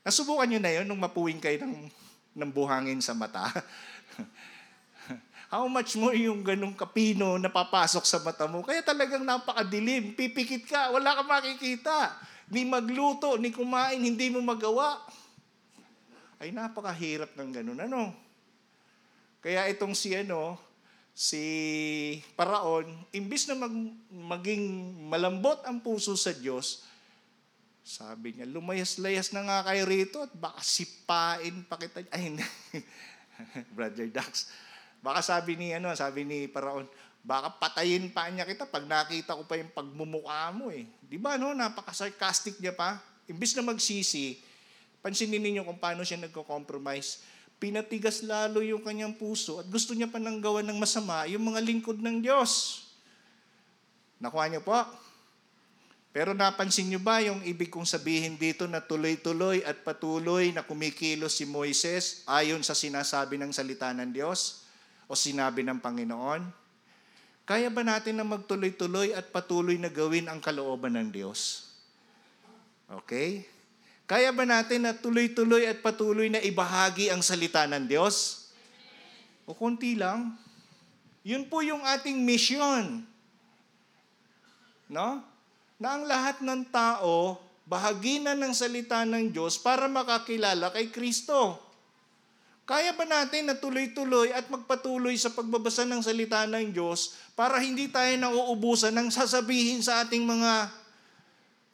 Nasubukan 0.00 0.48
nyo 0.48 0.60
na 0.64 0.72
yun 0.80 0.88
nung 0.88 0.98
mapuwing 0.98 1.38
kayo 1.38 1.60
ng, 1.60 1.92
ng 2.34 2.50
buhangin 2.50 3.02
sa 3.02 3.14
mata? 3.16 3.48
How 5.50 5.66
much 5.66 5.98
mo 5.98 6.14
yung 6.14 6.46
ganong 6.46 6.78
kapino 6.78 7.34
na 7.34 7.50
papasok 7.50 8.06
sa 8.06 8.22
mata 8.22 8.46
mo? 8.46 8.62
Kaya 8.62 8.86
talagang 8.86 9.26
napakadilim. 9.26 10.14
Pipikit 10.14 10.62
ka, 10.70 10.94
wala 10.94 11.18
ka 11.18 11.26
makikita. 11.26 12.14
Ni 12.54 12.62
magluto, 12.62 13.34
ni 13.34 13.50
kumain, 13.50 13.98
hindi 13.98 14.30
mo 14.30 14.38
magawa. 14.38 15.02
Ay 16.38 16.54
napakahirap 16.54 17.34
ng 17.34 17.50
ganun. 17.50 17.82
Ano? 17.82 18.14
Kaya 19.42 19.66
itong 19.72 19.98
si 19.98 20.14
ano, 20.14 20.54
si 21.16 21.42
Paraon, 22.38 22.86
imbis 23.10 23.50
na 23.50 23.58
mag, 23.58 23.74
maging 24.08 24.64
malambot 25.10 25.60
ang 25.66 25.82
puso 25.82 26.14
sa 26.14 26.30
Diyos, 26.30 26.86
sabi 27.90 28.38
niya, 28.38 28.46
lumayas-layas 28.46 29.34
na 29.34 29.42
nga 29.42 29.66
kayo 29.66 29.82
rito 29.82 30.22
at 30.22 30.30
baka 30.30 30.62
sipain 30.62 31.66
pa 31.66 31.74
kita. 31.74 32.06
Ay, 32.14 32.30
hindi. 32.30 32.46
Brother 33.74 34.06
Dax. 34.06 34.46
Baka 35.02 35.26
sabi 35.26 35.58
ni, 35.58 35.74
ano, 35.74 35.90
sabi 35.98 36.22
ni 36.22 36.46
Paraon, 36.46 36.86
baka 37.26 37.50
patayin 37.58 38.06
pa 38.14 38.30
niya 38.30 38.46
kita 38.46 38.70
pag 38.70 38.86
nakita 38.86 39.34
ko 39.34 39.42
pa 39.42 39.58
yung 39.58 39.74
pagmumukha 39.74 40.54
mo 40.54 40.70
eh. 40.70 40.86
Di 41.02 41.18
ba, 41.18 41.34
no? 41.34 41.50
Napaka-sarcastic 41.50 42.62
niya 42.62 42.78
pa. 42.78 43.02
Imbis 43.26 43.58
na 43.58 43.66
magsisi, 43.66 44.38
pansinin 45.02 45.42
ninyo 45.42 45.66
kung 45.66 45.82
paano 45.82 46.06
siya 46.06 46.22
nagko-compromise. 46.22 47.26
Pinatigas 47.58 48.22
lalo 48.22 48.62
yung 48.62 48.86
kanyang 48.86 49.18
puso 49.18 49.58
at 49.58 49.66
gusto 49.66 49.98
niya 49.98 50.06
pa 50.06 50.22
nang 50.22 50.38
gawa 50.38 50.62
ng 50.62 50.78
masama 50.78 51.26
yung 51.26 51.42
mga 51.42 51.58
lingkod 51.58 51.98
ng 51.98 52.22
Diyos. 52.22 52.86
Nakuha 54.22 54.46
niyo 54.46 54.62
po? 54.62 54.78
Pero 56.10 56.34
napansin 56.34 56.90
niyo 56.90 56.98
ba 56.98 57.22
yung 57.22 57.38
ibig 57.46 57.70
kong 57.70 57.86
sabihin 57.86 58.34
dito 58.34 58.66
na 58.66 58.82
tuloy-tuloy 58.82 59.62
at 59.62 59.86
patuloy 59.86 60.50
na 60.50 60.66
kumikilos 60.66 61.38
si 61.38 61.46
Moises 61.46 62.26
ayon 62.26 62.66
sa 62.66 62.74
sinasabi 62.74 63.38
ng 63.38 63.54
salita 63.54 63.94
ng 63.94 64.10
Diyos 64.10 64.66
o 65.06 65.14
sinabi 65.14 65.62
ng 65.62 65.78
Panginoon? 65.78 66.42
Kaya 67.46 67.70
ba 67.70 67.86
natin 67.86 68.18
na 68.18 68.26
magtuloy-tuloy 68.26 69.14
at 69.14 69.30
patuloy 69.30 69.78
na 69.78 69.86
gawin 69.86 70.26
ang 70.26 70.42
kalooban 70.42 70.98
ng 70.98 71.14
Diyos? 71.14 71.70
Okay? 72.90 73.46
Kaya 74.10 74.34
ba 74.34 74.42
natin 74.42 74.90
na 74.90 74.94
tuloy-tuloy 74.98 75.70
at 75.70 75.78
patuloy 75.78 76.26
na 76.26 76.42
ibahagi 76.42 77.14
ang 77.14 77.22
salita 77.22 77.62
ng 77.70 77.86
Diyos? 77.86 78.50
O 79.46 79.54
konti 79.54 79.94
lang? 79.94 80.34
Yun 81.22 81.46
po 81.46 81.62
yung 81.62 81.86
ating 81.86 82.18
mission. 82.18 83.06
No? 84.90 85.29
Na 85.80 85.96
ang 85.96 86.04
lahat 86.04 86.44
ng 86.44 86.68
tao, 86.68 87.40
bahagi 87.64 88.20
na 88.20 88.36
ng 88.36 88.52
salita 88.52 89.00
ng 89.08 89.32
Diyos 89.32 89.56
para 89.56 89.88
makakilala 89.88 90.68
kay 90.76 90.92
Kristo. 90.92 91.56
Kaya 92.68 92.94
ba 92.94 93.02
natin 93.02 93.50
na 93.50 93.58
tuloy-tuloy 93.58 94.30
at 94.30 94.46
magpatuloy 94.46 95.16
sa 95.18 95.32
pagbabasa 95.34 95.82
ng 95.88 96.04
salita 96.04 96.46
ng 96.46 96.70
Diyos 96.70 97.16
para 97.34 97.58
hindi 97.58 97.90
tayo 97.90 98.14
nauubusan 98.14 98.94
ng 98.94 99.08
sasabihin 99.10 99.82
sa 99.82 100.06
ating 100.06 100.22
mga 100.22 100.70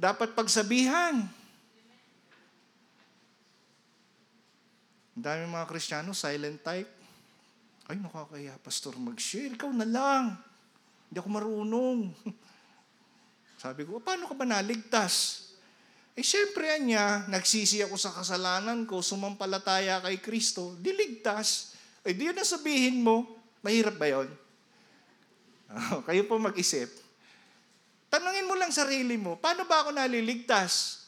dapat 0.00 0.32
pagsabihan? 0.32 1.26
Ang 5.16 5.24
dami 5.24 5.48
mga 5.48 5.68
Kristiyano, 5.68 6.16
silent 6.16 6.64
type. 6.64 6.88
Ay, 7.88 7.96
nakakaya, 8.00 8.56
Pastor, 8.60 8.96
mag-share. 8.96 9.52
Ikaw 9.52 9.72
na 9.76 9.84
lang. 9.88 10.24
Hindi 11.08 11.16
ako 11.20 11.28
marunong. 11.28 11.98
Sabi 13.66 13.82
ko, 13.82 13.98
paano 13.98 14.30
ka 14.30 14.34
ba 14.38 14.46
naligtas? 14.46 15.42
Eh, 16.14 16.22
syempre 16.22 16.78
niya, 16.78 17.26
nagsisi 17.26 17.82
ako 17.82 17.98
sa 17.98 18.14
kasalanan 18.14 18.86
ko, 18.86 19.02
sumampalataya 19.02 19.98
kay 20.06 20.22
Kristo, 20.22 20.78
diligtas. 20.78 21.74
Eh, 22.06 22.14
di 22.14 22.30
yun 22.30 22.38
na 22.38 22.46
sabihin 22.46 23.02
mo. 23.02 23.26
Mahirap 23.66 23.98
ba 23.98 24.06
yun? 24.06 24.30
Oh, 25.66 25.98
kayo 26.06 26.22
po 26.30 26.38
mag-isip. 26.38 26.86
Tanungin 28.06 28.46
mo 28.46 28.54
lang 28.54 28.70
sarili 28.70 29.18
mo, 29.18 29.34
paano 29.34 29.66
ba 29.66 29.82
ako 29.82 29.98
naliligtas? 29.98 31.02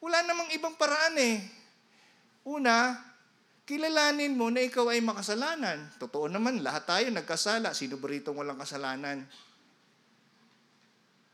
Wala 0.00 0.24
namang 0.24 0.48
ibang 0.56 0.72
paraan 0.80 1.12
eh. 1.20 1.44
Una, 2.48 2.96
kilalanin 3.68 4.32
mo 4.32 4.48
na 4.48 4.64
ikaw 4.64 4.88
ay 4.96 5.04
makasalanan. 5.04 5.92
Totoo 6.00 6.24
naman, 6.32 6.64
lahat 6.64 6.88
tayo 6.88 7.12
nagkasala. 7.12 7.76
Sino 7.76 8.00
ba 8.00 8.08
rito 8.08 8.32
walang 8.32 8.56
kasalanan? 8.56 9.28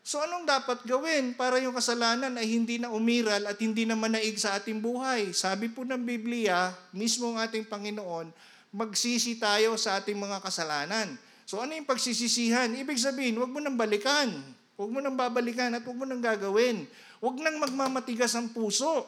So 0.09 0.25
anong 0.25 0.49
dapat 0.49 0.89
gawin 0.89 1.37
para 1.37 1.61
yung 1.61 1.77
kasalanan 1.77 2.33
ay 2.41 2.49
hindi 2.49 2.81
na 2.81 2.89
umiral 2.89 3.45
at 3.45 3.61
hindi 3.61 3.85
na 3.85 3.93
manaig 3.93 4.41
sa 4.41 4.57
ating 4.57 4.81
buhay? 4.81 5.37
Sabi 5.37 5.69
po 5.69 5.85
ng 5.85 6.01
Biblia, 6.01 6.73
mismo 6.97 7.29
ang 7.29 7.45
ating 7.45 7.69
Panginoon, 7.69 8.33
magsisi 8.73 9.37
tayo 9.37 9.77
sa 9.77 10.01
ating 10.01 10.17
mga 10.17 10.41
kasalanan. 10.41 11.13
So 11.45 11.61
ano 11.61 11.77
yung 11.77 11.85
pagsisisihan? 11.85 12.73
Ibig 12.73 12.97
sabihin, 12.97 13.37
huwag 13.37 13.53
mo 13.53 13.61
nang 13.61 13.77
balikan. 13.77 14.33
Huwag 14.81 14.89
mo 14.89 15.05
nang 15.05 15.13
babalikan 15.13 15.77
at 15.77 15.85
huwag 15.85 16.01
mo 16.01 16.09
nang 16.09 16.25
gagawin. 16.25 16.89
Huwag 17.21 17.37
nang 17.45 17.61
magmamatigas 17.61 18.33
ang 18.33 18.49
puso. 18.49 19.05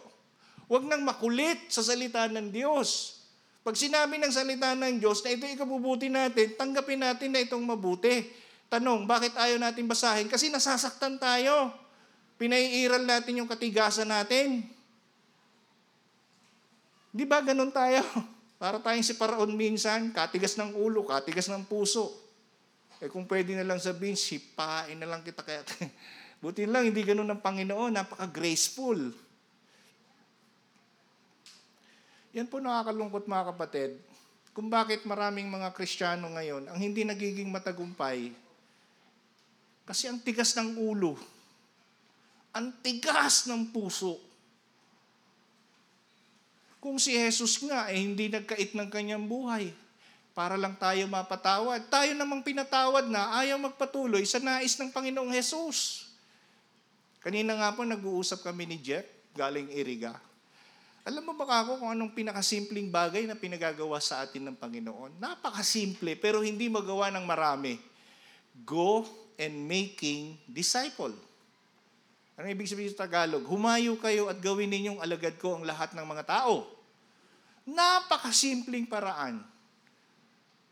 Huwag 0.69 0.85
nang 0.85 1.01
makulit 1.01 1.65
sa 1.73 1.81
salita 1.81 2.29
ng 2.29 2.53
Diyos. 2.53 3.25
Pag 3.65 3.73
sinabi 3.73 4.21
ng 4.21 4.37
salita 4.37 4.77
ng 4.77 5.01
Diyos 5.01 5.25
na 5.25 5.33
ito 5.33 5.49
ikabubuti 5.49 6.13
natin, 6.13 6.61
tanggapin 6.61 7.01
natin 7.01 7.33
na 7.33 7.41
itong 7.41 7.65
mabuti. 7.65 8.50
Tanong, 8.71 9.03
bakit 9.03 9.35
ayaw 9.35 9.59
natin 9.59 9.91
basahin? 9.91 10.31
Kasi 10.31 10.47
nasasaktan 10.47 11.19
tayo. 11.19 11.75
Pinaiiral 12.39 13.03
natin 13.03 13.43
yung 13.43 13.51
katigasan 13.51 14.07
natin. 14.07 14.63
Di 17.11 17.27
ba 17.27 17.43
ganun 17.43 17.75
tayo? 17.75 17.99
Para 18.63 18.79
tayong 18.79 19.03
si 19.03 19.19
Paraon 19.19 19.51
minsan, 19.59 20.15
katigas 20.15 20.55
ng 20.55 20.79
ulo, 20.79 21.03
katigas 21.03 21.51
ng 21.51 21.67
puso. 21.67 22.15
Eh 23.03 23.11
kung 23.11 23.27
pwede 23.27 23.59
na 23.59 23.67
lang 23.67 23.83
sabihin, 23.83 24.15
sipain 24.15 24.95
na 24.95 25.11
lang 25.11 25.27
kita 25.27 25.43
kaya. 25.47 25.67
Buti 26.39 26.63
lang, 26.71 26.87
hindi 26.87 27.03
ganun 27.03 27.27
ng 27.27 27.43
Panginoon, 27.43 27.91
napaka-graceful. 27.91 29.11
Yan 32.39 32.47
po 32.47 32.63
nakakalungkot 32.63 33.27
mga 33.27 33.45
kapatid, 33.51 33.99
kung 34.55 34.71
bakit 34.71 35.03
maraming 35.03 35.51
mga 35.51 35.75
Kristiyano 35.75 36.31
ngayon 36.31 36.71
ang 36.71 36.79
hindi 36.79 37.03
nagiging 37.03 37.51
matagumpay 37.51 38.31
kasi 39.91 40.07
ang 40.07 40.23
tigas 40.23 40.55
ng 40.55 40.79
ulo, 40.79 41.19
ang 42.55 42.71
tigas 42.79 43.51
ng 43.51 43.75
puso. 43.75 44.23
Kung 46.79 46.95
si 47.03 47.19
Jesus 47.19 47.59
nga 47.67 47.91
eh 47.91 47.99
hindi 47.99 48.31
nagkait 48.31 48.71
ng 48.71 48.87
kanyang 48.87 49.27
buhay 49.27 49.75
para 50.31 50.55
lang 50.55 50.79
tayo 50.79 51.11
mapatawad, 51.11 51.91
tayo 51.91 52.15
namang 52.15 52.47
pinatawad 52.47 53.11
na 53.11 53.35
ayaw 53.43 53.59
magpatuloy 53.59 54.23
sa 54.23 54.39
nais 54.39 54.79
ng 54.79 54.95
Panginoong 54.95 55.35
Jesus. 55.35 56.07
Kanina 57.19 57.59
nga 57.59 57.75
po 57.75 57.83
nag-uusap 57.83 58.47
kami 58.47 58.71
ni 58.71 58.79
Jeff, 58.79 59.03
galing 59.35 59.75
Iriga. 59.75 60.15
Alam 61.03 61.27
mo 61.27 61.35
ba 61.35 61.67
ako 61.67 61.83
kung 61.83 61.91
anong 61.91 62.15
pinakasimpleng 62.15 62.95
bagay 62.95 63.27
na 63.27 63.35
pinagagawa 63.35 63.99
sa 63.99 64.23
atin 64.23 64.55
ng 64.55 64.57
Panginoon? 64.57 65.19
Napakasimple, 65.19 66.15
pero 66.15 66.47
hindi 66.47 66.71
magawa 66.71 67.11
ng 67.11 67.27
marami. 67.27 67.75
Go 68.55 69.03
and 69.41 69.65
making 69.65 70.37
disciple. 70.45 71.17
Ano 72.37 72.45
ibig 72.49 72.69
sabihin 72.69 72.93
sa 72.93 73.09
Tagalog? 73.09 73.49
Humayo 73.49 73.97
kayo 73.97 74.29
at 74.29 74.37
gawin 74.41 74.69
ninyong 74.69 75.01
alagad 75.01 75.41
ko 75.41 75.57
ang 75.57 75.65
lahat 75.65 75.97
ng 75.97 76.05
mga 76.05 76.25
tao. 76.29 76.69
Napakasimpleng 77.65 78.85
paraan. 78.85 79.41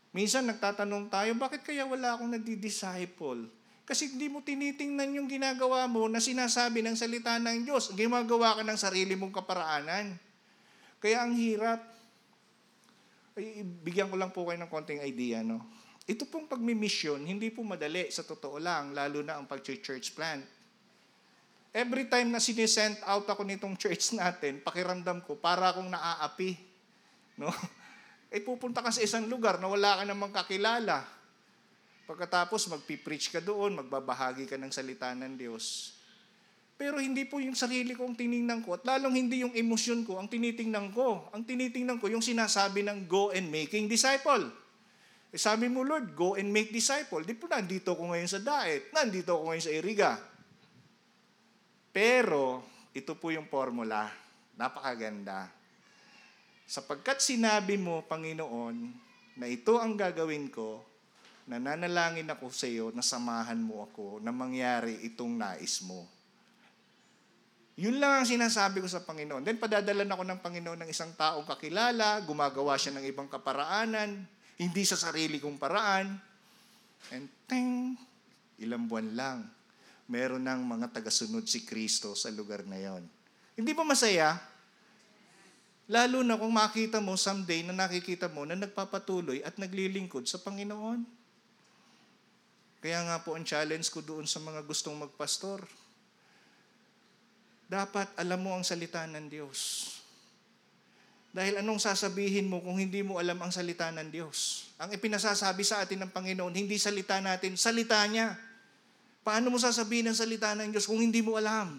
Minsan 0.09 0.49
nagtatanong 0.49 1.09
tayo, 1.09 1.33
bakit 1.37 1.61
kaya 1.61 1.85
wala 1.85 2.17
akong 2.17 2.33
nagdi-disciple? 2.33 3.49
Kasi 3.85 4.09
hindi 4.09 4.29
mo 4.29 4.41
tinitingnan 4.41 5.17
yung 5.17 5.25
ginagawa 5.29 5.89
mo 5.89 6.05
na 6.05 6.21
sinasabi 6.21 6.85
ng 6.85 6.93
salita 6.93 7.37
ng 7.41 7.65
Diyos. 7.65 7.93
Gumagawa 7.93 8.61
ka 8.61 8.63
ng 8.65 8.77
sarili 8.77 9.17
mong 9.17 9.33
kaparaanan. 9.33 10.13
Kaya 11.01 11.25
ang 11.25 11.33
hirap. 11.33 11.81
Ay, 13.33 13.65
bigyan 13.65 14.09
ko 14.09 14.17
lang 14.17 14.29
po 14.29 14.45
kayo 14.45 14.61
ng 14.61 14.69
konting 14.69 15.01
idea. 15.01 15.41
No? 15.41 15.61
Ito 16.09 16.25
pong 16.25 16.49
pagmi-mission, 16.49 17.21
hindi 17.21 17.53
po 17.53 17.61
madali 17.61 18.09
sa 18.09 18.25
totoo 18.25 18.57
lang, 18.57 18.97
lalo 18.97 19.21
na 19.21 19.37
ang 19.37 19.45
pag-church 19.45 20.17
plant. 20.17 20.41
Every 21.69 22.09
time 22.09 22.33
na 22.33 22.41
sinisend 22.41 22.97
out 23.05 23.29
ako 23.29 23.45
nitong 23.45 23.77
church 23.81 24.17
natin, 24.17 24.57
pakiramdam 24.65 25.21
ko, 25.21 25.37
para 25.37 25.69
akong 25.69 25.85
naaapi. 25.85 26.57
No? 27.37 27.53
Eh 28.29 28.45
pupunta 28.45 28.85
ka 28.85 28.93
sa 28.93 29.01
isang 29.01 29.25
lugar 29.25 29.57
na 29.57 29.65
wala 29.65 29.97
ka 29.97 30.03
namang 30.05 30.29
kakilala. 30.29 31.01
Pagkatapos 32.05 32.69
magpipreach 32.69 33.33
ka 33.33 33.41
doon, 33.41 33.81
magbabahagi 33.81 34.45
ka 34.45 34.53
ng 34.53 34.69
salita 34.69 35.09
ng 35.17 35.33
Diyos. 35.33 35.97
Pero 36.77 37.01
hindi 37.01 37.25
po 37.25 37.41
yung 37.41 37.57
sarili 37.57 37.97
ko 37.97 38.05
ang 38.05 38.13
tiningnan 38.13 38.61
ko 38.61 38.77
at 38.77 38.85
lalong 38.85 39.17
hindi 39.17 39.41
yung 39.41 39.57
emosyon 39.57 40.05
ko 40.05 40.21
ang 40.21 40.29
tinitingnan 40.29 40.93
ko. 40.93 41.25
Ang 41.33 41.41
tinitingnan 41.41 41.97
ko 41.97 42.05
yung 42.05 42.21
sinasabi 42.21 42.85
ng 42.85 43.09
go 43.09 43.33
and 43.33 43.49
making 43.49 43.89
disciple. 43.89 44.68
Eh, 45.29 45.37
sabi 45.37 45.69
mo, 45.69 45.85
Lord, 45.85 46.17
go 46.17 46.33
and 46.33 46.49
make 46.49 46.73
disciple. 46.73 47.21
Di 47.21 47.37
po 47.37 47.45
nandito 47.45 47.93
ko 47.93 48.09
ngayon 48.09 48.29
sa 48.29 48.41
Daet. 48.41 48.89
Nandito 48.89 49.37
ako 49.37 49.43
ngayon 49.53 49.65
sa 49.65 49.73
Iriga. 49.73 50.11
Pero, 51.93 52.65
ito 52.97 53.13
po 53.13 53.29
yung 53.29 53.45
formula. 53.45 54.09
Napakaganda. 54.57 55.53
Sapagkat 56.65 57.21
sinabi 57.21 57.77
mo, 57.77 58.01
Panginoon, 58.09 58.75
na 59.37 59.45
ito 59.45 59.77
ang 59.77 59.93
gagawin 59.93 60.49
ko, 60.49 60.81
nananalangin 61.49 62.29
ako 62.29 62.53
sa 62.53 62.69
iyo 62.69 62.93
na 62.93 63.01
samahan 63.01 63.57
mo 63.57 63.89
ako 63.89 64.21
na 64.21 64.29
mangyari 64.29 65.01
itong 65.05 65.33
nais 65.33 65.81
mo. 65.81 66.05
Yun 67.79 67.97
lang 67.97 68.21
ang 68.21 68.27
sinasabi 68.27 68.83
ko 68.83 68.91
sa 68.91 69.01
Panginoon. 69.01 69.41
Then 69.41 69.55
padadalan 69.55 70.09
ako 70.11 70.23
ng 70.27 70.39
Panginoon 70.43 70.79
ng 70.83 70.89
isang 70.91 71.15
taong 71.15 71.47
kakilala, 71.47 72.19
gumagawa 72.27 72.75
siya 72.75 72.99
ng 72.99 73.05
ibang 73.07 73.31
kaparaanan, 73.31 74.27
hindi 74.59 74.83
sa 74.83 74.99
sarili 74.99 75.39
kong 75.39 75.55
paraan. 75.55 76.19
And 77.15 77.31
ting, 77.47 77.95
ilang 78.59 78.91
buwan 78.91 79.15
lang, 79.15 79.47
meron 80.11 80.43
ng 80.43 80.67
mga 80.67 80.99
tagasunod 80.99 81.47
si 81.47 81.63
Kristo 81.63 82.11
sa 82.11 82.27
lugar 82.27 82.67
na 82.67 82.75
yon. 82.75 83.07
Hindi 83.55 83.71
ba 83.71 83.87
masaya? 83.87 84.35
Lalo 85.89 86.21
na 86.21 86.37
kung 86.37 86.53
makita 86.53 87.01
mo 87.01 87.17
someday 87.17 87.65
na 87.65 87.73
nakikita 87.73 88.29
mo 88.29 88.45
na 88.45 88.53
nagpapatuloy 88.53 89.41
at 89.41 89.57
naglilingkod 89.57 90.27
sa 90.27 90.37
Panginoon. 90.37 91.01
Kaya 92.79 92.99
nga 93.09 93.17
po 93.23 93.35
ang 93.35 93.47
challenge 93.47 93.89
ko 93.89 94.03
doon 94.03 94.27
sa 94.27 94.39
mga 94.43 94.63
gustong 94.67 94.95
magpastor. 94.95 95.65
Dapat 97.67 98.11
alam 98.15 98.39
mo 98.39 98.55
ang 98.55 98.63
salita 98.63 99.03
ng 99.07 99.27
Diyos. 99.27 99.98
Dahil 101.29 101.61
anong 101.61 101.77
sasabihin 101.77 102.49
mo 102.49 102.57
kung 102.57 102.81
hindi 102.81 103.05
mo 103.05 103.21
alam 103.21 103.37
ang 103.37 103.53
salita 103.53 103.93
ng 103.93 104.09
Diyos? 104.09 104.69
Ang 104.81 104.97
ipinasasabi 104.97 105.61
sa 105.61 105.85
atin 105.85 106.01
ng 106.01 106.11
Panginoon, 106.11 106.53
hindi 106.57 106.81
salita 106.81 107.21
natin, 107.21 107.53
salita 107.53 108.01
niya. 108.09 108.33
Paano 109.21 109.53
mo 109.53 109.61
sasabihin 109.61 110.09
ang 110.09 110.17
salita 110.17 110.57
ng 110.57 110.73
Diyos 110.73 110.89
kung 110.89 110.97
hindi 110.97 111.21
mo 111.21 111.37
alam? 111.37 111.77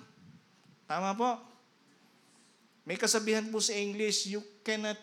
Tama 0.87 1.19
po? 1.19 1.31
May 2.87 2.95
kasabihan 2.95 3.47
po 3.51 3.59
sa 3.59 3.75
English, 3.75 4.31
you 4.31 4.43
cannot 4.63 4.99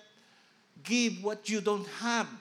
give 0.79 1.19
what 1.23 1.43
you 1.51 1.59
don't 1.59 1.87
have. 1.99 2.31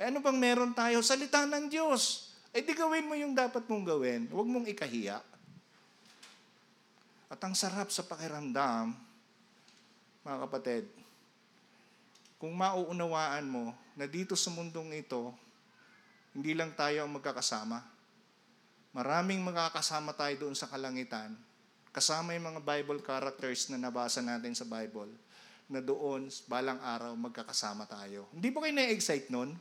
Eh, 0.00 0.08
ano 0.08 0.24
bang 0.24 0.40
meron 0.40 0.72
tayo? 0.72 1.04
Salita 1.04 1.44
ng 1.44 1.68
Diyos. 1.68 2.32
Eh 2.50 2.64
di 2.64 2.72
gawin 2.72 3.04
mo 3.04 3.12
yung 3.12 3.36
dapat 3.36 3.68
mong 3.68 3.84
gawin. 3.84 4.24
Huwag 4.32 4.48
mong 4.48 4.66
ikahiya. 4.72 5.20
At 7.30 7.40
ang 7.44 7.52
sarap 7.54 7.92
sa 7.92 8.02
pakiramdam, 8.08 8.96
mga 10.24 10.38
kapatid, 10.48 10.84
kung 12.40 12.56
mauunawaan 12.56 13.44
mo 13.44 13.76
na 13.92 14.08
dito 14.08 14.32
sa 14.32 14.48
mundong 14.48 14.96
ito, 14.96 15.28
hindi 16.32 16.56
lang 16.56 16.72
tayo 16.72 17.04
ang 17.04 17.12
magkakasama. 17.12 17.84
Maraming 18.96 19.44
magkakasama 19.44 20.16
tayo 20.16 20.48
doon 20.48 20.56
sa 20.56 20.64
kalangitan. 20.64 21.36
Kasama 21.92 22.32
yung 22.32 22.56
mga 22.56 22.64
Bible 22.64 23.04
characters 23.04 23.68
na 23.68 23.76
nabasa 23.76 24.24
natin 24.24 24.56
sa 24.56 24.64
Bible 24.64 25.12
na 25.68 25.84
doon, 25.84 26.32
balang 26.48 26.80
araw, 26.80 27.12
magkakasama 27.12 27.84
tayo. 27.84 28.24
Hindi 28.32 28.48
ba 28.48 28.64
kayo 28.64 28.74
na-excite 28.74 29.28
nun? 29.28 29.54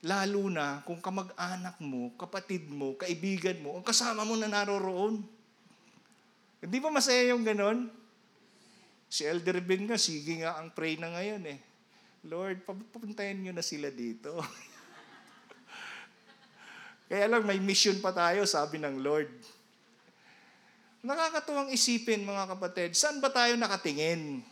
Lalo 0.00 0.48
na 0.48 0.80
kung 0.88 1.04
kamag-anak 1.04 1.76
mo, 1.84 2.16
kapatid 2.16 2.64
mo, 2.72 2.96
kaibigan 2.96 3.60
mo, 3.60 3.76
ang 3.76 3.84
kasama 3.84 4.24
mo 4.24 4.40
na 4.40 4.48
naroroon. 4.48 5.20
Hindi 6.64 6.76
ba 6.80 6.88
masaya 6.88 7.28
yung 7.28 7.44
ganon? 7.44 7.99
Si 9.10 9.26
Elder 9.26 9.58
Ben 9.58 9.90
nga, 9.90 9.98
sige 9.98 10.38
nga 10.38 10.62
ang 10.62 10.70
pray 10.70 10.94
na 10.94 11.10
ngayon 11.10 11.42
eh. 11.50 11.58
Lord, 12.30 12.62
papuntayan 12.62 13.42
nyo 13.42 13.50
na 13.50 13.66
sila 13.66 13.90
dito. 13.90 14.38
Kaya 17.10 17.26
lang, 17.26 17.42
may 17.42 17.58
mission 17.58 17.98
pa 17.98 18.14
tayo, 18.14 18.46
sabi 18.46 18.78
ng 18.78 19.02
Lord. 19.02 19.34
Nakakatuwang 21.02 21.74
isipin, 21.74 22.22
mga 22.22 22.54
kapatid, 22.54 22.94
saan 22.94 23.18
ba 23.18 23.34
tayo 23.34 23.58
nakatingin? 23.58 24.46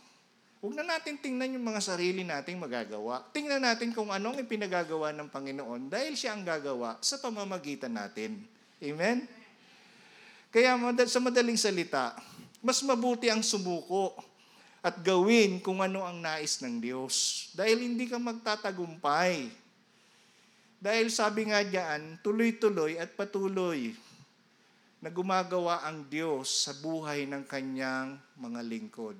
Huwag 0.59 0.75
na 0.75 0.83
natin 0.83 1.15
tingnan 1.15 1.55
yung 1.55 1.63
mga 1.63 1.79
sarili 1.79 2.27
nating 2.27 2.59
magagawa. 2.59 3.23
Tingnan 3.31 3.63
natin 3.63 3.95
kung 3.95 4.11
anong 4.11 4.43
ipinagagawa 4.43 5.15
ng 5.15 5.31
Panginoon 5.31 5.87
dahil 5.87 6.19
siya 6.19 6.35
ang 6.35 6.43
gagawa 6.43 6.99
sa 6.99 7.15
pamamagitan 7.15 7.95
natin. 7.95 8.43
Amen? 8.83 9.23
Kaya 10.51 10.75
sa 11.07 11.23
madaling 11.23 11.55
salita, 11.55 12.11
mas 12.59 12.83
mabuti 12.83 13.31
ang 13.31 13.39
sumuko 13.39 14.19
at 14.79 15.03
gawin 15.03 15.59
kung 15.59 15.83
ano 15.83 16.03
ang 16.03 16.23
nais 16.23 16.63
ng 16.63 16.79
Diyos. 16.79 17.47
Dahil 17.51 17.83
hindi 17.83 18.07
ka 18.07 18.15
magtatagumpay. 18.15 19.51
Dahil 20.79 21.11
sabi 21.11 21.51
nga 21.51 21.59
diyan, 21.59 22.23
tuloy-tuloy 22.23 22.95
at 22.95 23.11
patuloy 23.11 23.91
na 25.03 25.11
gumagawa 25.11 25.83
ang 25.83 26.07
Diyos 26.07 26.67
sa 26.67 26.71
buhay 26.75 27.27
ng 27.27 27.43
kanyang 27.47 28.19
mga 28.39 28.61
lingkod. 28.63 29.15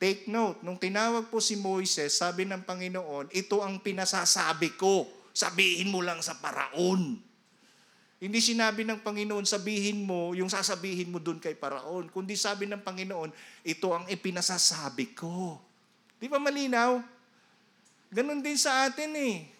Take 0.00 0.26
note, 0.26 0.64
nung 0.66 0.80
tinawag 0.80 1.28
po 1.30 1.38
si 1.38 1.54
Moises, 1.54 2.18
sabi 2.18 2.48
ng 2.48 2.64
Panginoon, 2.66 3.30
ito 3.32 3.62
ang 3.62 3.78
pinasasabi 3.78 4.74
ko, 4.74 5.06
sabihin 5.30 5.92
mo 5.92 6.02
lang 6.02 6.18
sa 6.24 6.36
paraon. 6.40 7.20
Hindi 8.22 8.38
sinabi 8.38 8.86
ng 8.86 9.02
Panginoon, 9.02 9.42
sabihin 9.42 10.06
mo, 10.06 10.30
yung 10.30 10.46
sasabihin 10.46 11.10
mo 11.10 11.18
dun 11.18 11.42
kay 11.42 11.58
paraon, 11.58 12.06
kundi 12.06 12.38
sabi 12.38 12.70
ng 12.70 12.78
Panginoon, 12.78 13.34
ito 13.66 13.90
ang 13.90 14.06
ipinasasabi 14.06 15.10
ko. 15.10 15.58
Di 16.22 16.30
ba 16.30 16.38
malinaw? 16.38 17.02
Ganon 18.14 18.38
din 18.38 18.54
sa 18.54 18.86
atin 18.86 19.10
eh. 19.18 19.50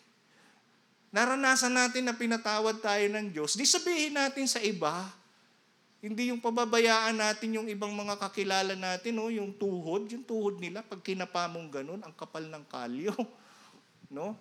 Naranasan 1.10 1.74
natin 1.74 2.06
na 2.06 2.14
pinatawad 2.14 2.78
tayo 2.78 3.02
ng 3.10 3.34
Diyos, 3.34 3.58
di 3.58 3.66
sabihin 3.66 4.14
natin 4.14 4.46
sa 4.46 4.62
iba, 4.62 5.10
hindi 5.98 6.30
yung 6.30 6.38
pababayaan 6.38 7.18
natin 7.18 7.58
yung 7.58 7.66
ibang 7.66 7.90
mga 7.90 8.14
kakilala 8.14 8.78
natin, 8.78 9.18
no? 9.18 9.26
yung 9.26 9.50
tuhod, 9.58 10.06
yung 10.06 10.22
tuhod 10.22 10.62
nila, 10.62 10.86
pag 10.86 11.02
kinapamong 11.02 11.66
ganun, 11.66 11.98
ang 11.98 12.14
kapal 12.14 12.46
ng 12.46 12.62
kalyo. 12.70 13.10
No? 14.12 14.36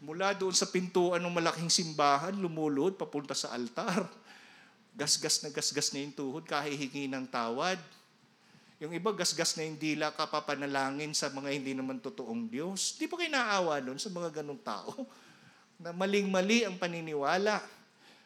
Mula 0.00 0.36
doon 0.36 0.52
sa 0.52 0.68
pintuan 0.68 1.24
ng 1.24 1.32
malaking 1.32 1.72
simbahan, 1.72 2.36
lumulod 2.36 3.00
papunta 3.00 3.32
sa 3.32 3.52
altar. 3.56 4.04
Gasgas 4.96 5.44
na 5.44 5.48
gasgas 5.52 5.92
na 5.92 6.04
yung 6.04 6.12
tuhod, 6.12 6.44
kahihingi 6.44 7.08
ng 7.08 7.24
tawad. 7.28 7.80
Yung 8.76 8.92
iba, 8.92 9.08
gasgas 9.12 9.56
na 9.56 9.64
yung 9.64 9.80
dila, 9.80 10.12
kapapanalangin 10.12 11.16
sa 11.16 11.32
mga 11.32 11.48
hindi 11.48 11.72
naman 11.72 11.96
totoong 11.96 12.48
Diyos. 12.48 13.00
Di 13.00 13.08
ba 13.08 13.16
kayo 13.16 13.32
naawa 13.32 13.80
doon 13.80 13.96
sa 13.96 14.12
mga 14.12 14.40
ganong 14.40 14.60
tao? 14.60 15.08
Na 15.80 15.96
maling-mali 15.96 16.68
ang 16.68 16.76
paniniwala. 16.76 17.60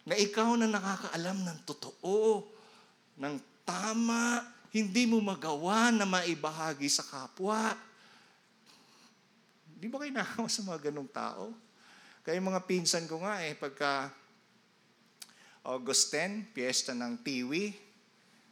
Na 0.06 0.14
ikaw 0.18 0.58
na 0.58 0.66
nakakaalam 0.66 1.38
ng 1.38 1.58
totoo 1.66 2.46
ng 3.14 3.34
tama, 3.62 4.42
hindi 4.74 5.06
mo 5.06 5.22
magawa 5.22 5.94
na 5.94 6.06
maibahagi 6.06 6.90
sa 6.90 7.06
kapwa. 7.06 7.74
Di 9.80 9.88
ba 9.88 9.96
kayo 9.96 10.12
nakawa 10.12 10.44
sa 10.44 10.60
mga 10.60 10.92
ganong 10.92 11.08
tao? 11.08 11.56
Kaya 12.20 12.36
mga 12.36 12.68
pinsan 12.68 13.08
ko 13.08 13.24
nga 13.24 13.40
eh, 13.40 13.56
pagka 13.56 14.12
August 15.64 16.12
10, 16.12 16.52
piyesta 16.52 16.92
ng 16.92 17.24
Tiwi, 17.24 17.72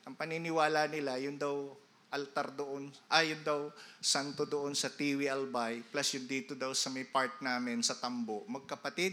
ang 0.09 0.17
paniniwala 0.17 0.89
nila, 0.89 1.21
yun 1.21 1.37
daw 1.37 1.77
altar 2.09 2.49
doon, 2.57 2.89
ah, 3.13 3.21
yun 3.21 3.45
daw 3.45 3.69
santo 4.01 4.49
doon 4.49 4.73
sa 4.73 4.89
Tiwi 4.89 5.29
Albay, 5.29 5.85
plus 5.93 6.17
yun 6.17 6.25
dito 6.25 6.57
daw 6.57 6.73
sa 6.73 6.89
may 6.89 7.05
part 7.05 7.45
namin 7.45 7.85
sa 7.85 8.01
Tambo, 8.01 8.49
magkapatid. 8.49 9.13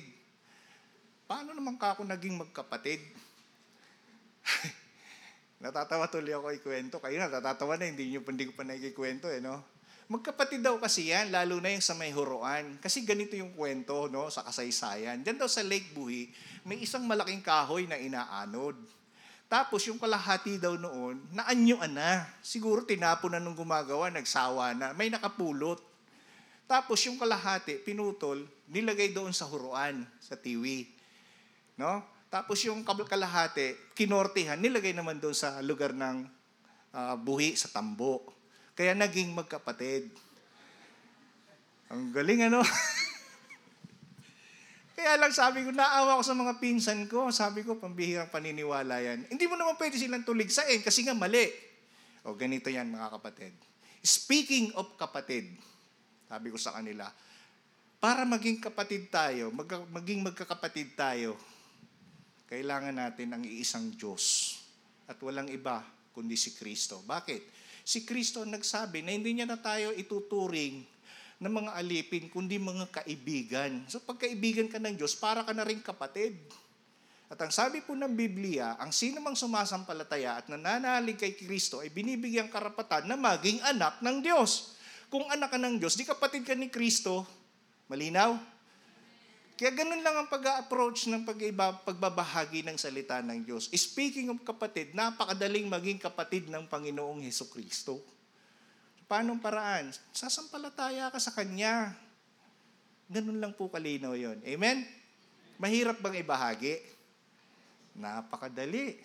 Paano 1.28 1.52
naman 1.52 1.76
ka 1.76 2.00
ako 2.00 2.08
naging 2.08 2.40
magkapatid? 2.40 3.04
Natatawa 5.64 6.08
tuloy 6.08 6.32
ako 6.32 6.56
ikwento. 6.56 7.04
Kayo 7.04 7.20
na, 7.20 7.28
natatawa 7.28 7.76
na, 7.76 7.92
hindi, 7.92 8.08
nyo, 8.08 8.24
hindi 8.24 8.48
ko 8.48 8.56
pa 8.56 8.64
nakikikwento 8.64 9.28
eh, 9.28 9.44
no? 9.44 9.75
Magkapatid 10.06 10.62
daw 10.62 10.78
kasi 10.78 11.10
yan, 11.10 11.34
lalo 11.34 11.58
na 11.58 11.74
yung 11.74 11.82
sa 11.82 11.98
may 11.98 12.14
huruan. 12.14 12.78
Kasi 12.78 13.02
ganito 13.02 13.34
yung 13.34 13.58
kwento, 13.58 14.06
no, 14.06 14.30
sa 14.30 14.46
kasaysayan. 14.46 15.26
Diyan 15.26 15.42
daw 15.42 15.50
sa 15.50 15.66
Lake 15.66 15.98
Buhi, 15.98 16.30
may 16.62 16.78
isang 16.78 17.10
malaking 17.10 17.42
kahoy 17.42 17.90
na 17.90 17.98
inaanod. 17.98 18.78
Tapos 19.50 19.82
yung 19.90 19.98
kalahati 19.98 20.62
daw 20.62 20.78
noon, 20.78 21.26
naanyuan 21.34 21.90
na. 21.90 22.30
Siguro 22.46 22.86
tinapon 22.86 23.34
na 23.34 23.42
nung 23.42 23.58
gumagawa, 23.58 24.14
nagsawa 24.14 24.78
na. 24.78 24.94
May 24.94 25.10
nakapulot. 25.10 25.82
Tapos 26.70 27.02
yung 27.10 27.18
kalahati, 27.18 27.82
pinutol, 27.82 28.46
nilagay 28.70 29.10
doon 29.10 29.34
sa 29.34 29.50
huruan, 29.50 30.06
sa 30.22 30.38
tiwi. 30.38 30.86
No? 31.82 32.06
Tapos 32.30 32.62
yung 32.62 32.86
kalahati, 32.86 33.74
kinortihan, 33.98 34.58
nilagay 34.58 34.94
naman 34.94 35.18
doon 35.18 35.34
sa 35.34 35.62
lugar 35.66 35.98
ng 35.98 36.30
uh, 36.94 37.18
buhi 37.18 37.58
sa 37.58 37.74
tambo. 37.74 38.35
Kaya 38.76 38.92
naging 38.92 39.32
magkapatid. 39.32 40.12
Ang 41.88 42.12
galing 42.12 42.52
ano? 42.52 42.60
Kaya 45.00 45.16
lang 45.16 45.32
sabi 45.32 45.64
ko, 45.64 45.72
naawa 45.72 46.20
ko 46.20 46.24
sa 46.24 46.36
mga 46.36 46.60
pinsan 46.60 47.08
ko. 47.08 47.32
Sabi 47.32 47.64
ko, 47.64 47.80
pambihirang 47.80 48.32
paniniwala 48.32 49.00
yan. 49.00 49.24
Hindi 49.32 49.48
mo 49.48 49.56
naman 49.56 49.80
pwede 49.80 49.96
silang 49.96 50.28
tuligsain 50.28 50.84
kasi 50.84 51.08
nga 51.08 51.16
mali. 51.16 51.48
O 52.28 52.36
ganito 52.36 52.68
yan 52.68 52.92
mga 52.92 53.16
kapatid. 53.16 53.56
Speaking 54.04 54.76
of 54.76 55.00
kapatid, 55.00 55.56
sabi 56.28 56.52
ko 56.52 56.60
sa 56.60 56.76
kanila, 56.76 57.08
para 58.00 58.28
maging 58.28 58.60
kapatid 58.60 59.08
tayo, 59.08 59.50
mag, 59.56 59.68
maging 59.90 60.26
magkakapatid 60.26 61.00
tayo, 61.00 61.40
kailangan 62.52 62.94
natin 62.94 63.34
ang 63.34 63.44
iisang 63.44 63.96
Diyos 63.96 64.58
at 65.08 65.18
walang 65.22 65.50
iba 65.50 65.82
kundi 66.14 66.38
si 66.38 66.54
Kristo. 66.54 67.02
Bakit? 67.02 67.65
Si 67.86 68.02
Kristo 68.02 68.42
nagsabi 68.42 69.06
na 69.06 69.14
hindi 69.14 69.38
niya 69.38 69.46
na 69.46 69.62
tayo 69.62 69.94
ituturing 69.94 70.82
ng 71.38 71.54
mga 71.54 71.72
alipin, 71.78 72.26
kundi 72.34 72.58
mga 72.58 72.90
kaibigan. 72.90 73.86
So 73.86 74.02
pagkaibigan 74.02 74.66
ka 74.74 74.82
ng 74.82 74.98
Diyos, 74.98 75.14
para 75.14 75.46
ka 75.46 75.54
na 75.54 75.62
rin 75.62 75.86
kapatid. 75.86 76.34
At 77.30 77.38
ang 77.38 77.54
sabi 77.54 77.86
po 77.86 77.94
ng 77.94 78.10
Biblia, 78.18 78.74
ang 78.82 78.90
sino 78.90 79.22
mang 79.22 79.38
sumasampalataya 79.38 80.42
at 80.42 80.46
nananalig 80.50 81.22
kay 81.22 81.38
Kristo 81.38 81.86
ay 81.86 81.94
binibigyang 81.94 82.50
karapatan 82.50 83.06
na 83.06 83.14
maging 83.14 83.62
anak 83.62 84.02
ng 84.02 84.18
Diyos. 84.26 84.74
Kung 85.14 85.30
anak 85.30 85.54
ka 85.54 85.62
ng 85.62 85.78
Diyos, 85.78 85.94
di 85.94 86.10
kapatid 86.10 86.42
ka 86.42 86.58
ni 86.58 86.74
Kristo, 86.74 87.22
malinaw? 87.86 88.55
Kaya 89.56 89.72
ganun 89.72 90.04
lang 90.04 90.20
ang 90.20 90.28
pag-approach 90.28 91.08
ng 91.08 91.24
pag 91.24 91.40
pagbabahagi 91.88 92.68
ng 92.68 92.76
salita 92.76 93.24
ng 93.24 93.40
Diyos. 93.40 93.72
Speaking 93.72 94.28
of 94.28 94.44
kapatid, 94.44 94.92
napakadaling 94.92 95.72
maging 95.72 95.96
kapatid 95.96 96.52
ng 96.52 96.68
Panginoong 96.68 97.24
Heso 97.24 97.48
Kristo. 97.48 98.04
Paano 99.08 99.40
paraan? 99.40 99.96
Sasampalataya 100.12 101.08
ka 101.08 101.24
sa 101.24 101.32
Kanya. 101.32 101.96
Ganun 103.08 103.40
lang 103.40 103.56
po 103.56 103.72
kalinaw 103.72 104.12
yon. 104.18 104.44
Amen? 104.44 104.84
Mahirap 105.56 106.04
bang 106.04 106.20
ibahagi? 106.20 106.76
Napakadali. 107.96 109.00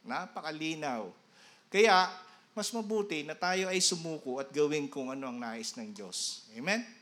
Napakalinaw. 0.00 1.12
Kaya, 1.68 2.08
mas 2.56 2.72
mabuti 2.72 3.20
na 3.20 3.36
tayo 3.36 3.68
ay 3.68 3.84
sumuko 3.84 4.40
at 4.40 4.48
gawin 4.48 4.88
kung 4.88 5.12
ano 5.12 5.28
ang 5.28 5.36
nais 5.36 5.76
ng 5.76 5.92
Diyos. 5.92 6.48
Amen? 6.56 6.97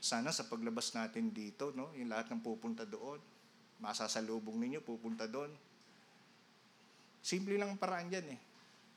Sana 0.00 0.32
sa 0.32 0.48
paglabas 0.48 0.96
natin 0.96 1.28
dito, 1.28 1.76
no, 1.76 1.92
yung 1.92 2.08
lahat 2.08 2.32
ng 2.32 2.40
pupunta 2.40 2.88
doon, 2.88 3.20
masasalubong 3.84 4.56
ninyo, 4.56 4.80
pupunta 4.80 5.28
doon. 5.28 5.52
Simple 7.20 7.60
lang 7.60 7.76
ang 7.76 7.80
paraan 7.80 8.08
dyan 8.08 8.32
eh. 8.32 8.40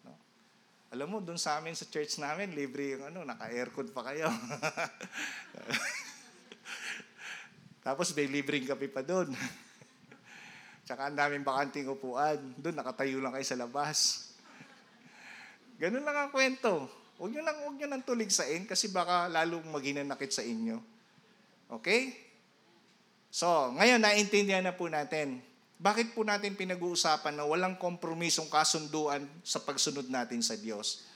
No? 0.07 0.15
Alam 0.95 1.07
mo, 1.11 1.17
doon 1.19 1.35
sa 1.35 1.59
amin 1.59 1.75
sa 1.75 1.83
church 1.91 2.23
namin, 2.23 2.55
libre 2.55 2.95
yung 2.95 3.11
ano, 3.11 3.27
naka-aircon 3.27 3.91
pa 3.91 4.07
kayo. 4.07 4.31
Tapos 7.83 8.15
may 8.15 8.31
libreng 8.31 8.63
kape 8.63 8.87
pa 8.87 9.03
doon. 9.03 9.27
Tsaka 10.87 11.11
ang 11.11 11.19
daming 11.19 11.43
bakanting 11.43 11.91
upuan. 11.91 12.39
Doon, 12.55 12.79
nakatayo 12.79 13.19
lang 13.19 13.35
kayo 13.35 13.43
sa 13.43 13.59
labas. 13.59 14.31
Ganun 15.83 16.07
lang 16.07 16.15
ang 16.15 16.31
kwento. 16.31 16.87
Huwag 17.19 17.31
nyo 17.35 17.43
lang, 17.43 17.57
huwag 17.59 17.75
nyo 17.75 17.87
nang 17.91 18.07
tuligsain 18.07 18.63
kasi 18.63 18.87
baka 18.87 19.27
lalong 19.27 19.67
maginanakit 19.67 20.31
sa 20.31 20.47
inyo. 20.47 20.92
Okay? 21.79 22.13
So, 23.33 23.73
ngayon, 23.73 23.97
naintindihan 23.97 24.61
na 24.61 24.77
po 24.77 24.85
natin. 24.85 25.41
Bakit 25.81 26.13
po 26.13 26.21
natin 26.21 26.53
pinag-uusapan 26.53 27.33
na 27.33 27.49
walang 27.49 27.75
kompromisong 27.81 28.45
kasunduan 28.47 29.25
sa 29.41 29.57
pagsunod 29.57 30.05
natin 30.05 30.39
sa 30.45 30.53
Diyos? 30.53 31.09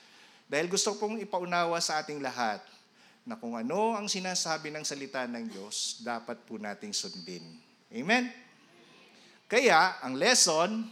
Dahil 0.49 0.65
gusto 0.65 0.97
pong 0.97 1.21
ipaunawa 1.21 1.77
sa 1.77 2.01
ating 2.01 2.17
lahat 2.17 2.63
na 3.27 3.37
kung 3.37 3.53
ano 3.53 3.93
ang 3.93 4.09
sinasabi 4.09 4.73
ng 4.73 4.81
salita 4.81 5.29
ng 5.29 5.45
Diyos, 5.45 6.01
dapat 6.01 6.41
po 6.47 6.57
nating 6.57 6.95
sundin. 6.95 7.43
Amen? 7.93 8.31
Kaya, 9.45 10.01
ang 10.01 10.17
lesson, 10.17 10.89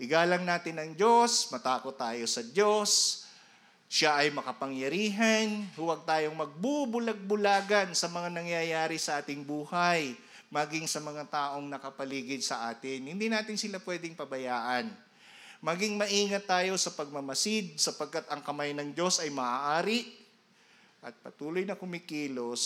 igalang 0.00 0.42
natin 0.42 0.80
ang 0.80 0.90
Diyos, 0.96 1.48
matakot 1.54 1.94
tayo 1.94 2.26
sa 2.26 2.42
Diyos, 2.42 3.24
siya 3.88 4.20
ay 4.20 4.28
makapangyarihan, 4.36 5.64
huwag 5.72 6.04
tayong 6.04 6.36
magbubulag-bulagan 6.36 7.96
sa 7.96 8.12
mga 8.12 8.28
nangyayari 8.28 9.00
sa 9.00 9.24
ating 9.24 9.40
buhay, 9.40 10.12
maging 10.52 10.84
sa 10.84 11.00
mga 11.00 11.24
taong 11.32 11.64
nakapaligid 11.64 12.44
sa 12.44 12.68
atin. 12.68 13.08
Hindi 13.08 13.32
natin 13.32 13.56
sila 13.56 13.80
pwedeng 13.80 14.12
pabayaan. 14.12 14.92
Maging 15.64 15.96
maingat 15.96 16.44
tayo 16.44 16.76
sa 16.76 16.92
pagmamasid 16.92 17.80
sapagkat 17.80 18.28
ang 18.28 18.44
kamay 18.44 18.76
ng 18.76 18.92
Diyos 18.92 19.24
ay 19.24 19.32
maaari 19.32 20.04
at 21.00 21.16
patuloy 21.24 21.64
na 21.64 21.74
kumikilos 21.74 22.62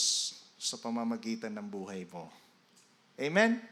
sa 0.59 0.75
pamamagitan 0.83 1.55
ng 1.55 1.67
buhay 1.71 2.03
mo. 2.11 2.29
Amen? 3.15 3.63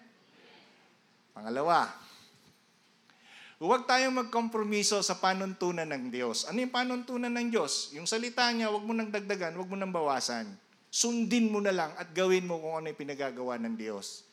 Pangalawa, 1.34 1.90
huwag 3.60 3.84
tayong 3.84 4.24
magkompromiso 4.24 5.04
sa 5.04 5.20
panuntunan 5.20 5.84
ng 5.84 6.08
Diyos. 6.08 6.48
Ano 6.48 6.64
yung 6.64 6.72
panuntunan 6.72 7.28
ng 7.28 7.52
Diyos? 7.52 7.92
Yung 7.92 8.08
salita 8.08 8.48
niya, 8.48 8.72
huwag 8.72 8.88
mo 8.88 8.96
nang 8.96 9.12
dagdagan, 9.12 9.52
huwag 9.52 9.68
mo 9.68 9.76
nang 9.76 9.92
bawasan. 9.92 10.48
Sundin 10.88 11.52
mo 11.52 11.60
na 11.60 11.70
lang 11.70 11.92
at 12.00 12.08
gawin 12.16 12.48
mo 12.48 12.56
kung 12.56 12.80
ano 12.80 12.88
yung 12.88 12.96
pinagagawa 12.96 13.60
ng 13.60 13.76
Diyos. 13.76 14.24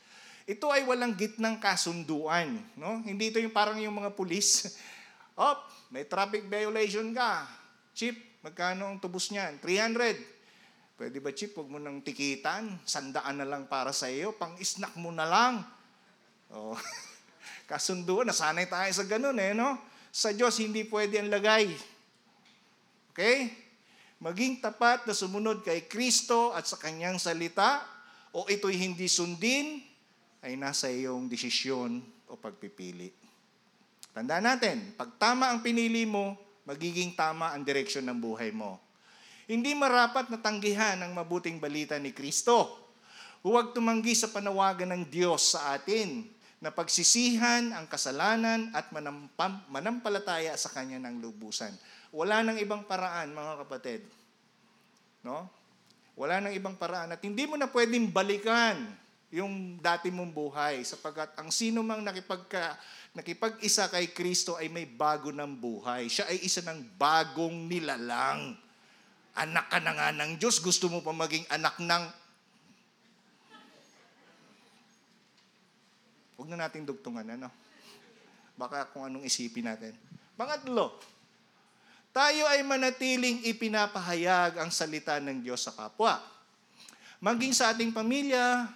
Ito 0.47 0.71
ay 0.71 0.87
walang 0.87 1.11
gitnang 1.19 1.59
kasunduan. 1.59 2.55
No? 2.79 3.03
Hindi 3.03 3.35
ito 3.35 3.37
yung 3.43 3.51
parang 3.51 3.75
yung 3.83 3.99
mga 3.99 4.15
pulis. 4.15 4.79
Op, 5.35 5.59
may 5.91 6.07
traffic 6.07 6.47
violation 6.47 7.11
ka. 7.11 7.51
Chip, 7.91 8.15
magkano 8.39 8.87
ang 8.87 8.97
tubos 9.03 9.27
niyan? 9.27 9.59
300. 9.59 10.95
Pwede 10.95 11.19
ba, 11.19 11.35
Chip, 11.35 11.51
huwag 11.51 11.67
mo 11.67 11.83
nang 11.83 11.99
tikitan? 11.99 12.79
Sandaan 12.87 13.43
na 13.43 13.45
lang 13.45 13.67
para 13.67 13.91
sa 13.91 14.07
iyo. 14.07 14.31
Pang-snack 14.39 14.95
mo 14.95 15.11
na 15.11 15.27
lang. 15.27 15.67
Oh. 16.47 16.79
Kasunduan, 17.67 18.31
nasanay 18.31 18.71
tayo 18.71 18.87
sa 18.95 19.03
ganun 19.03 19.35
eh, 19.35 19.51
no? 19.51 19.75
Sa 20.07 20.31
Diyos, 20.31 20.55
hindi 20.63 20.87
pwede 20.87 21.19
ang 21.19 21.27
lagay. 21.27 21.67
Okay? 23.11 23.51
Maging 24.23 24.63
tapat 24.63 25.03
na 25.03 25.11
sumunod 25.11 25.61
kay 25.67 25.85
Kristo 25.85 26.55
at 26.55 26.63
sa 26.63 26.79
kanyang 26.79 27.19
salita, 27.19 27.83
o 28.31 28.47
ito'y 28.47 28.79
hindi 28.79 29.11
sundin, 29.11 29.83
ay 30.41 30.55
nasa 30.55 30.87
iyong 30.87 31.27
desisyon 31.27 31.99
o 32.31 32.39
pagpipili. 32.39 33.11
Tandaan 34.15 34.47
natin, 34.47 34.95
pag 34.95 35.19
tama 35.19 35.51
ang 35.51 35.59
pinili 35.59 36.07
mo, 36.07 36.39
magiging 36.63 37.13
tama 37.19 37.51
ang 37.51 37.67
direksyon 37.67 38.07
ng 38.07 38.17
buhay 38.17 38.49
mo. 38.55 38.79
Hindi 39.47 39.75
marapat 39.75 40.31
na 40.31 40.39
tanggihan 40.39 41.03
ang 41.03 41.11
mabuting 41.11 41.59
balita 41.59 41.99
ni 41.99 42.15
Kristo. 42.15 42.89
Huwag 43.43 43.75
tumanggi 43.75 44.15
sa 44.15 44.31
panawagan 44.31 44.91
ng 44.91 45.03
Diyos 45.07 45.55
sa 45.55 45.75
atin 45.75 46.36
na 46.57 46.73
pagsisihan 46.73 47.69
ang 47.69 47.85
kasalanan 47.85 48.73
at 48.73 48.89
manampam, 48.89 49.61
manampalataya 49.69 50.57
sa 50.57 50.73
Kanya 50.73 50.97
ng 50.97 51.21
lubusan. 51.21 51.69
Wala 52.09 52.41
nang 52.41 52.57
ibang 52.57 52.81
paraan, 52.89 53.29
mga 53.29 53.53
kapatid. 53.65 54.01
No? 55.21 55.45
Wala 56.17 56.41
nang 56.41 56.53
ibang 56.57 56.73
paraan. 56.73 57.13
At 57.13 57.21
hindi 57.21 57.45
mo 57.45 57.61
na 57.61 57.69
pwedeng 57.69 58.09
balikan 58.09 58.89
yung 59.29 59.77
dati 59.77 60.07
mong 60.07 60.31
buhay 60.31 60.81
sapagkat 60.87 61.35
ang 61.37 61.51
sino 61.53 61.83
mang 61.83 62.01
nakipagka, 62.01 62.79
nakipag-isa 63.13 63.91
kay 63.91 64.09
Kristo 64.15 64.57
ay 64.57 64.71
may 64.71 64.89
bago 64.89 65.29
ng 65.29 65.53
buhay. 65.61 66.09
Siya 66.09 66.25
ay 66.25 66.41
isa 66.41 66.65
ng 66.65 66.97
bagong 66.97 67.69
nilalang. 67.69 68.57
Anak 69.37 69.69
ka 69.69 69.77
na 69.77 69.93
nga 69.93 70.09
ng 70.09 70.41
Diyos, 70.41 70.57
gusto 70.57 70.89
mo 70.89 71.05
pa 71.05 71.13
maging 71.13 71.45
anak 71.53 71.77
ng 71.77 72.03
Huwag 76.37 76.53
na 76.53 76.69
natin 76.69 76.85
dugtungan, 76.85 77.25
ano? 77.25 77.49
Baka 78.53 78.85
kung 78.93 79.09
anong 79.09 79.25
isipin 79.25 79.65
natin. 79.65 79.97
Pangatlo, 80.37 80.93
tayo 82.13 82.45
ay 82.45 82.61
manatiling 82.61 83.41
ipinapahayag 83.49 84.61
ang 84.61 84.69
salita 84.69 85.17
ng 85.17 85.41
Diyos 85.41 85.65
sa 85.65 85.73
kapwa. 85.73 86.21
Maging 87.17 87.57
sa 87.57 87.73
ating 87.73 87.89
pamilya, 87.89 88.69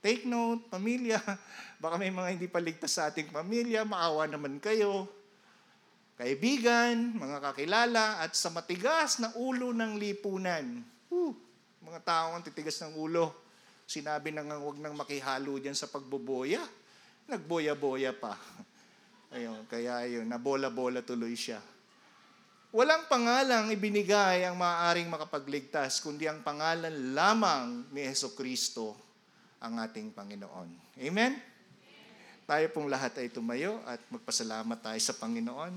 take 0.00 0.24
note, 0.24 0.72
pamilya, 0.72 1.20
baka 1.84 2.00
may 2.00 2.08
mga 2.08 2.32
hindi 2.32 2.48
paligtas 2.48 2.96
sa 2.96 3.12
ating 3.12 3.28
pamilya, 3.28 3.84
maawa 3.84 4.24
naman 4.24 4.56
kayo, 4.56 5.04
kaibigan, 6.16 7.12
mga 7.12 7.44
kakilala, 7.44 8.24
at 8.24 8.32
sa 8.32 8.48
matigas 8.48 9.20
na 9.20 9.36
ulo 9.36 9.76
ng 9.76 10.00
lipunan. 10.00 10.80
Whew, 11.12 11.36
mga 11.84 12.00
taong 12.08 12.40
ang 12.40 12.44
titigas 12.44 12.80
ng 12.80 12.96
ulo. 12.96 13.36
Sinabi 13.84 14.32
na 14.32 14.48
nga 14.48 14.56
huwag 14.56 14.80
nang 14.80 14.96
makihalo 14.96 15.60
dyan 15.60 15.76
sa 15.76 15.92
pagboboya 15.92 16.64
nagboya-boya 17.26 18.14
pa. 18.14 18.38
Ayun, 19.34 19.66
kaya 19.66 20.06
ayun, 20.06 20.26
nabola-bola 20.26 21.02
tuloy 21.02 21.34
siya. 21.34 21.58
Walang 22.70 23.10
pangalang 23.10 23.70
ibinigay 23.72 24.46
ang 24.46 24.58
maaaring 24.58 25.10
makapagligtas, 25.10 25.98
kundi 26.02 26.30
ang 26.30 26.42
pangalan 26.42 27.14
lamang 27.14 27.88
ni 27.90 28.06
Yeso 28.06 28.34
Kristo, 28.34 28.94
ang 29.58 29.82
ating 29.82 30.14
Panginoon. 30.14 30.98
Amen? 31.02 31.32
Tayo 32.46 32.66
pong 32.70 32.86
lahat 32.86 33.18
ay 33.18 33.32
tumayo 33.32 33.82
at 33.82 33.98
magpasalamat 34.06 34.78
tayo 34.78 35.00
sa 35.02 35.18
Panginoon. 35.18 35.74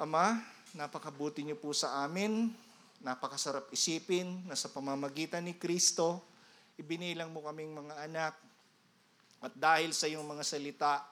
Ama, 0.00 0.40
napakabuti 0.72 1.44
niyo 1.44 1.60
po 1.60 1.76
sa 1.76 2.00
amin. 2.00 2.48
Napakasarap 3.04 3.68
isipin 3.68 4.40
na 4.48 4.56
sa 4.56 4.72
pamamagitan 4.72 5.44
ni 5.44 5.52
Kristo, 5.60 6.24
ibinilang 6.80 7.28
mo 7.28 7.44
kaming 7.44 7.76
mga 7.76 7.94
anak 8.08 8.34
at 9.44 9.52
dahil 9.52 9.92
sa 9.92 10.08
iyong 10.08 10.24
mga 10.24 10.40
salita, 10.40 11.04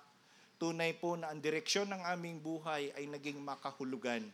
tunay 0.56 0.96
po 0.96 1.20
na 1.20 1.28
ang 1.28 1.36
direksyon 1.36 1.92
ng 1.92 2.00
aming 2.16 2.40
buhay 2.40 2.88
ay 2.96 3.04
naging 3.04 3.36
makahulugan. 3.44 4.24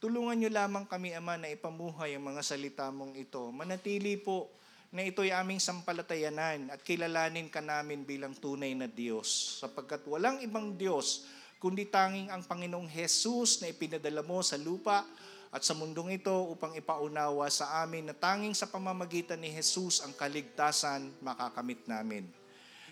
Tulungan 0.00 0.40
niyo 0.40 0.48
lamang 0.48 0.88
kami, 0.88 1.12
Ama, 1.12 1.36
na 1.36 1.52
ipamuhay 1.52 2.16
ang 2.16 2.24
mga 2.24 2.40
salita 2.40 2.88
mong 2.88 3.20
ito. 3.20 3.52
Manatili 3.52 4.16
po 4.16 4.48
na 4.88 5.04
ito'y 5.04 5.28
aming 5.36 5.60
sampalatayanan 5.60 6.72
at 6.72 6.80
kilalanin 6.80 7.52
ka 7.52 7.60
namin 7.60 8.08
bilang 8.08 8.32
tunay 8.32 8.72
na 8.72 8.88
Diyos. 8.88 9.60
Sapagkat 9.60 10.00
walang 10.08 10.40
ibang 10.40 10.72
Diyos 10.80 11.28
kundi 11.60 11.84
tanging 11.84 12.32
ang 12.32 12.40
Panginoong 12.40 12.88
Jesus 12.88 13.60
na 13.60 13.68
ipinadala 13.68 14.24
mo 14.24 14.40
sa 14.40 14.56
lupa 14.56 15.04
at 15.52 15.60
sa 15.60 15.76
mundong 15.76 16.16
ito 16.16 16.32
upang 16.32 16.72
ipaunawa 16.72 17.52
sa 17.52 17.84
amin 17.84 18.08
na 18.08 18.16
tanging 18.16 18.56
sa 18.56 18.64
pamamagitan 18.64 19.36
ni 19.36 19.52
Jesus 19.52 20.00
ang 20.00 20.16
kaligtasan 20.16 21.12
makakamit 21.20 21.84
namin. 21.84 22.39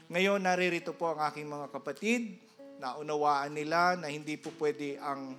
Ngayon, 0.09 0.41
naririto 0.41 0.97
po 0.97 1.13
ang 1.13 1.21
aking 1.29 1.45
mga 1.45 1.69
kapatid. 1.69 2.41
Naunawaan 2.81 3.53
nila 3.53 3.93
na 3.93 4.09
hindi 4.09 4.41
po 4.41 4.49
pwede 4.57 4.97
ang, 5.05 5.37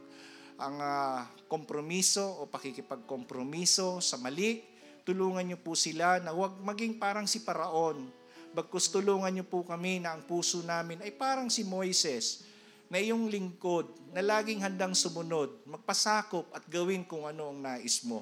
ang 0.61 0.78
uh, 0.78 1.26
kompromiso 1.49 2.22
o 2.38 2.45
pakikipagkompromiso 2.45 3.97
sa 3.97 4.22
mali. 4.22 4.61
Tulungan 5.01 5.41
niyo 5.41 5.57
po 5.57 5.74
sila 5.74 6.22
na 6.22 6.38
huwag 6.38 6.53
maging 6.61 7.01
parang 7.01 7.26
si 7.26 7.41
Paraon. 7.41 8.13
Bagkus 8.53 8.93
tulungan 8.93 9.34
niyo 9.34 9.49
po 9.49 9.65
kami 9.65 10.05
na 10.05 10.13
ang 10.13 10.22
puso 10.30 10.61
namin 10.61 11.01
ay 11.01 11.17
parang 11.17 11.49
si 11.49 11.65
Moises 11.65 12.45
na 12.93 13.01
iyong 13.01 13.26
lingkod, 13.26 13.89
na 14.13 14.22
laging 14.22 14.61
handang 14.61 14.93
sumunod, 14.93 15.49
magpasakop 15.65 16.45
at 16.53 16.61
gawin 16.70 17.01
kung 17.05 17.26
ano 17.26 17.49
ang 17.49 17.57
nais 17.57 18.05
mo. 18.05 18.22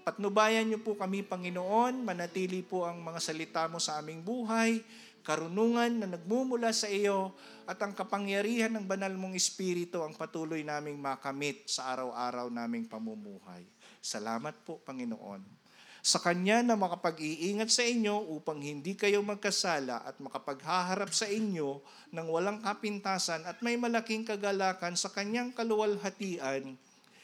Patnubayan 0.00 0.66
niyo 0.66 0.82
po 0.82 0.98
kami, 0.98 1.22
Panginoon, 1.22 2.02
manatili 2.02 2.66
po 2.66 2.82
ang 2.88 2.98
mga 2.98 3.20
salita 3.22 3.68
mo 3.70 3.78
sa 3.78 4.02
aming 4.02 4.18
buhay, 4.24 4.82
karunungan 5.22 6.02
na 6.02 6.06
nagmumula 6.10 6.74
sa 6.74 6.90
iyo, 6.90 7.36
at 7.68 7.78
ang 7.80 7.94
kapangyarihan 7.94 8.74
ng 8.74 8.86
banal 8.88 9.14
mong 9.14 9.38
Espiritu 9.38 10.02
ang 10.02 10.16
patuloy 10.16 10.66
naming 10.66 10.98
makamit 10.98 11.68
sa 11.70 11.94
araw-araw 11.94 12.50
naming 12.50 12.88
pamumuhay. 12.88 13.62
Salamat 14.02 14.56
po, 14.66 14.82
Panginoon 14.82 15.60
sa 16.00 16.16
Kanya 16.16 16.64
na 16.64 16.80
makapag-iingat 16.80 17.68
sa 17.68 17.84
inyo 17.84 18.32
upang 18.32 18.56
hindi 18.56 18.96
kayo 18.96 19.20
magkasala 19.20 20.00
at 20.00 20.16
makapaghaharap 20.16 21.12
sa 21.12 21.28
inyo 21.28 21.84
ng 22.16 22.26
walang 22.32 22.64
kapintasan 22.64 23.44
at 23.44 23.60
may 23.60 23.76
malaking 23.76 24.24
kagalakan 24.24 24.96
sa 24.96 25.12
Kanyang 25.12 25.52
kaluwalhatian 25.52 26.80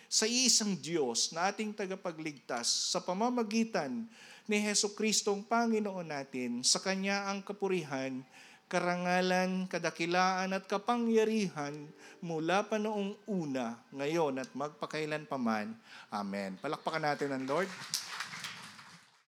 sa 0.07 0.29
iisang 0.29 0.79
Diyos 0.79 1.35
na 1.35 1.51
ating 1.51 1.75
tagapagligtas 1.75 2.95
sa 2.95 3.03
pamamagitan 3.03 4.07
ni 4.47 4.63
Heso 4.63 4.95
Kristong 4.95 5.43
Panginoon 5.43 6.07
natin. 6.07 6.63
Sa 6.63 6.79
Kanya 6.79 7.27
ang 7.27 7.43
kapurihan, 7.43 8.23
karangalan, 8.67 9.67
kadakilaan 9.71 10.55
at 10.55 10.67
kapangyarihan 10.67 11.75
mula 12.23 12.67
pa 12.67 12.79
noong 12.79 13.15
una, 13.27 13.79
ngayon 13.95 14.43
at 14.43 14.51
magpakailan 14.55 15.27
paman. 15.27 15.75
Amen. 16.11 16.59
Palakpakan 16.59 17.03
natin 17.03 17.31
ang 17.35 17.45
Lord. 17.47 17.71